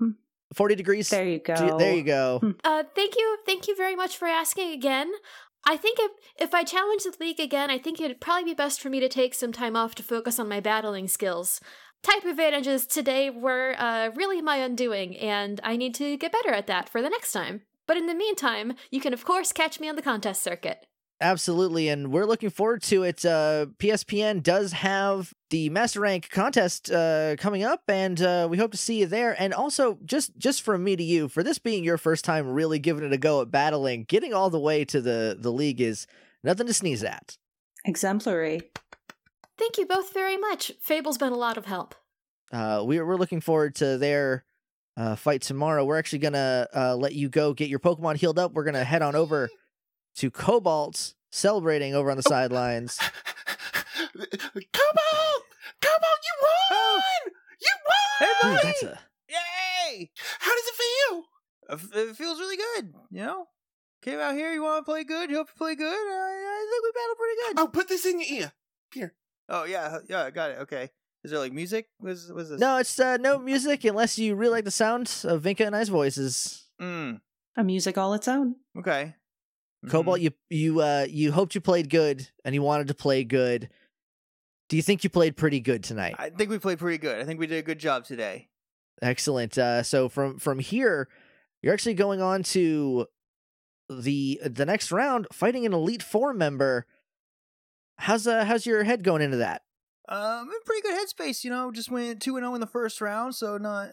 mm, 0.55 0.57
forty 0.57 0.75
degrees. 0.75 1.09
There 1.11 1.25
you 1.25 1.39
Do- 1.39 1.55
go. 1.55 1.79
There 1.79 1.95
you 1.95 2.03
go. 2.03 2.39
Hmm. 2.41 2.51
Uh, 2.63 2.85
thank 2.95 3.17
you, 3.17 3.39
thank 3.47 3.69
you 3.69 3.77
very 3.77 3.97
much 3.97 4.17
for 4.17 4.27
asking 4.27 4.73
again. 4.73 5.13
I 5.67 5.77
think 5.77 5.99
if 6.01 6.11
if 6.39 6.55
I 6.55 6.63
challenge 6.65 7.05
the 7.05 7.15
league 7.19 7.41
again, 7.41 7.71
I 7.71 7.79
think 7.79 8.01
it'd 8.01 8.21
probably 8.21 8.45
be 8.45 8.55
best 8.55 8.81
for 8.81 8.91
me 8.91 9.01
to 9.01 9.09
take 9.09 9.35
some 9.35 9.53
time 9.53 9.77
off 9.77 9.95
to 9.97 10.03
focus 10.03 10.39
on 10.39 10.49
my 10.49 10.61
battling 10.61 11.09
skills. 11.09 11.61
Type 12.03 12.25
advantages 12.25 12.87
today 12.87 13.31
were 13.31 13.75
uh, 13.79 14.11
really 14.15 14.43
my 14.43 14.57
undoing, 14.57 15.17
and 15.17 15.61
I 15.65 15.77
need 15.77 15.95
to 15.95 16.19
get 16.19 16.33
better 16.33 16.53
at 16.53 16.67
that 16.67 16.89
for 16.91 17.01
the 17.01 17.09
next 17.09 17.33
time. 17.33 17.63
But 17.87 17.97
in 17.97 18.07
the 18.07 18.15
meantime, 18.15 18.75
you 18.91 19.01
can 19.01 19.15
of 19.15 19.25
course 19.25 19.53
catch 19.53 19.81
me 19.81 19.89
on 19.89 19.97
the 19.97 20.03
contest 20.03 20.43
circuit. 20.43 20.87
Absolutely, 21.21 21.89
and 21.89 22.13
we're 22.13 22.27
looking 22.27 22.51
forward 22.51 22.83
to 22.83 23.05
it. 23.05 23.25
Uh, 23.25 23.67
PSPN 23.79 24.43
does 24.43 24.73
have 24.73 25.33
the 25.55 25.71
Master 25.71 26.01
Rank 26.01 26.31
contest 26.31 26.91
uh, 26.91 27.37
coming 27.39 27.63
up, 27.63 27.85
and 27.87 28.21
uh, 28.21 28.49
we 28.51 28.59
hope 28.59 28.73
to 28.73 28.77
see 28.77 28.99
you 28.99 29.07
there. 29.07 29.41
And 29.41 29.55
also, 29.55 30.01
just 30.05 30.37
just 30.37 30.63
from 30.63 30.83
me 30.83 30.97
to 30.97 31.03
you, 31.05 31.29
for 31.29 31.45
this 31.45 31.61
being 31.61 31.85
your 31.85 31.97
first 31.97 32.25
time 32.25 32.49
really 32.49 32.81
giving 32.81 33.05
it 33.05 33.13
a 33.13 33.17
go 33.17 33.41
at 33.41 33.53
battling, 33.53 34.03
getting 34.03 34.35
all 34.35 34.51
the 34.51 34.59
way 34.59 34.85
to 34.87 35.01
the 35.01 35.37
the 35.39 35.53
league 35.53 35.81
is 35.81 36.09
nothing 36.43 36.67
to 36.67 36.75
sneeze 36.75 37.05
at. 37.05 37.39
Exemplary. 37.85 38.63
Thank 39.57 39.79
you 39.79 39.87
both 39.87 40.13
very 40.13 40.37
much. 40.37 40.73
Fable's 40.81 41.19
been 41.19 41.33
a 41.33 41.37
lot 41.37 41.57
of 41.57 41.67
help. 41.67 41.95
Uh, 42.53 42.83
we're 42.85 43.07
we're 43.07 43.15
looking 43.15 43.41
forward 43.41 43.77
to 43.77 43.97
their 43.97 44.45
uh, 44.97 45.15
fight 45.15 45.43
tomorrow. 45.43 45.85
We're 45.85 46.01
actually 46.01 46.19
gonna 46.19 46.67
uh, 46.75 46.97
let 46.97 47.15
you 47.15 47.29
go 47.29 47.55
get 47.55 47.69
your 47.69 47.79
Pokemon 47.79 48.17
healed 48.17 48.41
up. 48.41 48.55
We're 48.55 48.65
gonna 48.65 48.83
head 48.83 49.03
on 49.03 49.15
over 49.15 49.49
to 50.17 50.33
Cobalt, 50.33 51.15
celebrating 51.31 51.95
over 51.95 52.11
on 52.11 52.17
the 52.17 52.25
sidelines. 52.25 52.99
Cobalt! 54.15 55.44
Cobalt, 55.85 56.21
you 56.29 56.35
won! 56.43 57.33
You 57.61 57.75
won! 57.89 58.53
Ooh, 58.53 58.59
that's 58.63 58.83
a 58.83 58.99
Yay! 59.29 60.11
How 60.39 60.55
does 60.55 60.65
it 60.67 60.75
feel? 60.75 61.25
Uh, 61.69 62.01
It 62.11 62.17
feels 62.17 62.39
really 62.39 62.57
good, 62.57 62.95
you 63.11 63.23
know? 63.25 63.47
Came 64.03 64.19
out 64.19 64.35
here, 64.35 64.53
you 64.53 64.63
want 64.63 64.85
to 64.85 64.91
play 64.91 65.05
good, 65.05 65.31
you 65.31 65.37
hope 65.37 65.49
to 65.49 65.55
play 65.55 65.75
good. 65.75 65.87
I, 65.87 65.91
I 65.91 66.67
think 66.71 66.85
we 66.85 66.93
battled 66.95 67.19
pretty 67.19 67.37
good. 67.55 67.63
Oh, 67.63 67.69
put 67.69 67.89
this 67.89 68.05
in 68.07 68.21
your 68.21 68.29
ear. 68.43 68.53
Here. 68.93 69.15
Oh, 69.49 69.65
yeah, 69.65 69.99
yeah, 70.09 70.25
I 70.25 70.31
got 70.31 70.51
it. 70.51 70.59
Okay. 70.61 70.91
Is 71.23 71.31
there 71.31 71.41
like 71.41 71.53
music? 71.55 71.89
What's, 71.99 72.31
what's 72.31 72.51
this? 72.51 72.61
no, 72.61 72.77
it's 72.79 72.99
uh, 73.01 73.17
no 73.17 73.39
music 73.39 73.85
unless 73.85 74.19
you 74.19 74.35
really 74.35 74.53
like 74.53 74.65
the 74.67 74.71
sound 74.71 75.11
of 75.25 75.43
Vinka 75.43 75.67
and 75.67 75.75
I's 75.75 75.89
voices. 75.89 76.67
Mm, 76.83 77.21
A 77.57 77.65
music 77.65 77.97
all 77.97 78.13
its 78.15 78.29
own. 78.29 78.57
okay. 78.79 79.15
Cobalt, 79.89 80.19
Mhm. 80.19 80.23
you 80.23 80.31
you 80.49 80.81
uh 80.81 81.07
you 81.11 81.31
hoped 81.33 81.55
you 81.55 81.61
played 81.61 81.91
good 81.91 82.27
and 82.43 82.55
you 82.55 82.63
wanted 82.63 82.89
to 82.89 82.95
play 82.95 83.23
good. 83.23 83.69
Do 84.69 84.77
you 84.77 84.83
think 84.83 85.05
you 85.05 85.11
played 85.11 85.37
pretty 85.37 85.61
good 85.61 85.85
tonight? 85.85 86.15
I 86.19 86.31
think 86.31 86.51
we 86.51 86.59
played 86.59 86.79
pretty 86.79 86.99
good. 86.99 87.21
I 87.21 87.25
think 87.25 87.39
we 87.39 87.47
did 87.47 87.59
a 87.59 87.63
good 87.63 87.79
job 87.79 88.05
today. 88.05 88.49
Excellent. 89.03 89.59
Uh, 89.59 89.83
so 89.83 90.09
from 90.09 90.39
from 90.39 90.59
here, 90.59 91.09
you're 91.63 91.75
actually 91.75 91.95
going 91.95 92.23
on 92.23 92.43
to 92.45 93.07
the 93.89 94.41
the 94.45 94.65
next 94.65 94.91
round, 94.91 95.27
fighting 95.33 95.67
an 95.67 95.73
Elite 95.73 96.03
Four 96.03 96.33
member. 96.33 96.87
How's 97.99 98.27
uh 98.27 98.45
how's 98.45 98.67
your 98.67 98.85
head 98.85 99.05
going 99.05 99.23
into 99.23 99.37
that? 99.39 99.63
Um, 100.09 100.49
in 100.51 100.61
pretty 100.65 100.83
good 100.83 100.99
headspace, 100.99 101.45
you 101.45 101.51
know. 101.51 101.71
Just 101.71 101.91
went 101.91 102.21
two 102.21 102.37
and 102.37 102.45
zero 102.45 102.55
in 102.55 102.61
the 102.61 102.67
first 102.67 103.01
round, 103.01 103.35
so 103.35 103.59
not 103.59 103.91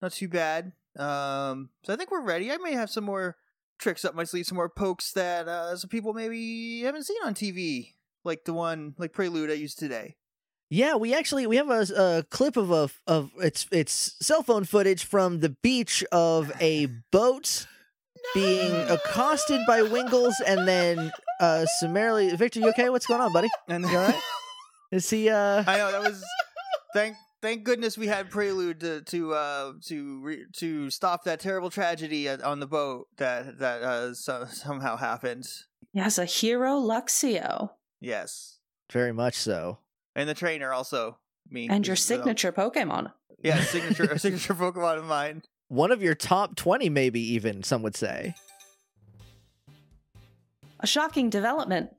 not 0.00 0.12
too 0.12 0.28
bad. 0.28 0.72
Um, 0.98 1.70
so 1.84 1.92
I 1.92 1.96
think 1.96 2.10
we're 2.10 2.22
ready. 2.22 2.50
I 2.50 2.56
may 2.58 2.72
have 2.72 2.90
some 2.90 3.04
more 3.04 3.36
tricks 3.78 4.04
up 4.04 4.14
my 4.14 4.24
sleeve, 4.24 4.46
some 4.46 4.56
more 4.56 4.68
pokes 4.68 5.12
that 5.12 5.46
uh, 5.46 5.76
some 5.76 5.88
people 5.88 6.12
maybe 6.12 6.80
haven't 6.80 7.04
seen 7.04 7.18
on 7.24 7.34
TV, 7.34 7.94
like 8.28 8.44
the 8.44 8.52
one 8.52 8.94
like 8.98 9.12
Prelude 9.12 9.50
I 9.50 9.54
used 9.54 9.80
today. 9.80 10.14
Yeah, 10.70 10.96
we 10.96 11.14
actually 11.14 11.46
we 11.46 11.56
have 11.56 11.70
a, 11.70 11.86
a 11.96 12.22
clip 12.30 12.56
of 12.56 12.70
a 12.70 12.90
of 13.06 13.30
it's 13.38 13.66
it's 13.72 14.14
cell 14.20 14.42
phone 14.42 14.64
footage 14.64 15.04
from 15.04 15.40
the 15.40 15.48
beach 15.62 16.04
of 16.12 16.52
a 16.60 16.86
boat 17.10 17.66
being 18.34 18.72
accosted 18.88 19.62
by 19.66 19.80
Wingulls 19.80 20.34
and 20.46 20.68
then 20.68 21.10
uh 21.40 21.64
summarily 21.80 22.34
Victor, 22.36 22.60
you 22.60 22.68
okay? 22.68 22.90
What's 22.90 23.06
going 23.06 23.20
on, 23.20 23.32
buddy? 23.32 23.48
And 23.66 23.84
You 23.84 23.96
all 23.96 24.08
right? 24.08 24.20
Is 24.92 25.08
he 25.08 25.30
uh 25.30 25.64
I 25.66 25.78
know 25.78 25.90
that 25.90 26.02
was 26.02 26.22
thank 26.92 27.16
thank 27.40 27.64
goodness 27.64 27.96
we 27.96 28.06
had 28.06 28.28
Prelude 28.28 28.80
to 28.80 29.00
to 29.00 29.32
uh 29.32 29.72
to 29.86 30.20
re, 30.20 30.44
to 30.56 30.90
stop 30.90 31.24
that 31.24 31.40
terrible 31.40 31.70
tragedy 31.70 32.28
on 32.28 32.60
the 32.60 32.66
boat 32.66 33.06
that 33.16 33.58
that 33.58 33.82
uh 33.82 34.12
so, 34.12 34.46
somehow 34.50 34.96
happened. 34.96 35.48
Yes, 35.94 36.18
a 36.18 36.26
hero 36.26 36.78
Luxio. 36.78 37.70
Yes, 38.00 38.58
very 38.92 39.12
much 39.12 39.34
so. 39.34 39.78
and 40.14 40.28
the 40.28 40.34
trainer 40.34 40.72
also 40.72 41.18
me 41.50 41.68
And 41.68 41.86
your 41.86 41.94
as 41.94 42.08
well. 42.10 42.18
signature 42.18 42.52
Pokemon. 42.52 43.12
Yeah, 43.42 43.60
signature 43.62 44.16
signature 44.18 44.54
Pokemon 44.54 44.98
of 44.98 45.04
mine. 45.04 45.42
One 45.68 45.92
of 45.92 46.02
your 46.02 46.14
top 46.14 46.56
20 46.56 46.88
maybe 46.88 47.20
even 47.34 47.62
some 47.62 47.82
would 47.82 47.96
say. 47.96 48.34
A 50.80 50.86
shocking 50.86 51.28
development. 51.30 51.90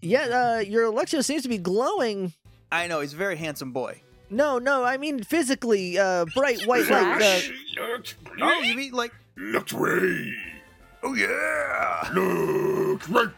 Yeah, 0.00 0.56
uh 0.56 0.60
your 0.60 0.90
Luxio 0.92 1.22
seems 1.24 1.42
to 1.42 1.48
be 1.48 1.58
glowing. 1.58 2.32
I 2.70 2.86
know 2.86 3.00
he's 3.00 3.12
a 3.12 3.16
very 3.16 3.36
handsome 3.36 3.72
boy. 3.72 4.00
No, 4.30 4.58
no, 4.58 4.82
I 4.84 4.96
mean 4.96 5.22
physically 5.22 5.98
uh 5.98 6.24
bright 6.34 6.62
white 6.66 6.88
light. 6.88 7.12
Uh, 7.14 7.18
Flash? 7.18 7.52
Looks 7.76 8.14
Oh, 8.40 8.60
you 8.62 8.74
mean 8.74 8.92
like 8.92 9.12
Luxray. 9.38 10.32
oh 11.02 11.14
yeah? 11.14 12.08
Luxray. 12.12 13.32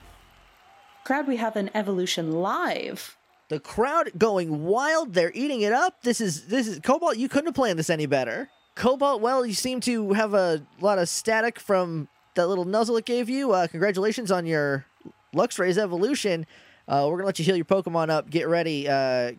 Crowd, 1.05 1.27
we 1.29 1.37
have 1.37 1.57
an 1.57 1.71
evolution 1.75 2.33
live. 2.33 3.17
the 3.51 3.61
crowd 3.61 4.11
going 4.17 4.65
wild. 4.65 5.13
They're 5.15 5.33
eating 5.35 5.61
it 5.61 5.73
up. 5.73 6.03
This 6.03 6.21
is 6.21 6.47
this 6.47 6.67
is 6.67 6.81
Cobalt. 6.81 7.17
You 7.19 7.29
couldn't 7.29 7.49
have 7.49 7.55
planned 7.55 7.79
this 7.79 7.91
any 7.91 8.07
better. 8.07 8.49
Cobalt. 8.75 9.21
Well, 9.21 9.45
you 9.45 9.53
seem 9.55 9.81
to 9.83 10.15
have 10.15 10.33
a 10.35 10.63
lot 10.81 10.99
of 10.99 11.09
static 11.09 11.61
from 11.61 12.09
that 12.35 12.49
little 12.49 12.65
nuzzle 12.65 12.97
it 12.97 13.05
gave 13.05 13.29
you. 13.29 13.53
Uh, 13.53 13.67
congratulations 13.67 14.31
on 14.33 14.47
your 14.47 14.87
Luxray's 15.35 15.79
evolution. 15.79 16.47
Uh, 16.89 17.07
we're 17.09 17.19
gonna 17.19 17.27
let 17.27 17.39
you 17.39 17.45
heal 17.45 17.57
your 17.57 17.65
Pokemon 17.67 18.09
up. 18.11 18.31
Get 18.31 18.49
ready, 18.49 18.83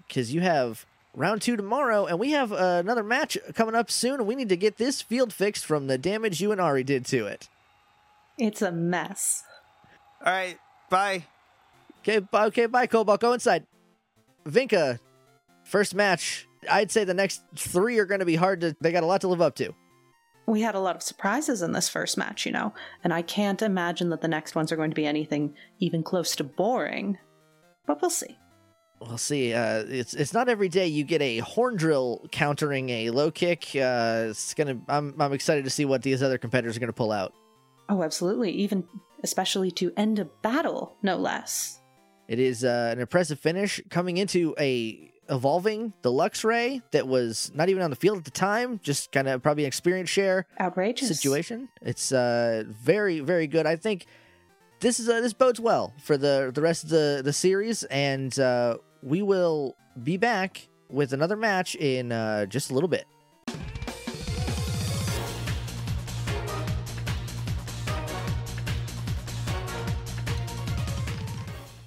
because 0.08 0.34
you 0.34 0.42
have 0.42 0.86
round 1.16 1.42
two 1.42 1.56
tomorrow, 1.56 2.06
and 2.06 2.20
we 2.20 2.32
have 2.32 2.52
uh, 2.54 2.78
another 2.80 3.04
match 3.04 3.38
coming 3.56 3.74
up 3.76 3.90
soon. 3.90 4.20
And 4.20 4.28
we 4.28 4.36
need 4.36 4.50
to 4.50 4.58
get 4.58 4.78
this 4.78 5.02
field 5.02 5.34
fixed 5.34 5.66
from 5.66 5.88
the 5.88 5.98
damage 5.98 6.42
you 6.42 6.52
and 6.52 6.62
Ari 6.62 6.84
did 6.84 7.06
to 7.08 7.26
it. 7.26 7.50
It's 8.38 8.62
a 8.62 8.72
mess. 8.72 9.44
All 10.24 10.32
right, 10.32 10.58
bye. 10.90 11.26
Okay, 12.08 12.20
bye, 12.20 12.46
okay, 12.46 12.68
bye, 12.68 12.86
Cobalt. 12.86 13.20
Go 13.20 13.34
inside. 13.34 13.66
Vinka, 14.48 15.00
first 15.64 15.96
match. 15.96 16.48
I'd 16.70 16.92
say 16.92 17.04
the 17.04 17.16
next 17.16 17.42
three 17.56 17.98
are 17.98 18.06
going 18.06 18.20
to 18.20 18.26
be 18.26 18.36
hard 18.36 18.62
to. 18.62 18.76
They 18.80 18.92
got 18.92 19.02
a 19.02 19.08
lot 19.08 19.22
to 19.22 19.28
live 19.28 19.42
up 19.42 19.56
to. 19.56 19.74
We 20.48 20.62
had 20.62 20.76
a 20.76 20.80
lot 20.80 20.96
of 20.96 21.02
surprises 21.02 21.64
in 21.64 21.72
this 21.72 21.90
first 21.90 22.16
match, 22.16 22.46
you 22.46 22.52
know, 22.52 22.76
and 23.04 23.12
I 23.12 23.24
can't 23.24 23.64
imagine 23.64 24.10
that 24.10 24.22
the 24.22 24.28
next 24.28 24.54
ones 24.54 24.72
are 24.72 24.76
going 24.76 24.92
to 24.92 24.96
be 24.96 25.08
anything 25.08 25.56
even 25.80 26.04
close 26.04 26.36
to 26.36 26.44
boring. 26.44 27.18
But 27.88 28.00
we'll 28.00 28.12
see. 28.12 28.38
We'll 29.02 29.18
see. 29.18 29.56
Uh, 29.56 29.84
it's 29.88 30.14
it's 30.14 30.34
not 30.34 30.48
every 30.48 30.70
day 30.70 30.86
you 30.86 31.04
get 31.04 31.24
a 31.24 31.40
horn 31.40 31.76
drill 31.76 32.28
countering 32.32 32.90
a 32.90 33.10
low 33.10 33.32
kick. 33.32 33.70
Uh, 33.76 34.28
it's 34.30 34.54
gonna. 34.54 34.80
I'm 34.88 35.20
I'm 35.20 35.34
excited 35.34 35.64
to 35.64 35.72
see 35.72 35.86
what 35.86 36.04
these 36.04 36.22
other 36.22 36.38
competitors 36.38 36.78
are 36.78 36.80
gonna 36.80 36.94
pull 36.94 37.12
out. 37.12 37.34
Oh, 37.90 38.04
absolutely. 38.04 38.52
Even 38.52 38.88
especially 39.24 39.72
to 39.72 39.92
end 39.98 40.20
a 40.20 40.26
battle, 40.26 40.96
no 41.02 41.18
less. 41.18 41.82
It 42.28 42.40
is 42.40 42.64
uh, 42.64 42.90
an 42.92 43.00
impressive 43.00 43.40
finish 43.40 43.82
coming 43.90 44.18
into 44.18 44.56
a 44.60 45.12
evolving 45.30 45.92
the 46.04 46.12
Luxray 46.12 46.82
that 46.92 47.08
was 47.08 47.52
not 47.56 47.70
even 47.70 47.82
on 47.82 47.90
the 47.90 47.96
field 47.96 48.18
at 48.20 48.26
the 48.26 48.32
time. 48.32 48.80
Just 48.84 49.12
kind 49.12 49.28
of 49.28 49.42
probably 49.42 49.64
an 49.64 49.68
experience 49.68 50.10
share. 50.10 50.46
Outrageous. 50.60 51.08
situation. 51.08 51.70
It's 51.82 52.12
uh 52.12 52.64
very 52.68 53.20
very 53.20 53.48
good. 53.48 53.66
I 53.66 53.76
think 53.76 54.06
this 54.80 55.00
is 55.00 55.10
uh, 55.10 55.22
this 55.22 55.34
bodes 55.34 55.60
well 55.60 55.94
for 56.04 56.18
the 56.18 56.52
the 56.54 56.62
rest 56.62 56.84
of 56.84 56.90
the 56.90 57.22
the 57.24 57.34
series, 57.34 57.84
and 57.86 58.38
uh, 58.40 58.78
we 59.02 59.22
will 59.22 59.76
be 60.04 60.18
back 60.18 60.68
with 60.90 61.14
another 61.14 61.36
match 61.36 61.76
in 61.76 62.12
uh, 62.12 62.46
just 62.46 62.70
a 62.70 62.74
little 62.74 62.90
bit. 62.90 63.06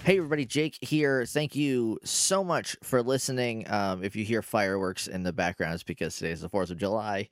Hey 0.08 0.16
everybody, 0.16 0.46
Jake 0.46 0.78
here. 0.80 1.26
Thank 1.26 1.54
you 1.54 1.98
so 2.02 2.42
much 2.42 2.78
for 2.82 3.02
listening. 3.02 3.70
Um, 3.70 4.02
if 4.02 4.16
you 4.16 4.24
hear 4.24 4.40
fireworks 4.40 5.06
in 5.06 5.22
the 5.22 5.34
background, 5.34 5.74
it's 5.74 5.82
because 5.82 6.16
today's 6.16 6.40
the 6.40 6.48
Fourth 6.48 6.70
of 6.70 6.78
July, 6.78 7.28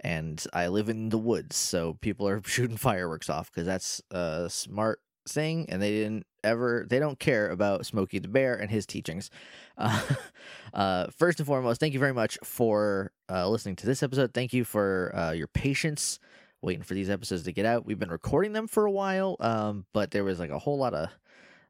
and 0.00 0.42
I 0.54 0.68
live 0.68 0.88
in 0.88 1.10
the 1.10 1.18
woods, 1.18 1.56
so 1.56 1.98
people 2.00 2.26
are 2.26 2.40
shooting 2.46 2.78
fireworks 2.78 3.28
off 3.28 3.52
because 3.52 3.66
that's 3.66 4.00
a 4.10 4.48
smart 4.48 5.00
thing, 5.28 5.66
and 5.68 5.82
they 5.82 5.90
didn't 5.90 6.24
ever, 6.42 6.86
they 6.88 6.98
don't 6.98 7.18
care 7.18 7.50
about 7.50 7.84
Smokey 7.84 8.18
the 8.18 8.28
Bear 8.28 8.54
and 8.54 8.70
his 8.70 8.86
teachings. 8.86 9.28
Uh, 9.76 10.00
uh, 10.72 11.08
first 11.18 11.38
and 11.38 11.46
foremost, 11.46 11.80
thank 11.80 11.92
you 11.92 12.00
very 12.00 12.14
much 12.14 12.38
for 12.42 13.12
uh, 13.30 13.46
listening 13.46 13.76
to 13.76 13.86
this 13.86 14.02
episode. 14.02 14.32
Thank 14.32 14.54
you 14.54 14.64
for 14.64 15.14
uh, 15.14 15.32
your 15.32 15.48
patience 15.48 16.18
waiting 16.62 16.82
for 16.82 16.94
these 16.94 17.10
episodes 17.10 17.42
to 17.42 17.52
get 17.52 17.66
out. 17.66 17.84
We've 17.84 17.98
been 17.98 18.08
recording 18.08 18.54
them 18.54 18.68
for 18.68 18.86
a 18.86 18.90
while, 18.90 19.36
um, 19.40 19.84
but 19.92 20.12
there 20.12 20.24
was 20.24 20.38
like 20.38 20.48
a 20.48 20.58
whole 20.58 20.78
lot 20.78 20.94
of 20.94 21.10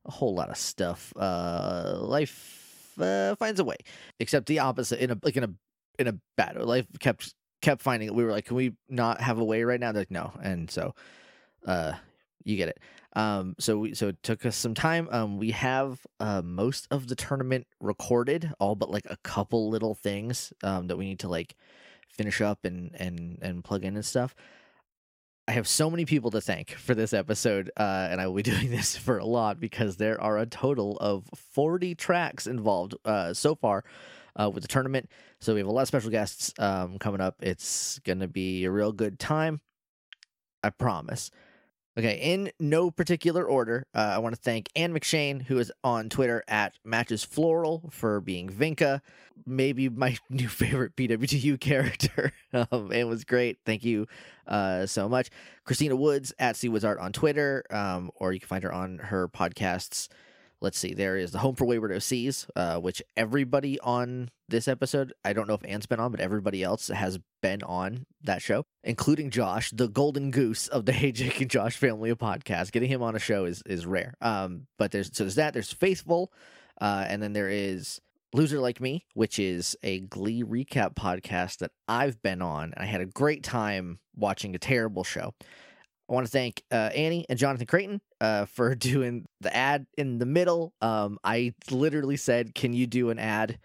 a 0.07 0.11
whole 0.11 0.35
lot 0.35 0.51
of 0.51 0.57
stuff. 0.57 1.13
Uh, 1.17 1.97
life 2.01 2.93
uh, 3.01 3.35
finds 3.37 3.61
a 3.61 3.65
way. 3.65 3.77
Except 4.21 4.47
the 4.47 4.61
opposite 4.61 5.03
in 5.03 5.11
a 5.11 5.19
like 5.23 5.37
in 5.37 5.45
a 5.45 5.51
in 5.99 6.09
a 6.09 6.19
bad. 6.37 6.57
Life 6.57 6.87
kept 7.01 7.35
kept 7.63 7.83
finding 7.83 8.09
it. 8.09 8.15
we 8.15 8.25
were 8.25 8.31
like, 8.31 8.47
can 8.47 8.57
we 8.57 8.75
not 8.89 9.21
have 9.21 9.39
a 9.39 9.45
way 9.45 9.65
right 9.65 9.81
now? 9.81 9.93
They're 9.93 10.03
like, 10.03 10.11
no. 10.11 10.33
And 10.43 10.71
so 10.71 10.95
uh 11.67 11.95
you 12.45 12.57
get 12.57 12.69
it. 12.69 12.79
Um 13.15 13.57
so 13.59 13.79
we 13.79 13.95
so 13.95 14.09
it 14.09 14.23
took 14.23 14.47
us 14.47 14.57
some 14.57 14.75
time. 14.75 15.09
Um 15.11 15.39
we 15.39 15.51
have 15.53 16.01
uh 16.21 16.43
most 16.45 16.87
of 16.91 17.09
the 17.09 17.17
tournament 17.17 17.67
recorded, 17.81 18.53
all 18.61 18.75
but 18.75 18.91
like 18.91 19.07
a 19.09 19.17
couple 19.19 19.69
little 19.71 19.95
things 19.95 20.53
um 20.63 20.87
that 20.89 20.97
we 20.97 21.07
need 21.07 21.21
to 21.21 21.29
like 21.29 21.57
finish 22.09 22.41
up 22.41 22.65
and 22.65 22.91
and 22.99 23.39
and 23.43 23.65
plug 23.65 23.85
in 23.85 23.97
and 23.97 24.05
stuff. 24.05 24.35
I 25.49 25.53
have 25.53 25.69
so 25.69 25.89
many 25.89 26.05
people 26.05 26.33
to 26.33 26.41
thank 26.41 26.73
for 26.73 26.95
this 26.95 27.13
episode, 27.13 27.71
uh, 27.77 28.09
and 28.11 28.21
I 28.21 28.27
will 28.27 28.35
be 28.35 28.43
doing 28.55 28.71
this 28.71 28.97
for 28.97 29.19
a 29.19 29.25
lot 29.25 29.61
because 29.61 29.97
there 29.97 30.21
are 30.21 30.39
a 30.39 30.47
total 30.47 30.97
of 30.99 31.29
40 31.53 31.95
tracks 31.95 32.47
involved 32.47 32.97
uh, 33.05 33.33
so 33.33 33.55
far 33.55 33.85
uh, 34.35 34.51
with 34.51 34.63
the 34.63 34.69
tournament. 34.69 35.09
So 35.41 35.55
we 35.55 35.61
have 35.61 35.69
a 35.69 35.73
lot 35.73 35.83
of 35.83 35.89
special 35.89 36.11
guests 36.11 36.53
um, 36.59 36.99
coming 36.99 37.21
up. 37.21 37.37
It's 37.41 38.01
going 38.01 38.21
to 38.21 38.29
be 38.29 38.65
a 38.65 38.71
real 38.71 38.93
good 38.93 39.21
time. 39.21 39.61
I 40.65 40.71
promise. 40.71 41.31
Okay, 41.99 42.19
in 42.21 42.51
no 42.61 42.91
particular 42.91 43.43
order, 43.43 43.87
uh, 43.95 44.13
I 44.15 44.19
want 44.19 44.35
to 44.35 44.41
thank 44.41 44.69
Ann 44.77 44.93
McShane, 44.93 45.41
who 45.41 45.59
is 45.59 45.73
on 45.83 46.11
Twitter 46.11 46.45
at 46.47 46.75
Matches 46.85 47.25
Floral, 47.25 47.89
for 47.91 48.21
being 48.21 48.51
Vinka, 48.51 49.01
maybe 49.47 49.89
my 49.89 50.19
new 50.31 50.49
favorite 50.49 50.95
PWTU 50.95 51.59
character. 51.59 52.33
um, 52.53 52.93
it 52.93 53.05
was 53.05 53.25
great. 53.25 53.61
Thank 53.65 53.83
you 53.83 54.07
uh, 54.47 54.85
so 54.85 55.09
much. 55.09 55.31
Christina 55.65 55.97
Woods 55.97 56.35
at 56.39 56.57
C 56.57 56.69
Woods 56.69 56.85
Art 56.85 56.99
on 56.99 57.13
Twitter, 57.13 57.65
um, 57.71 58.11
or 58.17 58.35
you 58.35 58.41
can 58.41 58.49
find 58.49 58.65
her 58.65 58.73
on 58.73 58.99
her 58.99 59.27
podcasts. 59.27 60.09
Let's 60.61 60.79
see, 60.79 60.95
there 60.95 61.19
is 61.19 61.33
the 61.33 61.39
Home 61.39 61.55
for 61.55 61.67
Wayward 61.67 61.91
OCs, 61.91 62.49
uh, 62.57 62.79
which 62.79 63.03
everybody 63.17 63.79
on 63.81 64.31
this 64.49 64.69
episode, 64.69 65.13
I 65.23 65.35
don't 65.35 65.47
know 65.47 65.55
if 65.55 65.65
Anne's 65.67 65.87
been 65.87 66.01
on, 66.01 66.11
but 66.11 66.21
everybody 66.21 66.63
else 66.63 66.89
has 66.89 67.19
been 67.43 67.63
on 67.63 68.07
that 68.23 68.41
show, 68.41 68.65
including 68.83 69.31
Josh, 69.31 69.71
the 69.71 69.89
golden 69.89 70.31
goose 70.31 70.67
of 70.69 70.87
the 70.87 70.93
Hey 70.97 71.13
Jake 71.13 71.41
and 71.43 71.51
Josh 71.51 71.77
family 71.77 72.09
of 72.11 72.19
podcasts. 72.19 72.73
Getting 72.73 72.89
him 72.89 73.03
on 73.03 73.15
a 73.15 73.19
show 73.19 73.45
is 73.45 73.63
is 73.67 73.85
rare. 73.85 74.15
Um, 74.21 74.67
but 74.79 74.93
there's 74.93 75.11
so 75.13 75.25
there's 75.25 75.35
that. 75.35 75.53
There's 75.53 75.73
Faithful, 75.73 76.33
uh, 76.81 77.05
and 77.07 77.23
then 77.23 77.35
there 77.35 77.51
is 77.51 78.01
Loser 78.33 78.59
Like 78.59 78.81
Me, 78.81 79.05
which 79.15 79.39
is 79.39 79.77
a 79.83 80.01
Glee 80.01 80.43
recap 80.43 80.95
podcast 80.95 81.59
that 81.59 81.73
I've 81.87 82.23
been 82.23 82.41
on. 82.41 82.73
I 82.77 82.87
had 82.87 83.01
a 83.01 83.07
great 83.07 83.43
time 83.43 83.99
watching 84.15 84.55
a 84.55 84.59
terrible 84.59 85.05
show. 85.05 85.35
I 86.09 86.13
want 86.13 86.27
to 86.27 86.31
thank 86.31 86.63
uh, 86.71 86.91
Annie 86.95 87.27
and 87.29 87.39
Jonathan 87.39 87.67
Creighton 87.67 88.01
uh, 88.21 88.47
for 88.47 88.75
doing 88.77 89.27
the 89.41 89.55
ad 89.55 89.87
in 89.97 90.19
the 90.19 90.27
middle. 90.27 90.73
Um, 90.81 91.19
I 91.25 91.55
literally 91.71 92.17
said, 92.17 92.55
"Can 92.55 92.73
you 92.73 92.87
do 92.87 93.11
an 93.11 93.19
ad?" 93.19 93.59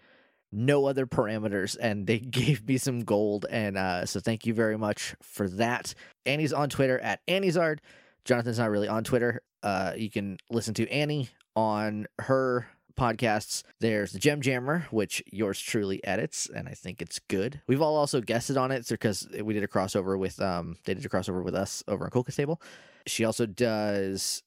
No 0.54 0.84
other 0.84 1.06
parameters, 1.06 1.76
and 1.80 2.06
they 2.06 2.18
gave 2.18 2.66
me 2.66 2.78
some 2.78 3.04
gold. 3.04 3.46
And 3.50 3.78
uh, 3.78 4.06
so, 4.06 4.20
thank 4.20 4.46
you 4.46 4.54
very 4.54 4.76
much 4.76 5.14
for 5.22 5.48
that. 5.48 5.94
Annie's 6.26 6.52
on 6.52 6.68
Twitter 6.68 6.98
at 6.98 7.20
Anniezard. 7.26 7.78
Jonathan's 8.24 8.58
not 8.58 8.70
really 8.70 8.88
on 8.88 9.04
Twitter. 9.04 9.42
Uh, 9.62 9.92
you 9.96 10.10
can 10.10 10.36
listen 10.50 10.74
to 10.74 10.88
Annie 10.90 11.28
on 11.56 12.06
her 12.20 12.66
podcasts. 12.94 13.62
There's 13.80 14.12
the 14.12 14.18
Gem 14.18 14.40
Jammer, 14.40 14.86
which 14.90 15.22
yours 15.30 15.60
truly 15.60 16.04
edits, 16.04 16.48
and 16.48 16.68
I 16.68 16.72
think 16.72 17.00
it's 17.02 17.18
good. 17.18 17.60
We've 17.66 17.82
all 17.82 17.96
also 17.96 18.20
guested 18.20 18.56
on 18.56 18.70
it 18.70 18.86
because 18.88 19.28
we 19.42 19.54
did 19.54 19.62
a 19.62 19.68
crossover 19.68 20.18
with 20.18 20.40
um 20.40 20.76
they 20.84 20.94
did 20.94 21.04
a 21.04 21.08
crossover 21.08 21.42
with 21.42 21.54
us 21.54 21.82
over 21.88 22.04
on 22.04 22.10
Coca 22.10 22.32
Table. 22.32 22.60
She 23.06 23.24
also 23.24 23.46
does 23.46 24.42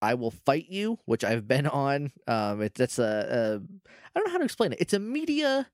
I 0.00 0.14
Will 0.14 0.30
Fight 0.30 0.66
You, 0.68 0.98
which 1.06 1.24
I've 1.24 1.48
been 1.48 1.66
on. 1.86 2.12
Um 2.26 2.62
it, 2.62 2.74
that's 2.74 2.98
a, 2.98 3.02
a 3.02 3.54
I 3.56 4.18
don't 4.18 4.26
know 4.26 4.32
how 4.32 4.38
to 4.38 4.44
explain 4.44 4.72
it. 4.72 4.80
It's 4.80 4.94
a 4.94 4.98
media 4.98 5.68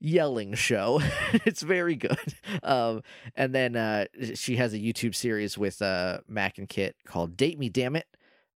yelling 0.00 0.54
show. 0.54 1.00
it's 1.44 1.62
very 1.62 1.96
good. 1.96 2.18
Um 2.62 3.02
and 3.36 3.54
then 3.54 3.76
uh 3.76 4.06
she 4.34 4.56
has 4.56 4.74
a 4.74 4.78
YouTube 4.78 5.14
series 5.14 5.56
with 5.56 5.80
uh 5.82 6.18
Mac 6.28 6.58
and 6.58 6.68
Kit 6.68 6.96
called 7.06 7.36
Date 7.36 7.58
Me 7.58 7.68
Damn 7.68 7.96
It, 7.96 8.06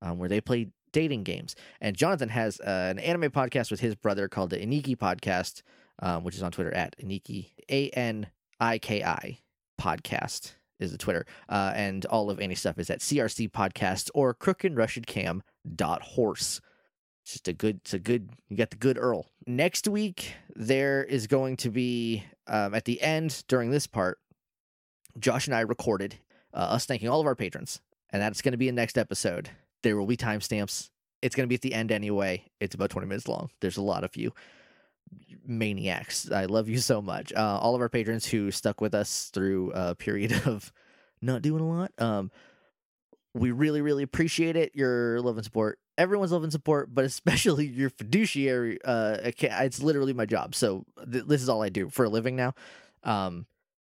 um, 0.02 0.18
where 0.18 0.28
they 0.28 0.40
play 0.40 0.68
dating 0.94 1.24
games. 1.24 1.54
And 1.82 1.94
Jonathan 1.94 2.30
has 2.30 2.58
uh, 2.60 2.86
an 2.90 2.98
anime 2.98 3.30
podcast 3.30 3.70
with 3.70 3.80
his 3.80 3.94
brother 3.94 4.28
called 4.28 4.50
the 4.50 4.56
Aniki 4.56 4.96
Podcast, 4.96 5.60
um, 6.00 6.24
which 6.24 6.36
is 6.36 6.42
on 6.42 6.52
Twitter 6.52 6.72
at 6.72 6.96
Aniki 6.98 7.50
A 7.68 7.90
N 7.90 8.28
I 8.58 8.78
K 8.78 9.02
I 9.04 9.40
Podcast 9.78 10.52
is 10.78 10.92
the 10.92 10.98
Twitter. 10.98 11.26
Uh, 11.48 11.72
and 11.74 12.06
all 12.06 12.30
of 12.30 12.40
any 12.40 12.54
stuff 12.54 12.78
is 12.78 12.88
at 12.88 13.00
CRC 13.00 13.50
Podcast 13.50 14.08
or 14.14 14.32
Crooked 14.32 14.76
Russian 14.76 15.04
Cam 15.04 15.42
dot 15.74 16.00
horse. 16.02 16.60
It's 17.22 17.32
just 17.32 17.48
a 17.48 17.52
good. 17.52 17.80
It's 17.82 17.94
a 17.94 17.98
good. 17.98 18.30
You 18.48 18.56
got 18.56 18.70
the 18.70 18.76
good 18.76 18.96
Earl. 18.96 19.26
Next 19.46 19.88
week 19.88 20.34
there 20.54 21.02
is 21.02 21.26
going 21.26 21.56
to 21.58 21.70
be 21.70 22.24
um, 22.46 22.74
at 22.74 22.84
the 22.84 23.00
end 23.02 23.44
during 23.48 23.70
this 23.70 23.86
part. 23.86 24.18
Josh 25.18 25.46
and 25.46 25.54
I 25.54 25.60
recorded 25.60 26.16
uh, 26.52 26.58
us 26.58 26.86
thanking 26.86 27.08
all 27.08 27.20
of 27.20 27.26
our 27.26 27.34
patrons, 27.34 27.80
and 28.10 28.20
that's 28.20 28.42
going 28.42 28.52
to 28.52 28.58
be 28.58 28.68
in 28.68 28.74
next 28.74 28.98
episode. 28.98 29.50
There 29.84 29.96
will 29.98 30.06
be 30.06 30.16
timestamps. 30.16 30.88
It's 31.20 31.36
going 31.36 31.44
to 31.44 31.48
be 31.48 31.54
at 31.54 31.60
the 31.60 31.74
end 31.74 31.92
anyway. 31.92 32.44
It's 32.58 32.74
about 32.74 32.90
20 32.90 33.06
minutes 33.06 33.28
long. 33.28 33.50
There's 33.60 33.76
a 33.76 33.82
lot 33.82 34.02
of 34.02 34.16
you 34.16 34.32
maniacs. 35.46 36.30
I 36.30 36.46
love 36.46 36.68
you 36.68 36.78
so 36.78 37.02
much. 37.02 37.32
Uh, 37.34 37.58
all 37.60 37.74
of 37.74 37.82
our 37.82 37.90
patrons 37.90 38.26
who 38.26 38.50
stuck 38.50 38.80
with 38.80 38.94
us 38.94 39.30
through 39.32 39.72
a 39.72 39.94
period 39.94 40.32
of 40.46 40.72
not 41.20 41.42
doing 41.42 41.62
a 41.62 41.68
lot. 41.68 41.92
Um, 41.98 42.30
we 43.34 43.50
really, 43.50 43.82
really 43.82 44.02
appreciate 44.02 44.56
it. 44.56 44.72
Your 44.74 45.20
love 45.20 45.36
and 45.36 45.44
support. 45.44 45.78
Everyone's 45.98 46.32
love 46.32 46.44
and 46.44 46.52
support, 46.52 46.94
but 46.94 47.04
especially 47.04 47.66
your 47.66 47.90
fiduciary. 47.90 48.78
Uh, 48.82 49.18
it's 49.22 49.82
literally 49.82 50.14
my 50.14 50.24
job. 50.24 50.54
So 50.54 50.86
th- 51.10 51.26
this 51.26 51.42
is 51.42 51.50
all 51.50 51.62
I 51.62 51.68
do 51.68 51.90
for 51.90 52.06
a 52.06 52.08
living 52.08 52.36
now. 52.36 52.54
Um, 53.02 53.46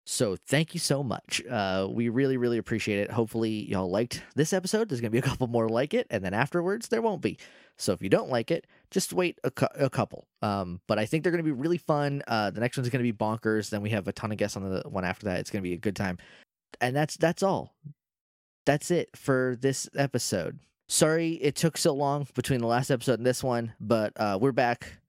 so 0.09 0.37
thank 0.37 0.73
you 0.73 0.79
so 0.79 1.03
much. 1.03 1.41
Uh, 1.49 1.85
we 1.89 2.07
really, 2.07 2.37
really 2.37 2.57
appreciate 2.57 2.99
it. 2.99 3.11
Hopefully 3.11 3.69
y'all 3.69 3.91
liked 3.91 4.23
this 4.35 4.53
episode. 4.53 4.87
There's 4.87 5.01
gonna 5.01 5.11
be 5.11 5.17
a 5.17 5.21
couple 5.21 5.47
more 5.47 5.67
like 5.67 5.93
it, 5.93 6.07
and 6.09 6.23
then 6.23 6.33
afterwards 6.33 6.87
there 6.87 7.01
won't 7.01 7.21
be. 7.21 7.37
So 7.77 7.91
if 7.91 8.01
you 8.01 8.07
don't 8.07 8.29
like 8.29 8.49
it, 8.49 8.67
just 8.89 9.11
wait 9.11 9.37
a, 9.43 9.51
cu- 9.51 9.67
a 9.75 9.89
couple. 9.89 10.25
Um, 10.41 10.79
but 10.87 10.97
I 10.97 11.05
think 11.05 11.23
they're 11.23 11.31
gonna 11.31 11.43
be 11.43 11.51
really 11.51 11.77
fun. 11.77 12.23
Uh, 12.25 12.51
the 12.51 12.61
next 12.61 12.77
one's 12.77 12.87
gonna 12.87 13.03
be 13.03 13.11
bonkers. 13.11 13.69
Then 13.69 13.81
we 13.81 13.89
have 13.89 14.07
a 14.07 14.13
ton 14.13 14.31
of 14.31 14.37
guests 14.37 14.55
on 14.55 14.63
the 14.63 14.81
one 14.87 15.03
after 15.03 15.25
that. 15.25 15.41
It's 15.41 15.49
gonna 15.49 15.61
be 15.61 15.73
a 15.73 15.77
good 15.77 15.95
time. 15.95 16.17
And 16.79 16.95
that's 16.95 17.17
that's 17.17 17.43
all. 17.43 17.75
That's 18.65 18.91
it 18.91 19.09
for 19.13 19.57
this 19.59 19.89
episode. 19.93 20.59
Sorry 20.87 21.33
it 21.33 21.55
took 21.55 21.77
so 21.77 21.93
long 21.93 22.27
between 22.33 22.61
the 22.61 22.67
last 22.67 22.91
episode 22.91 23.19
and 23.19 23.25
this 23.25 23.43
one, 23.43 23.73
but 23.81 24.13
uh, 24.15 24.37
we're 24.39 24.53
back. 24.53 24.99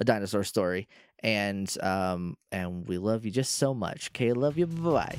A 0.00 0.04
dinosaur 0.04 0.44
story 0.44 0.86
and 1.20 1.76
um 1.82 2.36
and 2.52 2.86
we 2.86 2.98
love 2.98 3.24
you 3.24 3.30
just 3.30 3.56
so 3.56 3.74
much. 3.74 4.10
Okay, 4.10 4.32
love 4.32 4.58
you. 4.58 4.66
Bye 4.66 4.90
bye. 4.90 5.18